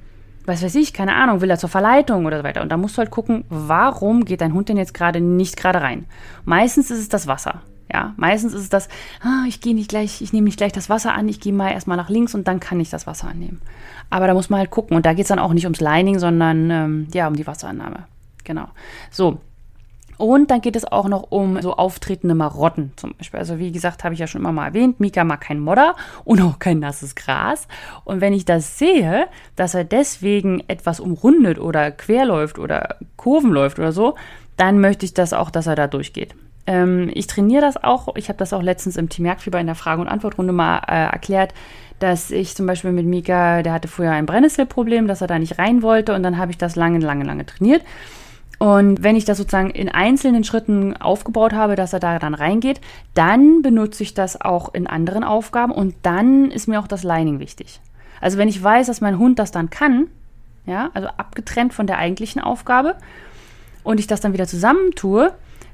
was 0.46 0.64
weiß 0.64 0.76
ich, 0.76 0.94
keine 0.94 1.16
Ahnung, 1.16 1.42
will 1.42 1.50
er 1.50 1.58
zur 1.58 1.70
Verleitung 1.70 2.26
oder 2.26 2.40
so 2.40 2.44
weiter. 2.44 2.62
Und 2.62 2.72
da 2.72 2.78
musst 2.78 2.98
du 2.98 3.00
halt 3.00 3.12
gucken, 3.12 3.46
warum 3.50 4.26
geht 4.26 4.42
dein 4.42 4.54
Hund 4.54 4.70
denn 4.70 4.78
jetzt 4.78 4.94
gerade 4.94 5.22
nicht 5.22 5.56
gerade 5.56 5.82
rein? 5.82 6.06
Meistens 6.46 6.90
ist 6.90 7.00
es 7.00 7.10
das 7.10 7.28
Wasser. 7.28 7.62
Ja, 7.94 8.14
meistens 8.18 8.54
ist 8.54 8.62
es 8.62 8.70
das, 8.70 8.90
ah, 9.22 9.46
ich 9.48 9.62
gehe 9.62 9.76
nicht 9.76 9.90
gleich, 9.90 10.22
ich 10.24 10.34
nehme 10.34 10.46
nicht 10.46 10.58
gleich 10.58 10.72
das 10.72 10.90
Wasser 10.90 11.14
an, 11.14 11.30
ich 11.30 11.40
gehe 11.40 11.54
mal 11.54 11.72
erstmal 11.72 11.96
nach 11.96 12.10
links 12.10 12.34
und 12.34 12.48
dann 12.48 12.60
kann 12.60 12.80
ich 12.80 12.90
das 12.90 13.06
Wasser 13.06 13.28
annehmen. 13.28 13.62
Aber 14.10 14.26
da 14.26 14.34
muss 14.34 14.50
man 14.50 14.60
halt 14.60 14.72
gucken. 14.72 14.98
Und 14.98 15.06
da 15.06 15.14
geht 15.14 15.24
es 15.24 15.30
dann 15.30 15.40
auch 15.40 15.54
nicht 15.54 15.66
ums 15.66 15.80
Lining, 15.80 16.18
sondern 16.18 16.72
ähm, 16.72 17.08
ja, 17.14 17.28
um 17.28 17.36
die 17.36 17.46
Wasserannahme. 17.46 18.06
Genau. 18.44 18.68
So. 19.12 19.40
Und 20.18 20.52
dann 20.52 20.62
geht 20.62 20.76
es 20.76 20.86
auch 20.86 21.08
noch 21.08 21.32
um 21.32 21.62
so 21.62 21.76
auftretende 21.76 22.36
Marotten 22.36 22.94
zum 22.96 23.14
Beispiel. 23.14 23.40
Also 23.40 23.60
wie 23.60 23.72
gesagt, 23.72 24.04
habe 24.04 24.14
ich 24.14 24.20
ja 24.20 24.28
schon 24.28 24.42
immer 24.42 24.52
mal 24.52 24.68
erwähnt, 24.68 25.00
Mika 25.00 25.24
mag 25.24 25.42
kein 25.42 25.60
Modder 25.60 25.96
und 26.24 26.42
auch 26.42 26.60
kein 26.60 26.80
nasses 26.80 27.16
Gras. 27.16 27.68
Und 28.06 28.22
wenn 28.22 28.34
ich 28.34 28.46
das 28.46 28.78
sehe, 28.78 29.28
dass 29.56 29.74
er 29.74 29.84
deswegen 29.84 30.64
etwas 30.68 31.00
umrundet 31.00 31.60
oder 31.60 31.92
querläuft 31.92 32.60
oder 32.60 32.98
Kurven 33.18 33.52
läuft 33.52 33.80
oder 33.80 33.92
so, 33.92 34.16
dann 34.58 34.80
möchte 34.80 35.06
ich 35.06 35.14
das 35.14 35.34
auch, 35.34 35.50
dass 35.50 35.68
er 35.68 35.76
da 35.76 35.88
durchgeht. 35.88 36.36
Ähm, 36.66 37.12
ich 37.14 37.28
trainiere 37.28 37.62
das 37.62 37.84
auch. 37.84 38.16
Ich 38.16 38.30
habe 38.30 38.38
das 38.38 38.54
auch 38.54 38.62
letztens 38.62 38.98
im 38.98 39.10
Team 39.10 39.24
Merkfieber 39.24 39.60
in 39.60 39.68
der 39.68 39.76
Frage- 39.76 40.02
und 40.02 40.08
Antwortrunde 40.08 40.54
mal 40.54 40.80
äh, 40.88 41.12
erklärt, 41.12 41.54
dass 42.00 42.32
ich 42.32 42.56
zum 42.56 42.66
Beispiel 42.66 42.92
mit 42.92 43.06
Mika, 43.06 43.62
der 43.64 43.74
hatte 43.74 43.88
früher 43.88 44.12
ein 44.12 44.26
Brennnesselproblem, 44.26 45.08
dass 45.08 45.22
er 45.22 45.28
da 45.28 45.40
nicht 45.40 45.60
rein 45.60 45.82
wollte 45.82 46.14
und 46.14 46.24
dann 46.24 46.38
habe 46.38 46.52
ich 46.52 46.58
das 46.58 46.76
lange, 46.76 47.00
lange, 47.00 47.24
lange 47.24 47.46
trainiert. 47.46 47.82
Und 48.60 49.04
wenn 49.04 49.16
ich 49.16 49.26
das 49.26 49.38
sozusagen 49.38 49.72
in 49.72 49.90
einzelnen 49.90 50.44
Schritten 50.44 50.96
aufgebaut 50.96 51.54
habe, 51.54 51.76
dass 51.76 51.92
er 51.92 52.00
da 52.00 52.20
dann 52.20 52.34
reingeht, 52.34 52.80
dann 53.14 53.62
benutze 53.62 54.04
ich 54.04 54.14
das 54.14 54.40
auch 54.40 54.74
in 54.74 54.88
anderen 54.88 55.24
Aufgaben 55.24 55.74
und 55.74 55.96
dann 56.04 56.50
ist 56.52 56.68
mir 56.68 56.80
auch 56.80 56.88
das 56.88 57.04
Lining 57.04 57.40
wichtig. 57.40 57.82
Also 58.22 58.38
wenn 58.38 58.48
ich 58.48 58.64
weiß, 58.64 58.88
dass 58.88 59.02
mein 59.02 59.20
Hund 59.20 59.40
das 59.40 59.52
dann 59.52 59.70
kann, 59.70 60.08
ja, 60.66 60.92
also 60.94 61.10
abgetrennt 61.10 61.74
von 61.74 61.88
der 61.88 61.98
eigentlichen 61.98 62.42
Aufgabe 62.42 62.96
und 63.84 64.00
ich 64.00 64.08
das 64.08 64.22
dann 64.22 64.32
wieder 64.32 64.48
zusammentue, 64.48 65.34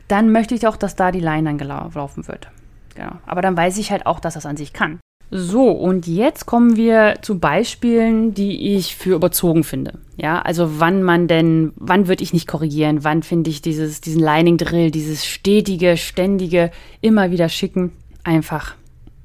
dann 0.10 0.32
möchte 0.32 0.56
ich 0.56 0.68
auch, 0.68 0.76
dass 0.76 0.96
da 0.96 1.12
die 1.12 1.20
Line 1.20 1.44
dann 1.44 1.58
gelaufen 1.58 2.28
wird. 2.28 2.50
Genau. 2.96 3.12
Aber 3.26 3.42
dann 3.42 3.56
weiß 3.56 3.78
ich 3.78 3.92
halt 3.92 4.06
auch, 4.06 4.20
dass 4.20 4.34
das 4.34 4.46
an 4.46 4.58
sich 4.58 4.74
kann. 4.74 5.00
So, 5.32 5.70
und 5.70 6.08
jetzt 6.08 6.48
kommen 6.48 6.76
wir 6.76 7.20
zu 7.22 7.38
Beispielen, 7.38 8.34
die 8.34 8.76
ich 8.76 8.96
für 8.96 9.14
überzogen 9.14 9.64
finde. 9.64 10.00
Ja, 10.18 10.42
also 10.42 10.80
wann 10.80 11.04
man 11.04 11.28
denn, 11.28 11.72
wann 11.76 12.08
würde 12.08 12.24
ich 12.24 12.34
nicht 12.34 12.48
korrigieren, 12.48 13.04
wann 13.04 13.22
finde 13.22 13.52
ich 13.52 13.62
dieses, 13.62 14.02
diesen 14.02 14.22
Lining 14.22 14.58
Drill, 14.58 14.90
dieses 14.90 15.26
stetige, 15.26 15.98
ständige, 15.98 16.72
immer 17.00 17.30
wieder 17.30 17.48
schicken, 17.48 17.92
einfach 18.24 18.74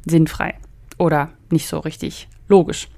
sinnfrei 0.05 0.55
oder 0.99 1.31
nicht 1.51 1.67
so 1.67 1.79
richtig 1.79 2.29
logisch. 2.49 2.89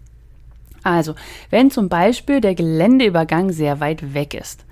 Also, 0.83 1.15
wenn 1.51 1.71
zum 1.71 1.89
Beispiel 1.89 2.41
der 2.41 2.57
Geländeübergang 2.57 3.53
sehr 3.53 3.79
weit 3.79 4.15
weg 4.15 4.35
ist 4.35 4.66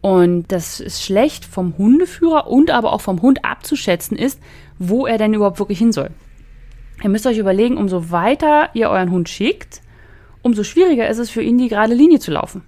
und 0.00 0.46
das 0.48 0.80
ist 0.80 1.02
schlecht 1.02 1.44
vom 1.44 1.76
Hundeführer 1.76 2.46
und 2.46 2.70
aber 2.70 2.92
auch 2.92 3.00
vom 3.00 3.20
Hund 3.20 3.44
abzuschätzen 3.44 4.16
ist, 4.16 4.40
wo 4.78 5.06
er 5.06 5.18
denn 5.18 5.34
überhaupt 5.34 5.58
wirklich 5.58 5.78
hin 5.78 5.92
soll. 5.92 6.10
Ihr 7.02 7.10
müsst 7.10 7.26
euch 7.26 7.38
überlegen, 7.38 7.76
umso 7.76 8.10
weiter 8.10 8.70
ihr 8.74 8.90
euren 8.90 9.10
Hund 9.10 9.28
schickt, 9.28 9.82
umso 10.42 10.64
schwieriger 10.64 11.08
ist 11.08 11.18
es 11.18 11.30
für 11.30 11.42
ihn, 11.42 11.58
die 11.58 11.68
gerade 11.68 11.94
Linie 11.94 12.20
zu 12.20 12.30
laufen. 12.30 12.62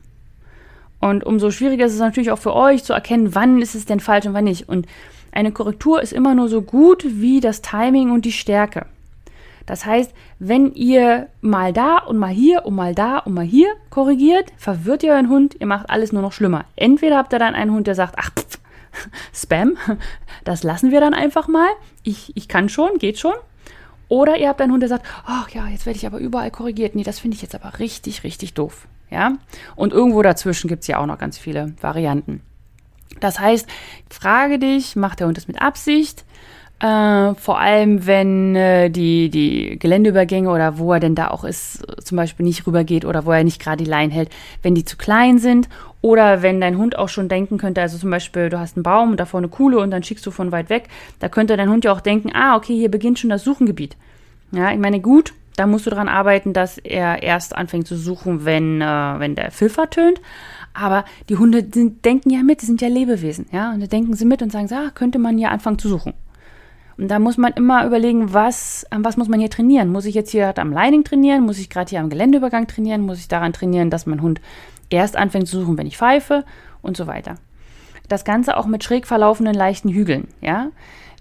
Und 1.01 1.25
umso 1.25 1.51
schwieriger 1.51 1.87
ist 1.87 1.95
es 1.95 2.01
natürlich 2.01 2.31
auch 2.31 2.39
für 2.39 2.55
euch 2.55 2.85
zu 2.85 2.93
erkennen, 2.93 3.35
wann 3.35 3.63
ist 3.63 3.75
es 3.75 3.87
denn 3.87 4.01
falsch 4.01 4.27
und 4.27 4.35
wann 4.35 4.45
nicht. 4.45 4.69
Und 4.69 4.87
eine 5.33 5.53
Korrektur 5.53 6.03
ist 6.03 6.13
immer 6.13 6.35
nur 6.35 6.49
so 6.49 6.63
gut 6.63 7.05
wie 7.07 7.41
das 7.41 7.63
Timing 7.63 8.11
und 8.11 8.25
die 8.25 8.33
Stärke. 8.33 8.87
Das 9.71 9.87
heißt, 9.87 10.13
wenn 10.41 10.75
ihr 10.75 11.29
mal 11.43 11.73
da 11.73 11.99
und 11.99 12.19
mal 12.19 12.33
hier 12.33 12.67
und 12.67 12.75
mal 12.75 12.93
da 12.93 13.19
und 13.19 13.35
mal 13.35 13.45
hier 13.45 13.69
korrigiert, 13.89 14.53
verwirrt 14.57 15.05
ihr 15.05 15.13
euren 15.13 15.29
Hund, 15.29 15.55
ihr 15.61 15.67
macht 15.69 15.89
alles 15.89 16.11
nur 16.11 16.23
noch 16.23 16.33
schlimmer. 16.33 16.65
Entweder 16.75 17.17
habt 17.17 17.33
ihr 17.33 17.39
dann 17.39 17.55
einen 17.55 17.71
Hund, 17.71 17.87
der 17.87 17.95
sagt, 17.95 18.17
ach, 18.19 18.31
pff, 18.31 18.59
Spam, 19.33 19.77
das 20.45 20.65
lassen 20.65 20.91
wir 20.91 20.99
dann 20.99 21.15
einfach 21.15 21.47
mal. 21.47 21.69
Ich, 22.03 22.33
ich 22.35 22.49
kann 22.49 22.69
schon, 22.69 22.99
geht 22.99 23.21
schon. 23.21 23.35
Oder 24.09 24.39
ihr 24.39 24.49
habt 24.49 24.61
einen 24.61 24.73
Hund, 24.73 24.83
der 24.83 24.89
sagt, 24.89 25.07
ach 25.25 25.49
ja, 25.51 25.69
jetzt 25.69 25.87
werde 25.87 25.99
ich 25.99 26.07
aber 26.07 26.19
überall 26.19 26.51
korrigiert. 26.51 26.97
Nee, 26.97 27.05
das 27.05 27.21
finde 27.21 27.37
ich 27.37 27.43
jetzt 27.43 27.55
aber 27.55 27.79
richtig, 27.79 28.25
richtig 28.25 28.55
doof. 28.55 28.89
Ja? 29.09 29.35
Und 29.77 29.93
irgendwo 29.93 30.21
dazwischen 30.23 30.67
gibt 30.67 30.81
es 30.81 30.89
ja 30.89 30.99
auch 30.99 31.07
noch 31.07 31.19
ganz 31.19 31.39
viele 31.39 31.75
Varianten. 31.81 32.43
Das 33.21 33.39
heißt, 33.39 33.69
frage 34.11 34.59
dich, 34.59 34.97
macht 34.97 35.21
der 35.21 35.29
Hund 35.29 35.37
das 35.37 35.47
mit 35.47 35.63
Absicht? 35.63 36.25
Äh, 36.81 37.35
vor 37.35 37.61
allem, 37.61 38.07
wenn 38.07 38.57
äh, 38.57 38.89
die, 38.89 39.29
die 39.29 39.79
Geländeübergänge 39.79 40.49
oder 40.49 40.79
wo 40.79 40.95
er 40.95 41.01
denn 41.01 41.15
da 41.15 41.29
auch 41.29 41.45
ist, 41.45 41.85
zum 42.03 42.17
Beispiel 42.17 42.47
nicht 42.47 42.67
rübergeht 42.67 43.05
oder 43.05 43.27
wo 43.27 43.33
er 43.33 43.45
nicht 43.45 43.61
gerade 43.61 43.85
die 43.85 43.91
Leine 43.91 44.15
hält, 44.15 44.31
wenn 44.63 44.75
die 44.75 44.87
zu 44.87 44.97
klein 44.97 45.39
sind 45.39 45.69
oder 46.01 46.41
wenn 46.41 46.59
dein 46.59 46.79
Hund 46.79 46.97
auch 46.99 47.11
schon 47.11 47.29
denken 47.29 47.59
könnte, 47.59 47.83
also 47.83 47.99
zum 47.99 48.11
Beispiel, 48.11 48.49
du 48.49 48.59
hast 48.59 48.79
einen 48.79 48.83
Baum 48.83 49.11
und 49.11 49.21
davor 49.21 49.39
eine 49.39 49.49
Kuhle 49.49 49.79
und 49.79 49.91
dann 49.91 50.03
schickst 50.03 50.25
du 50.25 50.31
von 50.31 50.53
weit 50.53 50.71
weg, 50.71 50.89
da 51.19 51.29
könnte 51.29 51.59
dein 51.59 51.69
Hund 51.69 51.85
ja 51.85 51.93
auch 51.93 52.01
denken, 52.01 52.31
ah, 52.33 52.57
okay, 52.57 52.75
hier 52.75 52.91
beginnt 52.91 53.19
schon 53.19 53.29
das 53.29 53.45
Suchengebiet. 53.45 53.99
Ja, 54.53 54.73
ich 54.73 54.79
meine, 54.79 55.01
gut, 55.01 55.35
da 55.57 55.67
musst 55.67 55.85
du 55.85 55.91
daran 55.91 56.09
arbeiten, 56.09 56.55
dass 56.55 56.79
er 56.79 57.23
erst 57.23 57.55
anfängt 57.55 57.89
zu 57.89 57.97
suchen, 57.97 58.47
wenn, 58.47 58.81
äh, 58.81 58.85
wenn 59.19 59.35
der 59.35 59.51
Pfiffer 59.51 59.91
tönt. 59.91 60.23
Aber 60.73 61.05
die 61.29 61.37
Hunde 61.37 61.67
sind, 61.71 62.07
denken 62.07 62.31
ja 62.31 62.43
mit, 62.43 62.63
die 62.63 62.67
sind 62.67 62.81
ja 62.81 62.89
Lebewesen, 62.89 63.49
ja, 63.53 63.73
und 63.73 63.81
da 63.81 63.87
denken 63.87 64.15
sie 64.15 64.25
mit 64.25 64.41
und 64.41 64.51
sagen, 64.51 64.73
ah, 64.73 64.91
könnte 64.95 65.19
man 65.19 65.37
hier 65.37 65.51
anfangen 65.51 65.79
zu 65.79 65.91
suchen. 65.91 66.15
Da 67.03 67.19
muss 67.19 67.39
man 67.39 67.55
immer 67.55 67.87
überlegen, 67.87 68.35
was, 68.35 68.87
was 68.91 69.17
muss 69.17 69.29
man 69.29 69.41
hier 69.41 69.49
trainieren? 69.49 69.91
Muss 69.91 70.05
ich 70.05 70.15
jetzt 70.15 70.31
hier 70.31 70.53
am 70.59 70.71
Lining 70.71 71.03
trainieren? 71.03 71.47
Muss 71.47 71.59
ich 71.59 71.71
gerade 71.71 71.89
hier 71.89 72.01
am 72.01 72.11
Geländeübergang 72.11 72.67
trainieren? 72.67 73.01
Muss 73.01 73.19
ich 73.19 73.29
daran 73.29 73.55
trainieren, 73.55 73.89
dass 73.89 74.05
mein 74.05 74.21
Hund 74.21 74.43
erst 74.91 75.17
anfängt 75.17 75.49
zu 75.49 75.61
suchen, 75.61 75.79
wenn 75.79 75.87
ich 75.87 75.97
pfeife 75.97 76.45
und 76.83 76.99
so 76.99 77.07
weiter. 77.07 77.37
Das 78.09 78.27
Ganze 78.27 78.57
auch 78.57 78.67
mit 78.67 78.85
schräg 78.85 79.07
verlaufenden 79.07 79.55
leichten 79.55 79.89
Hügeln, 79.89 80.29
ja. 80.43 80.69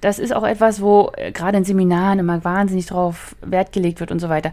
Das 0.01 0.19
ist 0.19 0.33
auch 0.33 0.43
etwas, 0.45 0.81
wo 0.81 1.11
äh, 1.15 1.31
gerade 1.31 1.57
in 1.57 1.63
Seminaren 1.63 2.19
immer 2.19 2.43
wahnsinnig 2.43 2.87
drauf 2.87 3.35
Wert 3.41 3.71
gelegt 3.71 4.01
wird 4.01 4.11
und 4.11 4.19
so 4.19 4.27
weiter. 4.27 4.51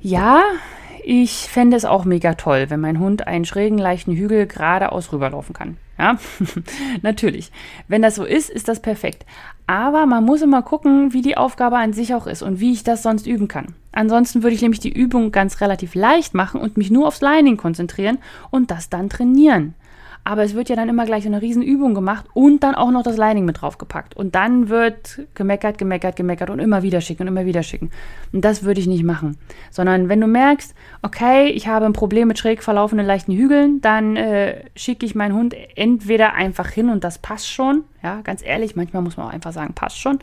Ja, 0.00 0.42
ich 1.02 1.48
fände 1.48 1.76
es 1.76 1.84
auch 1.84 2.04
mega 2.04 2.34
toll, 2.34 2.66
wenn 2.68 2.80
mein 2.80 3.00
Hund 3.00 3.26
einen 3.26 3.44
schrägen, 3.44 3.78
leichten 3.78 4.12
Hügel 4.12 4.46
geradeaus 4.46 5.12
rüberlaufen 5.12 5.54
kann. 5.54 5.76
Ja, 5.98 6.16
natürlich. 7.02 7.50
Wenn 7.88 8.02
das 8.02 8.14
so 8.14 8.24
ist, 8.24 8.50
ist 8.50 8.68
das 8.68 8.80
perfekt. 8.80 9.26
Aber 9.66 10.06
man 10.06 10.24
muss 10.24 10.42
immer 10.42 10.62
gucken, 10.62 11.12
wie 11.12 11.22
die 11.22 11.36
Aufgabe 11.36 11.76
an 11.76 11.92
sich 11.92 12.14
auch 12.14 12.26
ist 12.26 12.42
und 12.42 12.60
wie 12.60 12.72
ich 12.72 12.84
das 12.84 13.02
sonst 13.02 13.26
üben 13.26 13.48
kann. 13.48 13.74
Ansonsten 13.92 14.42
würde 14.42 14.54
ich 14.54 14.62
nämlich 14.62 14.80
die 14.80 14.92
Übung 14.92 15.32
ganz 15.32 15.60
relativ 15.60 15.94
leicht 15.94 16.34
machen 16.34 16.60
und 16.60 16.76
mich 16.76 16.90
nur 16.90 17.08
aufs 17.08 17.20
Lining 17.20 17.56
konzentrieren 17.56 18.18
und 18.50 18.70
das 18.70 18.88
dann 18.88 19.10
trainieren. 19.10 19.74
Aber 20.28 20.42
es 20.42 20.52
wird 20.52 20.68
ja 20.68 20.76
dann 20.76 20.90
immer 20.90 21.06
gleich 21.06 21.22
so 21.22 21.30
eine 21.30 21.40
Riesenübung 21.40 21.94
gemacht 21.94 22.26
und 22.34 22.62
dann 22.62 22.74
auch 22.74 22.90
noch 22.90 23.02
das 23.02 23.16
Lining 23.16 23.46
mit 23.46 23.62
draufgepackt. 23.62 24.14
Und 24.14 24.34
dann 24.34 24.68
wird 24.68 25.22
gemeckert, 25.32 25.78
gemeckert, 25.78 26.16
gemeckert 26.16 26.50
und 26.50 26.58
immer 26.58 26.82
wieder 26.82 27.00
schicken 27.00 27.22
und 27.22 27.28
immer 27.28 27.46
wieder 27.46 27.62
schicken. 27.62 27.90
Und 28.30 28.44
das 28.44 28.62
würde 28.62 28.78
ich 28.78 28.86
nicht 28.86 29.04
machen. 29.04 29.38
Sondern 29.70 30.10
wenn 30.10 30.20
du 30.20 30.26
merkst, 30.26 30.74
okay, 31.00 31.48
ich 31.48 31.66
habe 31.66 31.86
ein 31.86 31.94
Problem 31.94 32.28
mit 32.28 32.38
schräg 32.38 32.62
verlaufenden 32.62 33.06
leichten 33.06 33.32
Hügeln, 33.32 33.80
dann 33.80 34.16
äh, 34.16 34.64
schicke 34.76 35.06
ich 35.06 35.14
meinen 35.14 35.34
Hund 35.34 35.56
entweder 35.76 36.34
einfach 36.34 36.68
hin 36.68 36.90
und 36.90 37.04
das 37.04 37.16
passt 37.16 37.48
schon. 37.48 37.84
Ja, 38.02 38.20
ganz 38.20 38.44
ehrlich, 38.44 38.76
manchmal 38.76 39.00
muss 39.00 39.16
man 39.16 39.28
auch 39.28 39.32
einfach 39.32 39.54
sagen, 39.54 39.72
passt 39.72 39.98
schon. 39.98 40.18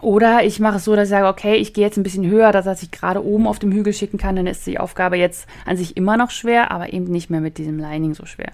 Oder 0.00 0.42
ich 0.42 0.58
mache 0.58 0.78
es 0.78 0.84
so, 0.84 0.96
dass 0.96 1.08
ich 1.08 1.10
sage, 1.10 1.26
okay, 1.26 1.56
ich 1.56 1.74
gehe 1.74 1.84
jetzt 1.84 1.98
ein 1.98 2.02
bisschen 2.02 2.26
höher, 2.26 2.50
dass 2.50 2.82
ich 2.82 2.90
gerade 2.90 3.22
oben 3.22 3.46
auf 3.46 3.58
dem 3.58 3.72
Hügel 3.72 3.92
schicken 3.92 4.16
kann, 4.16 4.36
dann 4.36 4.46
ist 4.46 4.66
die 4.66 4.80
Aufgabe 4.80 5.18
jetzt 5.18 5.46
an 5.66 5.76
sich 5.76 5.98
immer 5.98 6.16
noch 6.16 6.30
schwer, 6.30 6.70
aber 6.70 6.94
eben 6.94 7.04
nicht 7.04 7.28
mehr 7.28 7.42
mit 7.42 7.58
diesem 7.58 7.78
Lining 7.78 8.14
so 8.14 8.24
schwer. 8.24 8.52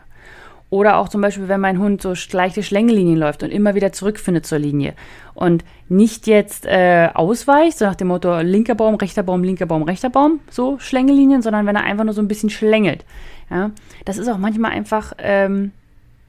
Oder 0.70 0.98
auch 0.98 1.08
zum 1.08 1.22
Beispiel, 1.22 1.48
wenn 1.48 1.60
mein 1.60 1.78
Hund 1.78 2.02
so 2.02 2.12
leichte 2.32 2.62
Schlängelinien 2.62 3.16
läuft 3.16 3.42
und 3.42 3.50
immer 3.50 3.74
wieder 3.74 3.92
zurückfindet 3.92 4.44
zur 4.44 4.58
Linie 4.58 4.94
und 5.32 5.64
nicht 5.88 6.26
jetzt 6.26 6.66
äh, 6.66 7.08
ausweicht, 7.14 7.78
so 7.78 7.86
nach 7.86 7.94
dem 7.94 8.08
Motto 8.08 8.40
linker 8.40 8.74
Baum, 8.74 8.96
rechter 8.96 9.22
Baum, 9.22 9.42
linker 9.44 9.64
Baum, 9.64 9.82
rechter 9.82 10.10
Baum, 10.10 10.40
so 10.50 10.78
Schlängelinien, 10.78 11.40
sondern 11.40 11.64
wenn 11.64 11.76
er 11.76 11.84
einfach 11.84 12.04
nur 12.04 12.12
so 12.12 12.20
ein 12.20 12.28
bisschen 12.28 12.50
schlängelt. 12.50 13.06
Ja, 13.50 13.70
das 14.04 14.18
ist 14.18 14.28
auch 14.28 14.36
manchmal 14.36 14.72
einfach 14.72 15.14
ähm, 15.18 15.72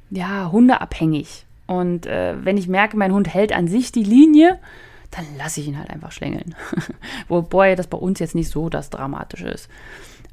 ja 0.10 0.49
hundeabhängig. 0.52 1.45
Und 1.67 2.06
äh, 2.06 2.34
wenn 2.41 2.58
ich 2.58 2.67
merke, 2.67 2.97
mein 2.97 3.13
Hund 3.13 3.32
hält 3.34 3.52
an 3.52 3.67
sich 3.67 3.91
die 3.91 4.04
Linie, 4.04 4.58
dann 5.12 5.25
lasse 5.38 5.60
ich 5.60 5.67
ihn 5.67 5.78
halt 5.78 5.89
einfach 5.89 6.12
schlängeln. 6.12 6.56
Wobei 7.28 7.75
das 7.75 7.88
bei 7.88 7.97
uns 7.97 8.19
jetzt 8.19 8.36
nicht 8.36 8.49
so 8.49 8.69
das 8.69 8.89
Dramatische 8.89 9.49
ist. 9.49 9.69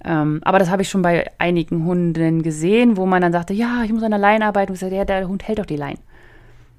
Ähm, 0.04 0.40
aber 0.44 0.58
das 0.58 0.70
habe 0.70 0.82
ich 0.82 0.88
schon 0.88 1.02
bei 1.02 1.30
einigen 1.38 1.84
Hunden 1.84 2.42
gesehen, 2.42 2.96
wo 2.96 3.06
man 3.06 3.22
dann 3.22 3.32
sagte, 3.32 3.54
ja, 3.54 3.82
ich 3.84 3.92
muss 3.92 4.02
an 4.02 4.10
der 4.10 4.20
Leine 4.20 4.46
arbeiten. 4.46 4.70
Und 4.70 4.74
ich 4.74 4.80
sagte, 4.80 4.96
ja, 4.96 5.04
der 5.04 5.28
Hund 5.28 5.46
hält 5.46 5.58
doch 5.58 5.66
die 5.66 5.76
Leine. 5.76 5.98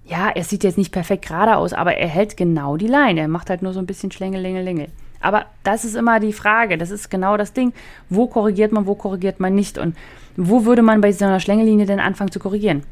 Ja, 0.06 0.30
er 0.30 0.44
sieht 0.44 0.64
jetzt 0.64 0.78
nicht 0.78 0.94
perfekt 0.94 1.26
gerade 1.26 1.58
aus, 1.58 1.74
aber 1.74 1.96
er 1.96 2.08
hält 2.08 2.38
genau 2.38 2.78
die 2.78 2.88
Leine. 2.88 3.22
Er 3.22 3.28
macht 3.28 3.50
halt 3.50 3.62
nur 3.62 3.74
so 3.74 3.80
ein 3.80 3.86
bisschen 3.86 4.12
Schlängel, 4.12 4.88
Aber 5.20 5.46
das 5.64 5.84
ist 5.84 5.96
immer 5.96 6.20
die 6.22 6.32
Frage. 6.32 6.78
Das 6.78 6.92
ist 6.92 7.10
genau 7.10 7.36
das 7.36 7.52
Ding. 7.52 7.74
Wo 8.10 8.28
korrigiert 8.28 8.72
man, 8.72 8.86
wo 8.86 8.96
korrigiert 8.96 9.42
man 9.42 9.54
nicht? 9.54 9.78
Und 9.78 9.98
wo 10.38 10.64
würde 10.64 10.82
man 10.82 11.02
bei 11.02 11.12
so 11.12 11.26
einer 11.26 11.42
Schlängellinie 11.42 11.86
denn 11.86 12.00
anfangen 12.00 12.32
zu 12.32 12.40
korrigieren? 12.40 12.84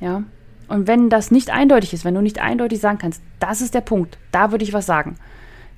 Ja. 0.00 0.24
Und 0.68 0.86
wenn 0.86 1.08
das 1.08 1.30
nicht 1.30 1.50
eindeutig 1.50 1.94
ist, 1.94 2.04
wenn 2.04 2.14
du 2.14 2.20
nicht 2.20 2.40
eindeutig 2.40 2.80
sagen 2.80 2.98
kannst, 2.98 3.22
das 3.40 3.62
ist 3.62 3.74
der 3.74 3.80
Punkt, 3.80 4.18
da 4.32 4.50
würde 4.50 4.64
ich 4.64 4.74
was 4.74 4.84
sagen, 4.84 5.16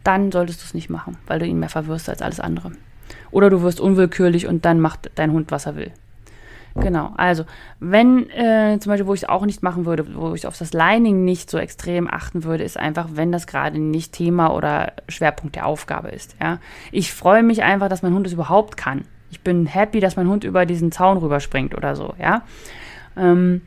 dann 0.03 0.33
solltest 0.33 0.61
du 0.61 0.65
es 0.65 0.75
nicht 0.75 0.91
machen, 0.91 1.17
weil 1.29 1.39
du 1.39 1.47
ihn 1.47 1.61
mehr 1.61 1.69
verwirrst 1.69 2.09
als 2.09 2.23
alles 2.23 2.41
andere. 2.41 2.73
Oder 3.31 3.51
du 3.51 3.63
wirst 3.63 3.81
unwillkürlich 3.81 4.47
und 4.47 4.65
dann 4.65 4.81
macht 4.81 5.11
dein 5.15 5.33
Hund, 5.33 5.51
was 5.51 5.67
er 5.67 5.77
will. 5.77 5.93
Genau, 6.77 7.13
also 7.17 7.45
wenn 7.81 8.31
äh, 8.31 8.79
zum 8.79 8.91
Beispiel, 8.91 9.07
wo 9.09 9.15
ich 9.15 9.23
es 9.23 9.29
auch 9.29 9.45
nicht 9.45 9.63
machen 9.63 9.87
würde, 9.87 10.15
wo 10.15 10.35
ich 10.35 10.47
auf 10.47 10.57
das 10.57 10.73
Lining 10.73 11.25
nicht 11.25 11.51
so 11.51 11.59
extrem 11.59 12.09
achten 12.09 12.45
würde, 12.45 12.63
ist 12.63 12.77
einfach, 12.77 13.09
wenn 13.15 13.33
das 13.33 13.49
gerade 13.49 13.81
nicht 13.81 14.13
Thema 14.13 14.55
oder 14.55 14.93
Schwerpunkt 15.09 15.57
der 15.57 15.67
Aufgabe 15.67 16.11
ist. 16.11 16.37
Ja, 16.41 16.59
ich 16.93 17.13
freue 17.13 17.43
mich 17.43 17.65
einfach, 17.65 17.89
dass 17.89 18.03
mein 18.03 18.15
Hund 18.15 18.27
es 18.27 18.33
überhaupt 18.33 18.77
kann. 18.77 19.05
Ich 19.33 19.41
bin 19.41 19.67
happy, 19.67 19.99
dass 19.99 20.15
mein 20.17 20.29
Hund 20.29 20.45
über 20.45 20.65
diesen 20.65 20.93
Zaun 20.93 21.19
rüberspringt 21.19 21.77
oder 21.77 21.97
so. 21.97 22.15
Ja, 22.21 22.43
ähm, 23.17 23.63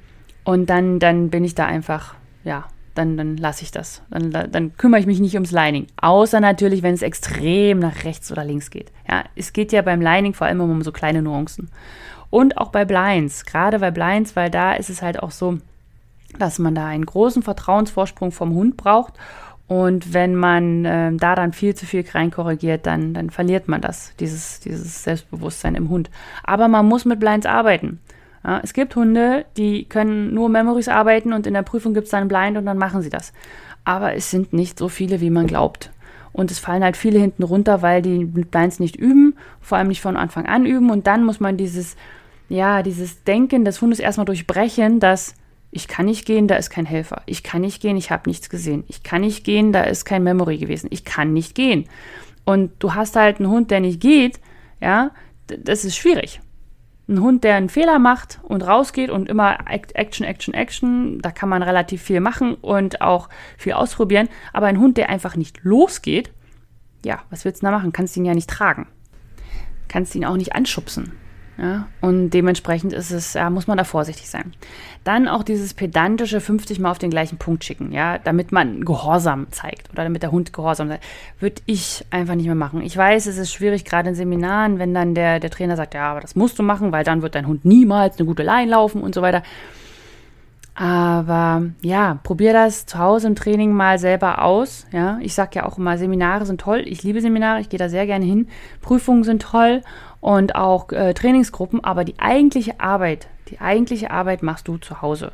Und 0.45 0.69
dann, 0.69 0.99
dann 0.99 1.29
bin 1.29 1.43
ich 1.43 1.55
da 1.55 1.65
einfach, 1.65 2.15
ja, 2.43 2.65
dann, 2.95 3.17
dann 3.17 3.37
lasse 3.37 3.63
ich 3.63 3.71
das. 3.71 4.01
Dann, 4.09 4.31
dann 4.31 4.77
kümmere 4.77 4.99
ich 4.99 5.05
mich 5.05 5.19
nicht 5.19 5.33
ums 5.35 5.51
Lining. 5.51 5.87
Außer 5.97 6.39
natürlich, 6.39 6.83
wenn 6.83 6.93
es 6.93 7.01
extrem 7.01 7.79
nach 7.79 8.03
rechts 8.03 8.31
oder 8.31 8.45
links 8.45 8.69
geht. 8.69 8.91
Ja, 9.09 9.23
es 9.35 9.53
geht 9.53 9.71
ja 9.71 9.81
beim 9.81 10.01
Lining 10.01 10.33
vor 10.33 10.47
allem 10.47 10.61
um 10.61 10.81
so 10.81 10.91
kleine 10.91 11.21
Nuancen. 11.21 11.69
Und 12.29 12.57
auch 12.57 12.69
bei 12.69 12.85
Blinds, 12.85 13.45
gerade 13.45 13.79
bei 13.79 13.91
Blinds, 13.91 14.35
weil 14.35 14.49
da 14.49 14.73
ist 14.73 14.89
es 14.89 15.01
halt 15.01 15.21
auch 15.21 15.31
so, 15.31 15.59
dass 16.39 16.59
man 16.59 16.73
da 16.73 16.87
einen 16.87 17.05
großen 17.05 17.43
Vertrauensvorsprung 17.43 18.31
vom 18.31 18.53
Hund 18.53 18.77
braucht. 18.77 19.13
Und 19.67 20.13
wenn 20.13 20.35
man 20.35 20.85
äh, 20.85 21.15
da 21.15 21.35
dann 21.35 21.53
viel 21.53 21.73
zu 21.75 21.85
viel 21.85 22.05
reinkorrigiert, 22.07 22.85
dann, 22.85 23.13
dann 23.13 23.29
verliert 23.29 23.67
man 23.67 23.81
das, 23.81 24.13
dieses, 24.19 24.59
dieses 24.59 25.03
Selbstbewusstsein 25.03 25.75
im 25.75 25.89
Hund. 25.89 26.09
Aber 26.43 26.67
man 26.67 26.85
muss 26.87 27.05
mit 27.05 27.19
Blinds 27.19 27.45
arbeiten. 27.45 27.99
Ja, 28.43 28.59
es 28.61 28.73
gibt 28.73 28.95
Hunde, 28.95 29.45
die 29.55 29.85
können 29.85 30.33
nur 30.33 30.49
Memories 30.49 30.89
arbeiten 30.89 31.33
und 31.33 31.47
in 31.47 31.53
der 31.53 31.61
Prüfung 31.61 31.93
gibt 31.93 32.05
es 32.05 32.11
dann 32.11 32.27
Blind 32.27 32.57
und 32.57 32.65
dann 32.65 32.77
machen 32.77 33.01
sie 33.01 33.09
das. 33.09 33.31
Aber 33.85 34.13
es 34.13 34.29
sind 34.31 34.53
nicht 34.53 34.77
so 34.77 34.89
viele, 34.89 35.21
wie 35.21 35.29
man 35.29 35.47
glaubt. 35.47 35.91
Und 36.33 36.51
es 36.51 36.59
fallen 36.59 36.83
halt 36.83 36.97
viele 36.97 37.19
hinten 37.19 37.43
runter, 37.43 37.81
weil 37.81 38.01
die 38.01 38.25
mit 38.25 38.51
Blinds 38.51 38.79
nicht 38.79 38.95
üben, 38.95 39.35
vor 39.61 39.77
allem 39.77 39.87
nicht 39.87 40.01
von 40.01 40.17
Anfang 40.17 40.45
an 40.47 40.65
üben. 40.65 40.89
Und 40.89 41.05
dann 41.07 41.23
muss 41.23 41.39
man 41.39 41.57
dieses, 41.57 41.95
ja, 42.49 42.81
dieses 42.81 43.23
Denken 43.23 43.65
des 43.65 43.81
Hundes 43.81 43.99
erstmal 43.99 44.25
durchbrechen, 44.25 44.99
dass 44.99 45.35
ich 45.71 45.87
kann 45.87 46.05
nicht 46.05 46.25
gehen, 46.25 46.47
da 46.47 46.55
ist 46.55 46.69
kein 46.69 46.85
Helfer. 46.85 47.21
Ich 47.25 47.43
kann 47.43 47.61
nicht 47.61 47.81
gehen, 47.81 47.97
ich 47.97 48.11
habe 48.11 48.29
nichts 48.29 48.49
gesehen. 48.49 48.83
Ich 48.87 49.03
kann 49.03 49.21
nicht 49.21 49.43
gehen, 49.43 49.73
da 49.73 49.83
ist 49.83 50.05
kein 50.05 50.23
Memory 50.23 50.57
gewesen. 50.57 50.87
Ich 50.91 51.03
kann 51.03 51.33
nicht 51.33 51.55
gehen. 51.55 51.85
Und 52.45 52.71
du 52.79 52.93
hast 52.93 53.15
halt 53.15 53.39
einen 53.39 53.49
Hund, 53.49 53.71
der 53.71 53.79
nicht 53.79 53.99
geht, 53.99 54.39
ja, 54.81 55.11
das 55.47 55.85
ist 55.85 55.95
schwierig. 55.95 56.41
Ein 57.07 57.19
Hund, 57.19 57.43
der 57.43 57.55
einen 57.55 57.69
Fehler 57.69 57.99
macht 57.99 58.39
und 58.43 58.65
rausgeht 58.65 59.09
und 59.09 59.27
immer 59.27 59.57
Action, 59.69 60.25
Action, 60.25 60.53
Action, 60.53 61.19
da 61.19 61.31
kann 61.31 61.49
man 61.49 61.61
relativ 61.61 62.01
viel 62.01 62.21
machen 62.21 62.55
und 62.55 63.01
auch 63.01 63.27
viel 63.57 63.73
ausprobieren. 63.73 64.29
Aber 64.53 64.67
ein 64.67 64.79
Hund, 64.79 64.97
der 64.97 65.09
einfach 65.09 65.35
nicht 65.35 65.59
losgeht, 65.63 66.31
ja, 67.05 67.21
was 67.29 67.43
willst 67.43 67.61
du 67.61 67.65
da 67.65 67.71
machen? 67.71 67.91
Kannst 67.91 68.15
ihn 68.15 68.23
ja 68.23 68.33
nicht 68.33 68.49
tragen. 68.49 68.87
Kannst 69.89 70.15
ihn 70.15 70.23
auch 70.23 70.37
nicht 70.37 70.55
anschubsen. 70.55 71.11
Ja, 71.57 71.87
und 72.01 72.31
dementsprechend 72.31 72.93
ist 72.93 73.11
es, 73.11 73.35
ja, 73.35 73.49
muss 73.51 73.67
man 73.67 73.77
da 73.77 73.83
vorsichtig 73.83 74.27
sein. 74.27 74.53
Dann 75.03 75.27
auch 75.27 75.43
dieses 75.43 75.75
pedantische 75.75 76.41
50 76.41 76.79
Mal 76.79 76.89
auf 76.89 76.97
den 76.97 77.11
gleichen 77.11 77.37
Punkt 77.37 77.63
schicken, 77.63 77.91
ja, 77.91 78.17
damit 78.17 78.51
man 78.51 78.83
Gehorsam 78.83 79.47
zeigt 79.51 79.91
oder 79.91 80.03
damit 80.03 80.23
der 80.23 80.31
Hund 80.31 80.51
Gehorsam 80.51 80.89
zeigt, 80.89 81.03
würde 81.39 81.61
ich 81.67 82.05
einfach 82.09 82.33
nicht 82.33 82.47
mehr 82.47 82.55
machen. 82.55 82.81
Ich 82.81 82.97
weiß, 82.97 83.27
es 83.27 83.37
ist 83.37 83.53
schwierig, 83.53 83.85
gerade 83.85 84.09
in 84.09 84.15
Seminaren, 84.15 84.79
wenn 84.79 84.95
dann 84.95 85.13
der, 85.13 85.39
der 85.39 85.51
Trainer 85.51 85.75
sagt, 85.75 85.93
ja, 85.93 86.09
aber 86.09 86.21
das 86.21 86.35
musst 86.35 86.57
du 86.57 86.63
machen, 86.63 86.91
weil 86.91 87.03
dann 87.03 87.21
wird 87.21 87.35
dein 87.35 87.47
Hund 87.47 87.65
niemals 87.65 88.17
eine 88.17 88.25
gute 88.25 88.41
Line 88.41 88.71
laufen 88.71 89.01
und 89.01 89.13
so 89.13 89.21
weiter. 89.21 89.43
Aber 90.75 91.61
ja, 91.81 92.19
probier 92.23 92.51
das 92.51 92.87
zu 92.87 92.97
Hause 92.97 93.27
im 93.27 93.35
Training 93.35 93.73
mal 93.73 93.99
selber 93.99 94.41
aus. 94.41 94.87
Ja, 94.91 95.19
ich 95.21 95.35
sage 95.35 95.51
ja 95.53 95.65
auch 95.67 95.77
immer, 95.77 95.99
Seminare 95.99 96.47
sind 96.47 96.59
toll. 96.59 96.81
Ich 96.87 97.03
liebe 97.03 97.21
Seminare, 97.21 97.61
ich 97.61 97.69
gehe 97.69 97.77
da 97.77 97.89
sehr 97.89 98.07
gerne 98.07 98.25
hin. 98.25 98.47
Prüfungen 98.81 99.23
sind 99.23 99.43
toll 99.43 99.83
und 100.23 100.55
auch 100.55 100.89
äh, 100.93 101.13
Trainingsgruppen, 101.13 101.83
aber 101.83 102.05
die 102.05 102.17
eigentliche 102.17 102.79
Arbeit, 102.79 103.27
die 103.49 103.59
eigentliche 103.59 104.09
Arbeit 104.09 104.41
machst 104.41 104.69
du 104.69 104.77
zu 104.77 105.01
Hause. 105.01 105.33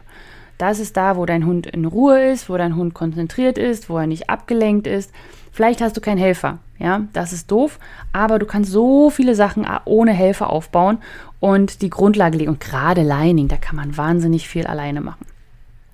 Das 0.58 0.80
ist 0.80 0.98
da, 0.98 1.16
wo 1.16 1.28
dein 1.28 1.46
Hund 1.46 1.68
in 1.68 1.86
Ruhe 1.86 2.32
ist, 2.32 2.50
wo 2.50 2.58
dein 2.58 2.76
Hund 2.76 2.96
konzentriert 2.96 3.60
ist, 3.60 3.88
wo 3.88 4.00
er 4.00 4.08
nicht 4.08 4.32
abgelenkt 4.32 4.88
ist. 4.88 5.12
Vielleicht 5.52 5.82
hast 5.82 5.96
du 5.96 6.02
keinen 6.02 6.18
Helfer, 6.18 6.58
ja, 6.80 7.04
das 7.14 7.34
ist 7.34 7.52
doof, 7.52 7.78
aber 8.14 8.40
du 8.40 8.48
kannst 8.48 8.72
so 8.72 9.12
viele 9.12 9.36
Sachen 9.36 9.68
ohne 9.86 10.12
Helfer 10.12 10.50
aufbauen 10.50 10.98
und 11.40 11.84
die 11.84 11.92
Grundlage 11.92 12.40
legen. 12.40 12.50
Und 12.50 12.60
gerade 12.60 13.04
Lining, 13.04 13.48
da 13.48 13.58
kann 13.58 13.76
man 13.76 13.96
wahnsinnig 13.96 14.50
viel 14.50 14.66
alleine 14.66 15.02
machen. 15.02 15.28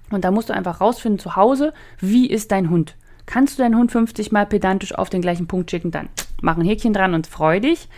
Und 0.09 0.23
da 0.23 0.31
musst 0.31 0.47
du 0.47 0.53
einfach 0.53 0.79
rausfinden 0.79 1.19
zu 1.19 1.35
Hause, 1.35 1.73
wie 1.99 2.29
ist 2.29 2.53
dein 2.53 2.69
Hund? 2.69 2.95
Kannst 3.25 3.59
du 3.59 3.63
deinen 3.63 3.75
Hund 3.75 3.91
50 3.91 4.31
Mal 4.31 4.45
pedantisch 4.45 4.95
auf 4.95 5.09
den 5.09 5.21
gleichen 5.21 5.47
Punkt 5.47 5.69
schicken, 5.69 5.91
dann 5.91 6.07
mach 6.41 6.57
ein 6.57 6.65
Häkchen 6.65 6.93
dran 6.93 7.13
und 7.13 7.27
freu 7.27 7.59
dich. 7.59 7.89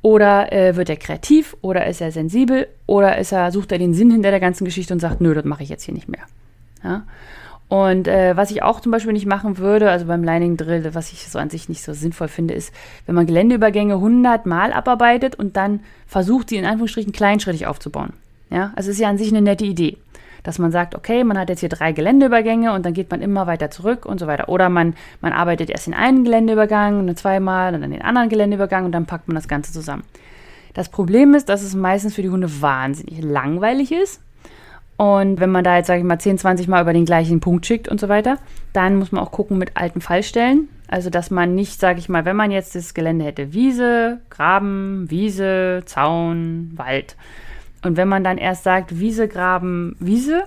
Oder 0.00 0.52
äh, 0.52 0.76
wird 0.76 0.90
er 0.90 0.96
kreativ 0.96 1.56
oder 1.60 1.86
ist 1.86 2.00
er 2.00 2.12
sensibel 2.12 2.68
oder 2.86 3.18
ist 3.18 3.32
er, 3.32 3.50
sucht 3.50 3.72
er 3.72 3.78
den 3.78 3.94
Sinn 3.94 4.10
hinter 4.10 4.30
der 4.30 4.40
ganzen 4.40 4.64
Geschichte 4.64 4.94
und 4.94 5.00
sagt, 5.00 5.20
nö, 5.20 5.34
das 5.34 5.44
mache 5.44 5.62
ich 5.62 5.68
jetzt 5.68 5.82
hier 5.82 5.94
nicht 5.94 6.08
mehr. 6.08 6.22
Ja? 6.84 7.02
Und 7.68 8.08
äh, 8.08 8.36
was 8.36 8.50
ich 8.50 8.62
auch 8.62 8.80
zum 8.80 8.92
Beispiel 8.92 9.12
nicht 9.12 9.26
machen 9.26 9.58
würde, 9.58 9.90
also 9.90 10.06
beim 10.06 10.24
Lining 10.24 10.56
Drill, 10.56 10.94
was 10.94 11.12
ich 11.12 11.28
so 11.28 11.38
an 11.38 11.50
sich 11.50 11.68
nicht 11.68 11.82
so 11.82 11.92
sinnvoll 11.92 12.28
finde, 12.28 12.54
ist, 12.54 12.72
wenn 13.04 13.14
man 13.14 13.26
Geländeübergänge 13.26 13.94
100 13.94 14.46
Mal 14.46 14.72
abarbeitet 14.72 15.34
und 15.34 15.56
dann 15.56 15.80
versucht, 16.06 16.48
sie 16.48 16.56
in 16.56 16.64
Anführungsstrichen 16.64 17.12
kleinschrittig 17.12 17.66
aufzubauen. 17.66 18.14
Ja, 18.50 18.72
also 18.76 18.90
ist 18.90 19.00
ja 19.00 19.10
an 19.10 19.18
sich 19.18 19.28
eine 19.28 19.42
nette 19.42 19.66
Idee 19.66 19.98
dass 20.48 20.58
man 20.58 20.72
sagt, 20.72 20.94
okay, 20.94 21.24
man 21.24 21.36
hat 21.38 21.50
jetzt 21.50 21.60
hier 21.60 21.68
drei 21.68 21.92
Geländeübergänge 21.92 22.72
und 22.72 22.86
dann 22.86 22.94
geht 22.94 23.10
man 23.10 23.20
immer 23.20 23.46
weiter 23.46 23.70
zurück 23.70 24.06
und 24.06 24.18
so 24.18 24.26
weiter. 24.26 24.48
Oder 24.48 24.70
man, 24.70 24.94
man 25.20 25.34
arbeitet 25.34 25.68
erst 25.68 25.88
in 25.88 25.92
einen 25.92 26.24
Geländeübergang 26.24 27.06
dann 27.06 27.16
zweimal 27.16 27.74
und 27.74 27.82
dann 27.82 27.90
den 27.90 28.00
anderen 28.00 28.30
Geländeübergang 28.30 28.86
und 28.86 28.92
dann 28.92 29.04
packt 29.04 29.28
man 29.28 29.34
das 29.34 29.46
Ganze 29.46 29.74
zusammen. 29.74 30.04
Das 30.72 30.88
Problem 30.88 31.34
ist, 31.34 31.50
dass 31.50 31.62
es 31.62 31.74
meistens 31.74 32.14
für 32.14 32.22
die 32.22 32.30
Hunde 32.30 32.62
wahnsinnig 32.62 33.20
langweilig 33.22 33.92
ist. 33.92 34.22
Und 34.96 35.38
wenn 35.38 35.50
man 35.50 35.64
da 35.64 35.76
jetzt, 35.76 35.88
sage 35.88 36.00
ich 36.00 36.06
mal, 36.06 36.18
10, 36.18 36.38
20 36.38 36.66
Mal 36.66 36.80
über 36.80 36.94
den 36.94 37.04
gleichen 37.04 37.40
Punkt 37.40 37.66
schickt 37.66 37.86
und 37.86 38.00
so 38.00 38.08
weiter, 38.08 38.38
dann 38.72 38.96
muss 38.96 39.12
man 39.12 39.22
auch 39.22 39.32
gucken 39.32 39.58
mit 39.58 39.76
alten 39.76 40.00
Fallstellen. 40.00 40.70
Also, 40.88 41.10
dass 41.10 41.30
man 41.30 41.54
nicht, 41.56 41.78
sage 41.78 41.98
ich 41.98 42.08
mal, 42.08 42.24
wenn 42.24 42.36
man 42.36 42.50
jetzt 42.52 42.74
das 42.74 42.94
Gelände 42.94 43.26
hätte, 43.26 43.52
Wiese, 43.52 44.20
Graben, 44.30 45.10
Wiese, 45.10 45.82
Zaun, 45.84 46.72
Wald, 46.74 47.16
und 47.82 47.96
wenn 47.96 48.08
man 48.08 48.24
dann 48.24 48.38
erst 48.38 48.64
sagt, 48.64 48.98
Wiese, 48.98 49.28
Graben, 49.28 49.96
Wiese, 50.00 50.44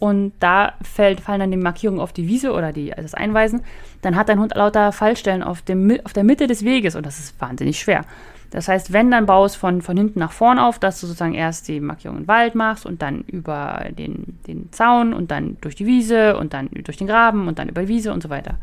und 0.00 0.32
da 0.40 0.72
fällt, 0.82 1.20
fallen 1.20 1.40
dann 1.40 1.50
die 1.50 1.58
Markierungen 1.58 2.00
auf 2.00 2.12
die 2.12 2.26
Wiese 2.26 2.52
oder 2.52 2.72
die, 2.72 2.92
also 2.92 3.02
das 3.02 3.14
Einweisen, 3.14 3.62
dann 4.00 4.16
hat 4.16 4.30
dein 4.30 4.40
Hund 4.40 4.54
lauter 4.56 4.92
Fallstellen 4.92 5.42
auf, 5.42 5.60
dem, 5.60 6.00
auf 6.04 6.14
der 6.14 6.24
Mitte 6.24 6.46
des 6.46 6.64
Weges 6.64 6.96
und 6.96 7.04
das 7.04 7.18
ist 7.18 7.38
wahnsinnig 7.40 7.78
schwer. 7.78 8.06
Das 8.50 8.66
heißt, 8.66 8.92
wenn, 8.92 9.10
dann 9.10 9.26
baust 9.26 9.56
von, 9.56 9.82
von 9.82 9.96
hinten 9.96 10.18
nach 10.18 10.32
vorn 10.32 10.58
auf, 10.58 10.78
dass 10.78 11.00
du 11.00 11.06
sozusagen 11.06 11.34
erst 11.34 11.68
die 11.68 11.80
Markierung 11.80 12.16
im 12.16 12.28
Wald 12.28 12.54
machst 12.54 12.84
und 12.84 13.02
dann 13.02 13.20
über 13.22 13.84
den, 13.96 14.38
den 14.46 14.72
Zaun 14.72 15.12
und 15.12 15.30
dann 15.30 15.58
durch 15.60 15.76
die 15.76 15.86
Wiese 15.86 16.36
und 16.36 16.54
dann 16.54 16.68
durch 16.72 16.96
den 16.96 17.06
Graben 17.06 17.46
und 17.46 17.58
dann 17.58 17.68
über 17.68 17.82
die 17.82 17.88
Wiese 17.88 18.12
und 18.12 18.22
so 18.22 18.30
weiter. 18.30 18.56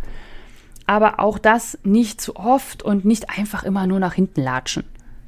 Aber 0.87 1.19
auch 1.19 1.37
das 1.37 1.77
nicht 1.83 2.19
zu 2.19 2.35
oft 2.35 2.81
und 2.81 3.05
nicht 3.05 3.29
einfach 3.37 3.63
immer 3.63 3.87
nur 3.87 3.99
nach 3.99 4.13
hinten 4.13 4.41
latschen. 4.41 4.83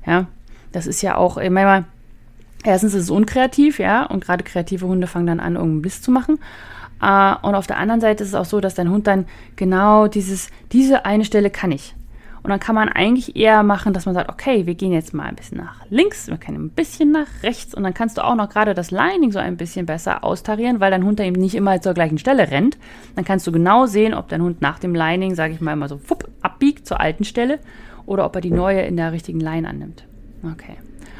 Ja, 0.05 0.25
das 0.71 0.87
ist 0.87 1.01
ja 1.03 1.15
auch, 1.15 1.37
ich 1.37 1.49
meine, 1.49 1.85
Erstens 2.63 2.93
ist 2.93 3.03
es 3.03 3.09
unkreativ, 3.09 3.79
ja, 3.79 4.05
und 4.05 4.23
gerade 4.23 4.43
kreative 4.43 4.87
Hunde 4.87 5.07
fangen 5.07 5.27
dann 5.27 5.39
an, 5.39 5.55
irgendeinen 5.55 5.81
Biss 5.81 6.01
zu 6.01 6.11
machen. 6.11 6.39
Uh, 7.01 7.35
und 7.43 7.55
auf 7.55 7.65
der 7.65 7.77
anderen 7.77 8.01
Seite 8.01 8.23
ist 8.23 8.29
es 8.29 8.35
auch 8.35 8.43
so, 8.43 8.59
dass 8.59 8.75
dein 8.75 8.89
Hund 8.89 9.07
dann 9.07 9.25
genau 9.55 10.07
dieses, 10.07 10.49
diese 10.73 11.05
eine 11.05 11.23
Stelle 11.23 11.49
kann 11.49 11.71
ich. 11.71 11.95
Und 12.43 12.49
dann 12.49 12.59
kann 12.59 12.75
man 12.75 12.89
eigentlich 12.89 13.35
eher 13.35 13.63
machen, 13.63 13.93
dass 13.93 14.05
man 14.05 14.15
sagt, 14.15 14.29
okay, 14.29 14.65
wir 14.65 14.75
gehen 14.75 14.91
jetzt 14.91 15.13
mal 15.13 15.23
ein 15.23 15.35
bisschen 15.35 15.57
nach 15.57 15.85
links, 15.89 16.27
wir 16.27 16.37
können 16.37 16.65
ein 16.65 16.69
bisschen 16.69 17.11
nach 17.11 17.27
rechts 17.43 17.73
und 17.73 17.83
dann 17.83 17.93
kannst 17.93 18.17
du 18.17 18.23
auch 18.23 18.35
noch 18.35 18.49
gerade 18.49 18.73
das 18.73 18.91
Lining 18.91 19.31
so 19.31 19.39
ein 19.39 19.57
bisschen 19.57 19.85
besser 19.85 20.23
austarieren, 20.23 20.79
weil 20.79 20.91
dein 20.91 21.03
Hund 21.03 21.19
da 21.19 21.23
eben 21.23 21.39
nicht 21.39 21.55
immer 21.55 21.81
zur 21.81 21.93
gleichen 21.93 22.17
Stelle 22.17 22.49
rennt. 22.49 22.77
Dann 23.15 23.25
kannst 23.25 23.45
du 23.45 23.51
genau 23.51 23.85
sehen, 23.85 24.13
ob 24.13 24.29
dein 24.29 24.41
Hund 24.41 24.61
nach 24.61 24.79
dem 24.79 24.95
Lining, 24.95 25.35
sage 25.35 25.53
ich 25.53 25.61
mal, 25.61 25.73
immer 25.73 25.89
so 25.89 25.97
fupp, 25.97 26.29
abbiegt 26.41 26.87
zur 26.87 26.99
alten 26.99 27.25
Stelle 27.25 27.59
oder 28.05 28.25
ob 28.25 28.35
er 28.35 28.41
die 28.41 28.51
neue 28.51 28.81
in 28.81 28.95
der 28.95 29.11
richtigen 29.11 29.39
Line 29.39 29.67
annimmt. 29.67 30.05
Okay. 30.43 30.77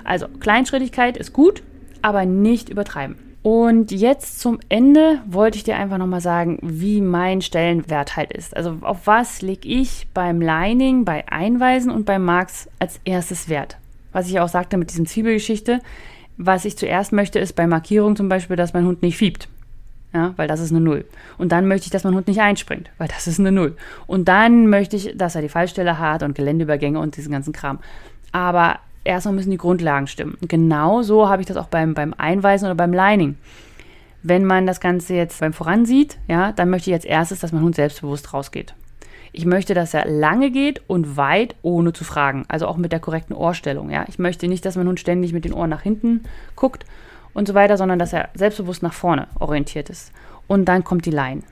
Also 0.09 0.27
Kleinschrittigkeit 0.27 1.17
ist 1.17 1.33
gut, 1.33 1.61
aber 2.01 2.25
nicht 2.25 2.69
übertreiben. 2.69 3.15
Und 3.43 3.91
jetzt 3.91 4.39
zum 4.39 4.59
Ende 4.67 5.19
wollte 5.27 5.57
ich 5.57 5.63
dir 5.63 5.77
einfach 5.77 5.99
nochmal 5.99 6.19
sagen, 6.19 6.57
wie 6.63 6.99
mein 6.99 7.41
Stellenwert 7.41 8.17
halt 8.17 8.33
ist. 8.33 8.57
Also 8.57 8.77
auf 8.81 9.05
was 9.05 9.43
lege 9.43 9.69
ich 9.69 10.07
beim 10.13 10.41
Lining, 10.41 11.05
bei 11.05 11.27
Einweisen 11.29 11.91
und 11.91 12.05
beim 12.05 12.25
Marx 12.25 12.67
als 12.79 12.99
erstes 13.05 13.49
Wert? 13.49 13.77
Was 14.11 14.27
ich 14.27 14.39
auch 14.39 14.49
sagte 14.49 14.77
mit 14.77 14.89
diesem 14.89 15.05
Zwiebelgeschichte, 15.05 15.79
was 16.37 16.65
ich 16.65 16.75
zuerst 16.75 17.13
möchte, 17.13 17.37
ist 17.37 17.53
bei 17.53 17.67
Markierung 17.67 18.15
zum 18.15 18.29
Beispiel, 18.29 18.55
dass 18.55 18.73
mein 18.73 18.87
Hund 18.87 19.03
nicht 19.03 19.15
fiebt. 19.15 19.47
Ja, 20.11 20.33
weil 20.37 20.47
das 20.47 20.59
ist 20.59 20.71
eine 20.71 20.81
Null. 20.81 21.05
Und 21.37 21.51
dann 21.51 21.67
möchte 21.67 21.85
ich, 21.85 21.91
dass 21.91 22.03
mein 22.03 22.15
Hund 22.15 22.27
nicht 22.27 22.41
einspringt, 22.41 22.89
weil 22.97 23.07
das 23.07 23.27
ist 23.27 23.39
eine 23.39 23.51
Null. 23.51 23.77
Und 24.07 24.27
dann 24.27 24.67
möchte 24.67 24.95
ich, 24.95 25.15
dass 25.15 25.35
er 25.35 25.43
die 25.43 25.49
Fallstelle 25.49 25.99
hat 25.99 26.23
und 26.23 26.33
Geländeübergänge 26.33 26.99
und 26.99 27.15
diesen 27.15 27.31
ganzen 27.31 27.53
Kram. 27.53 27.77
Aber 28.31 28.79
erstmal 29.03 29.35
müssen 29.35 29.51
die 29.51 29.57
Grundlagen 29.57 30.07
stimmen. 30.07 30.37
Genau 30.41 31.01
so 31.01 31.29
habe 31.29 31.41
ich 31.41 31.47
das 31.47 31.57
auch 31.57 31.67
beim, 31.67 31.93
beim 31.93 32.13
Einweisen 32.17 32.65
oder 32.65 32.75
beim 32.75 32.93
Lining. 32.93 33.37
Wenn 34.21 34.45
man 34.45 34.67
das 34.67 34.79
Ganze 34.79 35.13
jetzt 35.15 35.39
beim 35.39 35.53
Voransieht, 35.53 36.17
ja, 36.27 36.51
dann 36.51 36.69
möchte 36.69 36.89
ich 36.89 36.93
als 36.93 37.05
erstes, 37.05 37.39
dass 37.39 37.51
mein 37.51 37.63
Hund 37.63 37.75
selbstbewusst 37.75 38.33
rausgeht. 38.33 38.73
Ich 39.31 39.45
möchte, 39.45 39.73
dass 39.73 39.93
er 39.93 40.05
lange 40.05 40.51
geht 40.51 40.81
und 40.87 41.15
weit, 41.15 41.55
ohne 41.61 41.93
zu 41.93 42.03
fragen. 42.03 42.45
Also 42.47 42.67
auch 42.67 42.77
mit 42.77 42.91
der 42.91 42.99
korrekten 42.99 43.35
Ohrstellung. 43.35 43.91
Ja. 43.91 44.05
Ich 44.07 44.19
möchte 44.19 44.47
nicht, 44.47 44.65
dass 44.65 44.75
mein 44.75 44.87
Hund 44.87 44.99
ständig 44.99 45.33
mit 45.33 45.45
den 45.45 45.53
Ohren 45.53 45.69
nach 45.69 45.81
hinten 45.81 46.23
guckt 46.55 46.85
und 47.33 47.47
so 47.47 47.53
weiter, 47.53 47.77
sondern 47.77 47.99
dass 47.99 48.11
er 48.11 48.29
selbstbewusst 48.33 48.83
nach 48.83 48.93
vorne 48.93 49.27
orientiert 49.39 49.89
ist. 49.89 50.11
Und 50.47 50.65
dann 50.65 50.83
kommt 50.83 51.05
die 51.05 51.11
Line. 51.11 51.43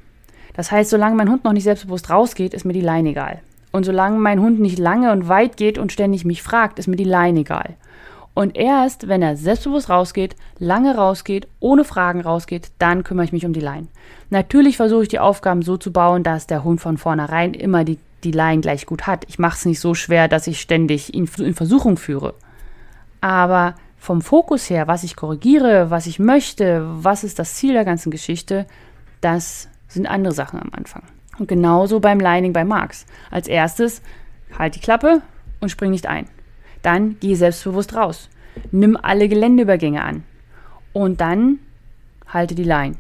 Das 0.56 0.72
heißt, 0.72 0.90
solange 0.90 1.16
mein 1.16 1.30
Hund 1.30 1.44
noch 1.44 1.54
nicht 1.54 1.64
selbstbewusst 1.64 2.10
rausgeht, 2.10 2.56
ist 2.56 2.66
mir 2.66 2.74
die 2.74 2.82
Line 2.82 3.10
egal. 3.10 3.42
Und 3.78 3.84
solange 3.84 4.18
mein 4.18 4.42
Hund 4.42 4.60
nicht 4.60 4.80
lange 4.80 5.12
und 5.12 5.28
weit 5.28 5.56
geht 5.56 5.78
und 5.78 5.92
ständig 5.92 6.26
mich 6.26 6.42
fragt, 6.42 6.80
ist 6.80 6.88
mir 6.88 6.96
die 6.96 7.04
Leine 7.04 7.42
egal. 7.42 7.76
Und 8.34 8.58
erst, 8.58 9.08
wenn 9.08 9.22
er 9.22 9.38
selbstbewusst 9.38 9.92
rausgeht, 9.92 10.36
lange 10.58 10.96
rausgeht, 10.96 11.48
ohne 11.60 11.84
Fragen 11.84 12.22
rausgeht, 12.22 12.72
dann 12.80 13.04
kümmere 13.04 13.26
ich 13.26 13.34
mich 13.34 13.46
um 13.46 13.54
die 13.54 13.60
Leine. 13.60 13.86
Natürlich 14.32 14.78
versuche 14.78 15.04
ich 15.04 15.10
die 15.10 15.20
Aufgaben 15.20 15.62
so 15.62 15.78
zu 15.78 15.94
bauen, 15.94 16.24
dass 16.24 16.48
der 16.48 16.64
Hund 16.64 16.82
von 16.82 16.98
vornherein 16.98 17.54
immer 17.54 17.84
die, 17.84 18.00
die 18.24 18.32
Leine 18.32 18.62
gleich 18.62 18.88
gut 18.88 19.06
hat. 19.06 19.26
Ich 19.28 19.38
mache 19.38 19.58
es 19.58 19.66
nicht 19.68 19.80
so 19.80 19.94
schwer, 19.94 20.28
dass 20.28 20.48
ich 20.48 20.60
ständig 20.60 21.14
ihn 21.14 21.30
in 21.38 21.54
Versuchung 21.54 21.98
führe. 21.98 22.34
Aber 23.22 23.76
vom 24.00 24.24
Fokus 24.24 24.72
her, 24.72 24.88
was 24.88 25.04
ich 25.04 25.16
korrigiere, 25.16 25.92
was 25.92 26.08
ich 26.08 26.18
möchte, 26.18 26.84
was 27.04 27.24
ist 27.24 27.38
das 27.38 27.54
Ziel 27.54 27.74
der 27.74 27.86
ganzen 27.86 28.10
Geschichte, 28.10 28.66
das 29.22 29.70
sind 29.88 30.08
andere 30.08 30.34
Sachen 30.34 30.60
am 30.60 30.72
Anfang. 30.72 31.04
Und 31.40 31.48
genauso 31.48 32.00
beim 32.00 32.20
Lining 32.20 32.54
bei 32.54 32.64
Marx. 32.64 33.06
Als 33.30 33.48
erstes, 33.48 34.02
halt 34.58 34.76
die 34.76 34.80
Klappe 34.80 35.22
und 35.60 35.70
spring 35.70 35.92
nicht 35.92 36.08
ein. 36.08 36.28
Dann 36.82 37.18
geh 37.20 37.36
selbstbewusst 37.36 37.96
raus. 37.96 38.30
Nimm 38.72 38.98
alle 39.02 39.28
Geländeübergänge 39.28 40.04
an. 40.04 40.24
Und 40.94 41.22
dann 41.22 41.60
halte 42.28 42.56
die 42.56 42.64
Line. 42.64 42.96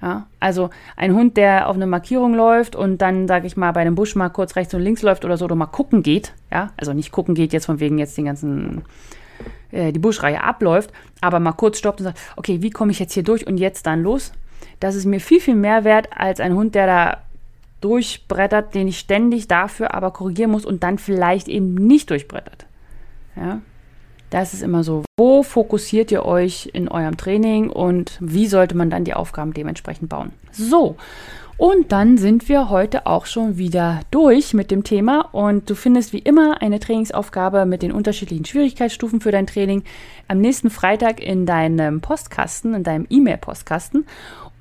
Ja, 0.00 0.26
also 0.40 0.70
ein 0.96 1.14
Hund, 1.14 1.36
der 1.36 1.68
auf 1.68 1.76
eine 1.76 1.86
Markierung 1.86 2.34
läuft 2.34 2.74
und 2.74 2.98
dann, 2.98 3.28
sage 3.28 3.46
ich 3.46 3.56
mal, 3.56 3.70
bei 3.70 3.82
einem 3.82 3.94
Busch 3.94 4.16
mal 4.16 4.30
kurz 4.30 4.56
rechts 4.56 4.74
und 4.74 4.82
links 4.82 5.02
läuft 5.02 5.24
oder 5.24 5.36
so 5.36 5.44
oder 5.44 5.54
mal 5.54 5.66
gucken 5.66 6.02
geht, 6.02 6.34
ja, 6.50 6.72
also 6.76 6.92
nicht 6.92 7.12
gucken 7.12 7.36
geht 7.36 7.52
jetzt 7.52 7.66
von 7.66 7.78
wegen 7.78 7.98
jetzt 7.98 8.18
den 8.18 8.24
ganzen, 8.24 8.82
äh, 9.70 9.92
die 9.92 10.00
Buschreihe 10.00 10.42
abläuft, 10.42 10.92
aber 11.20 11.38
mal 11.38 11.52
kurz 11.52 11.78
stoppt 11.78 12.00
und 12.00 12.06
sagt, 12.06 12.18
okay, 12.34 12.62
wie 12.62 12.70
komme 12.70 12.90
ich 12.90 12.98
jetzt 12.98 13.12
hier 13.12 13.22
durch 13.22 13.46
und 13.46 13.58
jetzt 13.58 13.86
dann 13.86 14.02
los? 14.02 14.32
Das 14.80 14.96
ist 14.96 15.04
mir 15.04 15.20
viel, 15.20 15.40
viel 15.40 15.54
mehr 15.54 15.84
wert 15.84 16.08
als 16.16 16.40
ein 16.40 16.54
Hund, 16.54 16.74
der 16.74 16.86
da 16.86 17.18
durchbrettert, 17.82 18.74
den 18.74 18.88
ich 18.88 18.98
ständig 18.98 19.48
dafür 19.48 19.94
aber 19.94 20.10
korrigieren 20.10 20.50
muss 20.50 20.64
und 20.64 20.82
dann 20.82 20.98
vielleicht 20.98 21.48
eben 21.48 21.74
nicht 21.74 22.10
durchbrettert. 22.10 22.66
Ja, 23.36 23.60
das 24.30 24.54
ist 24.54 24.62
immer 24.62 24.82
so. 24.82 25.04
Wo 25.18 25.42
fokussiert 25.42 26.10
ihr 26.10 26.24
euch 26.24 26.70
in 26.72 26.88
eurem 26.88 27.16
Training 27.16 27.68
und 27.68 28.16
wie 28.20 28.46
sollte 28.46 28.74
man 28.74 28.88
dann 28.88 29.04
die 29.04 29.14
Aufgaben 29.14 29.52
dementsprechend 29.52 30.08
bauen? 30.08 30.32
So. 30.52 30.96
Und 31.58 31.92
dann 31.92 32.16
sind 32.16 32.48
wir 32.48 32.70
heute 32.70 33.06
auch 33.06 33.26
schon 33.26 33.56
wieder 33.58 34.00
durch 34.10 34.54
mit 34.54 34.70
dem 34.70 34.84
Thema 34.84 35.28
und 35.32 35.68
du 35.68 35.74
findest 35.74 36.12
wie 36.12 36.18
immer 36.18 36.60
eine 36.62 36.80
Trainingsaufgabe 36.80 37.66
mit 37.66 37.82
den 37.82 37.92
unterschiedlichen 37.92 38.46
Schwierigkeitsstufen 38.46 39.20
für 39.20 39.32
dein 39.32 39.46
Training 39.46 39.84
am 40.28 40.40
nächsten 40.40 40.70
Freitag 40.70 41.20
in 41.20 41.46
deinem 41.46 42.00
Postkasten, 42.00 42.74
in 42.74 42.84
deinem 42.84 43.06
E-Mail-Postkasten. 43.08 44.06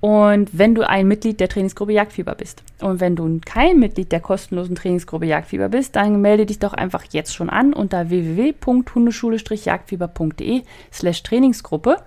Und 0.02 0.49
wenn 0.52 0.76
du 0.76 0.86
ein 0.88 1.08
Mitglied 1.08 1.39
der 1.39 1.47
Trainingsgruppe 1.47 1.93
Jagdfieber 1.93 2.34
bist 2.34 2.64
und 2.82 2.99
wenn 2.99 3.16
du 3.16 3.39
kein 3.45 3.80
Mitglied 3.80 4.12
der 4.12 4.20
kostenlosen 4.20 4.76
Trainingsgruppe 4.76 5.28
Jagdfieber 5.28 5.70
bist, 5.70 5.95
dann 5.95 6.20
melde 6.22 6.47
dich 6.47 6.58
doch 6.58 6.74
einfach 6.74 7.04
jetzt 7.12 7.36
schon 7.36 7.52
an 7.52 7.72
unter 7.72 8.10
www.hundeschule-jagdfieber.de 8.10 10.64
slash 10.91 11.22
Trainingsgruppe 11.22 11.97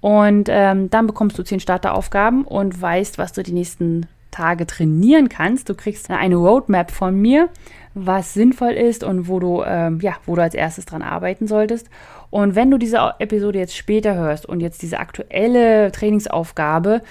und 0.00 0.48
ähm, 0.50 0.88
dann 0.88 1.06
bekommst 1.06 1.38
du 1.38 1.42
zehn 1.42 1.60
Starteraufgaben 1.60 2.44
und 2.44 2.80
weißt, 2.80 3.18
was 3.18 3.34
du 3.34 3.42
die 3.42 3.52
nächsten 3.52 4.06
Tage 4.30 4.66
trainieren 4.66 5.28
kannst. 5.28 5.68
Du 5.68 5.74
kriegst 5.74 6.10
eine 6.10 6.36
Roadmap 6.36 6.90
von 6.90 7.14
mir, 7.14 7.50
was 7.94 8.34
sinnvoll 8.34 8.72
ist 8.72 9.04
und 9.04 9.28
wo 9.28 9.38
du, 9.38 9.62
ähm, 9.64 10.00
ja, 10.00 10.16
wo 10.26 10.34
du 10.34 10.42
als 10.42 10.54
erstes 10.54 10.86
dran 10.86 11.02
arbeiten 11.02 11.46
solltest. 11.46 11.88
Und 12.30 12.54
wenn 12.54 12.70
du 12.70 12.78
diese 12.78 13.14
Episode 13.18 13.58
jetzt 13.58 13.76
später 13.76 14.14
hörst 14.14 14.44
und 14.44 14.60
jetzt 14.60 14.82
diese 14.82 14.98
aktuelle 14.98 15.92
Trainingsaufgabe 15.92 17.02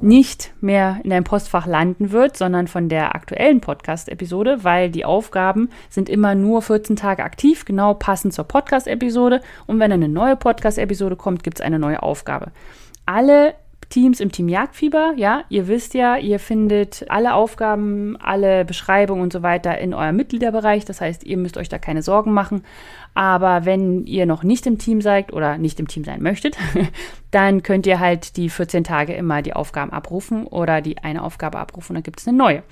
nicht 0.00 0.52
mehr 0.60 1.00
in 1.02 1.10
deinem 1.10 1.24
Postfach 1.24 1.66
landen 1.66 2.12
wird, 2.12 2.36
sondern 2.36 2.68
von 2.68 2.88
der 2.88 3.14
aktuellen 3.14 3.60
Podcast-Episode, 3.60 4.62
weil 4.62 4.90
die 4.90 5.04
Aufgaben 5.04 5.70
sind 5.88 6.08
immer 6.08 6.34
nur 6.34 6.62
14 6.62 6.96
Tage 6.96 7.24
aktiv, 7.24 7.64
genau 7.64 7.94
passend 7.94 8.34
zur 8.34 8.44
Podcast-Episode. 8.44 9.40
Und 9.66 9.80
wenn 9.80 9.92
eine 9.92 10.08
neue 10.08 10.36
Podcast-Episode 10.36 11.16
kommt, 11.16 11.42
gibt 11.42 11.58
es 11.58 11.64
eine 11.64 11.78
neue 11.78 12.02
Aufgabe. 12.02 12.52
Alle 13.06 13.54
Teams 13.88 14.20
im 14.20 14.32
Team 14.32 14.48
Jagdfieber, 14.48 15.14
ja, 15.16 15.44
ihr 15.48 15.68
wisst 15.68 15.94
ja, 15.94 16.16
ihr 16.16 16.38
findet 16.38 17.06
alle 17.08 17.34
Aufgaben, 17.34 18.16
alle 18.20 18.64
Beschreibungen 18.64 19.22
und 19.22 19.32
so 19.32 19.42
weiter 19.42 19.78
in 19.78 19.94
eurem 19.94 20.16
Mitgliederbereich. 20.16 20.84
Das 20.84 21.00
heißt, 21.00 21.24
ihr 21.24 21.36
müsst 21.36 21.56
euch 21.56 21.68
da 21.68 21.78
keine 21.78 22.02
Sorgen 22.02 22.32
machen. 22.32 22.64
Aber 23.14 23.64
wenn 23.64 24.04
ihr 24.06 24.26
noch 24.26 24.42
nicht 24.42 24.66
im 24.66 24.78
Team 24.78 25.00
seid 25.00 25.32
oder 25.32 25.56
nicht 25.56 25.78
im 25.80 25.88
Team 25.88 26.04
sein 26.04 26.22
möchtet, 26.22 26.58
dann 27.30 27.62
könnt 27.62 27.86
ihr 27.86 28.00
halt 28.00 28.36
die 28.36 28.50
14 28.50 28.84
Tage 28.84 29.14
immer 29.14 29.40
die 29.42 29.54
Aufgaben 29.54 29.92
abrufen 29.92 30.46
oder 30.46 30.80
die 30.80 30.98
eine 30.98 31.22
Aufgabe 31.22 31.58
abrufen, 31.58 31.94
dann 31.94 32.02
gibt 32.02 32.20
es 32.20 32.28
eine 32.28 32.36
neue. 32.36 32.62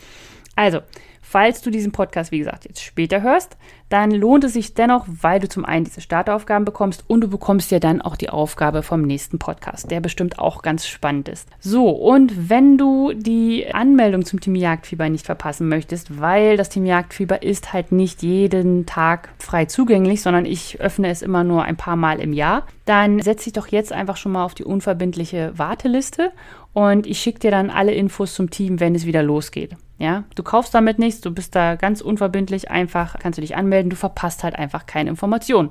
Also, 0.57 0.81
falls 1.21 1.63
du 1.63 1.71
diesen 1.71 1.93
Podcast, 1.93 2.31
wie 2.31 2.39
gesagt, 2.39 2.65
jetzt 2.65 2.83
später 2.83 3.23
hörst, 3.23 3.57
dann 3.89 4.11
lohnt 4.11 4.45
es 4.45 4.53
sich 4.53 4.75
dennoch, 4.75 5.05
weil 5.09 5.41
du 5.41 5.49
zum 5.49 5.65
einen 5.65 5.85
diese 5.85 6.01
Startaufgaben 6.01 6.65
bekommst 6.65 7.05
und 7.09 7.21
du 7.21 7.29
bekommst 7.29 7.71
ja 7.71 7.79
dann 7.79 8.01
auch 8.01 8.17
die 8.17 8.31
Aufgabe 8.31 8.83
vom 8.83 9.03
nächsten 9.03 9.39
Podcast, 9.39 9.91
der 9.91 10.01
bestimmt 10.01 10.39
auch 10.39 10.63
ganz 10.63 10.87
spannend 10.87 11.29
ist. 11.29 11.49
So, 11.61 11.89
und 11.89 12.49
wenn 12.49 12.79
du 12.79 13.13
die 13.15 13.73
Anmeldung 13.73 14.25
zum 14.25 14.41
Team 14.41 14.55
Jagdfieber 14.55 15.09
nicht 15.09 15.27
verpassen 15.27 15.69
möchtest, 15.69 16.21
weil 16.21 16.57
das 16.57 16.69
Team 16.69 16.87
Jagdfieber 16.87 17.43
ist 17.43 17.73
halt 17.73 17.93
nicht 17.93 18.23
jeden 18.23 18.87
Tag 18.87 19.31
frei 19.39 19.65
zugänglich, 19.67 20.23
sondern 20.23 20.47
ich 20.47 20.81
öffne 20.81 21.09
es 21.09 21.23
immer 21.23 21.45
nur 21.45 21.65
ein 21.65 21.77
paar 21.77 21.97
Mal 21.97 22.21
im 22.21 22.33
Jahr, 22.33 22.67
dann 22.85 23.21
setz 23.23 23.45
dich 23.45 23.53
doch 23.53 23.69
jetzt 23.69 23.93
einfach 23.93 24.17
schon 24.17 24.33
mal 24.33 24.45
auf 24.45 24.55
die 24.55 24.65
unverbindliche 24.65 25.53
Warteliste 25.57 26.33
und 26.75 27.07
ich 27.07 27.21
schicke 27.21 27.39
dir 27.39 27.51
dann 27.51 27.71
alle 27.71 27.95
Infos 27.95 28.35
zum 28.35 28.51
Team, 28.51 28.81
wenn 28.81 28.95
es 28.95 29.07
wieder 29.07 29.23
losgeht. 29.23 29.77
Ja, 29.99 30.25
du 30.35 30.43
kaufst 30.43 30.75
damit 30.75 30.99
nichts, 30.99 31.23
du 31.23 31.31
bist 31.31 31.55
da 31.55 31.77
ganz 31.77 32.03
unverbindlich, 32.03 32.71
einfach 32.71 33.19
kannst 33.19 33.39
du 33.39 33.41
dich 33.41 33.57
anmelden, 33.57 33.89
du 33.91 33.97
verpasst 33.97 34.45
halt 34.45 34.57
einfach 34.57 34.85
keine 34.87 35.09
Informationen. 35.09 35.71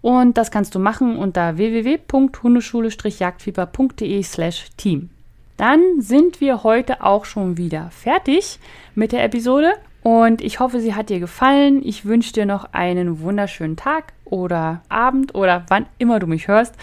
Und 0.00 0.38
das 0.38 0.52
kannst 0.52 0.74
du 0.74 0.78
machen 0.78 1.16
unter 1.16 1.56
www.hundeschule-jagdfieber.de 1.56 4.22
slash 4.22 4.66
team. 4.76 5.08
Dann 5.56 6.00
sind 6.00 6.40
wir 6.40 6.62
heute 6.62 7.02
auch 7.02 7.24
schon 7.24 7.56
wieder 7.56 7.90
fertig 7.90 8.60
mit 8.94 9.10
der 9.12 9.24
Episode 9.24 9.72
und 10.02 10.42
ich 10.42 10.60
hoffe, 10.60 10.78
sie 10.78 10.94
hat 10.94 11.08
dir 11.08 11.18
gefallen. 11.18 11.82
Ich 11.84 12.04
wünsche 12.04 12.32
dir 12.32 12.46
noch 12.46 12.72
einen 12.72 13.18
wunderschönen 13.20 13.76
Tag 13.76 14.12
oder 14.24 14.82
Abend 14.88 15.34
oder 15.34 15.64
wann 15.68 15.86
immer 15.98 16.20
du 16.20 16.28
mich 16.28 16.46
hörst. 16.46 16.76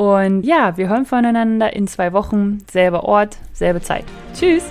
Und 0.00 0.44
ja, 0.44 0.78
wir 0.78 0.88
hören 0.88 1.04
voneinander 1.04 1.74
in 1.74 1.86
zwei 1.86 2.14
Wochen, 2.14 2.64
selber 2.70 3.04
Ort, 3.04 3.36
selbe 3.52 3.82
Zeit. 3.82 4.06
Tschüss! 4.32 4.64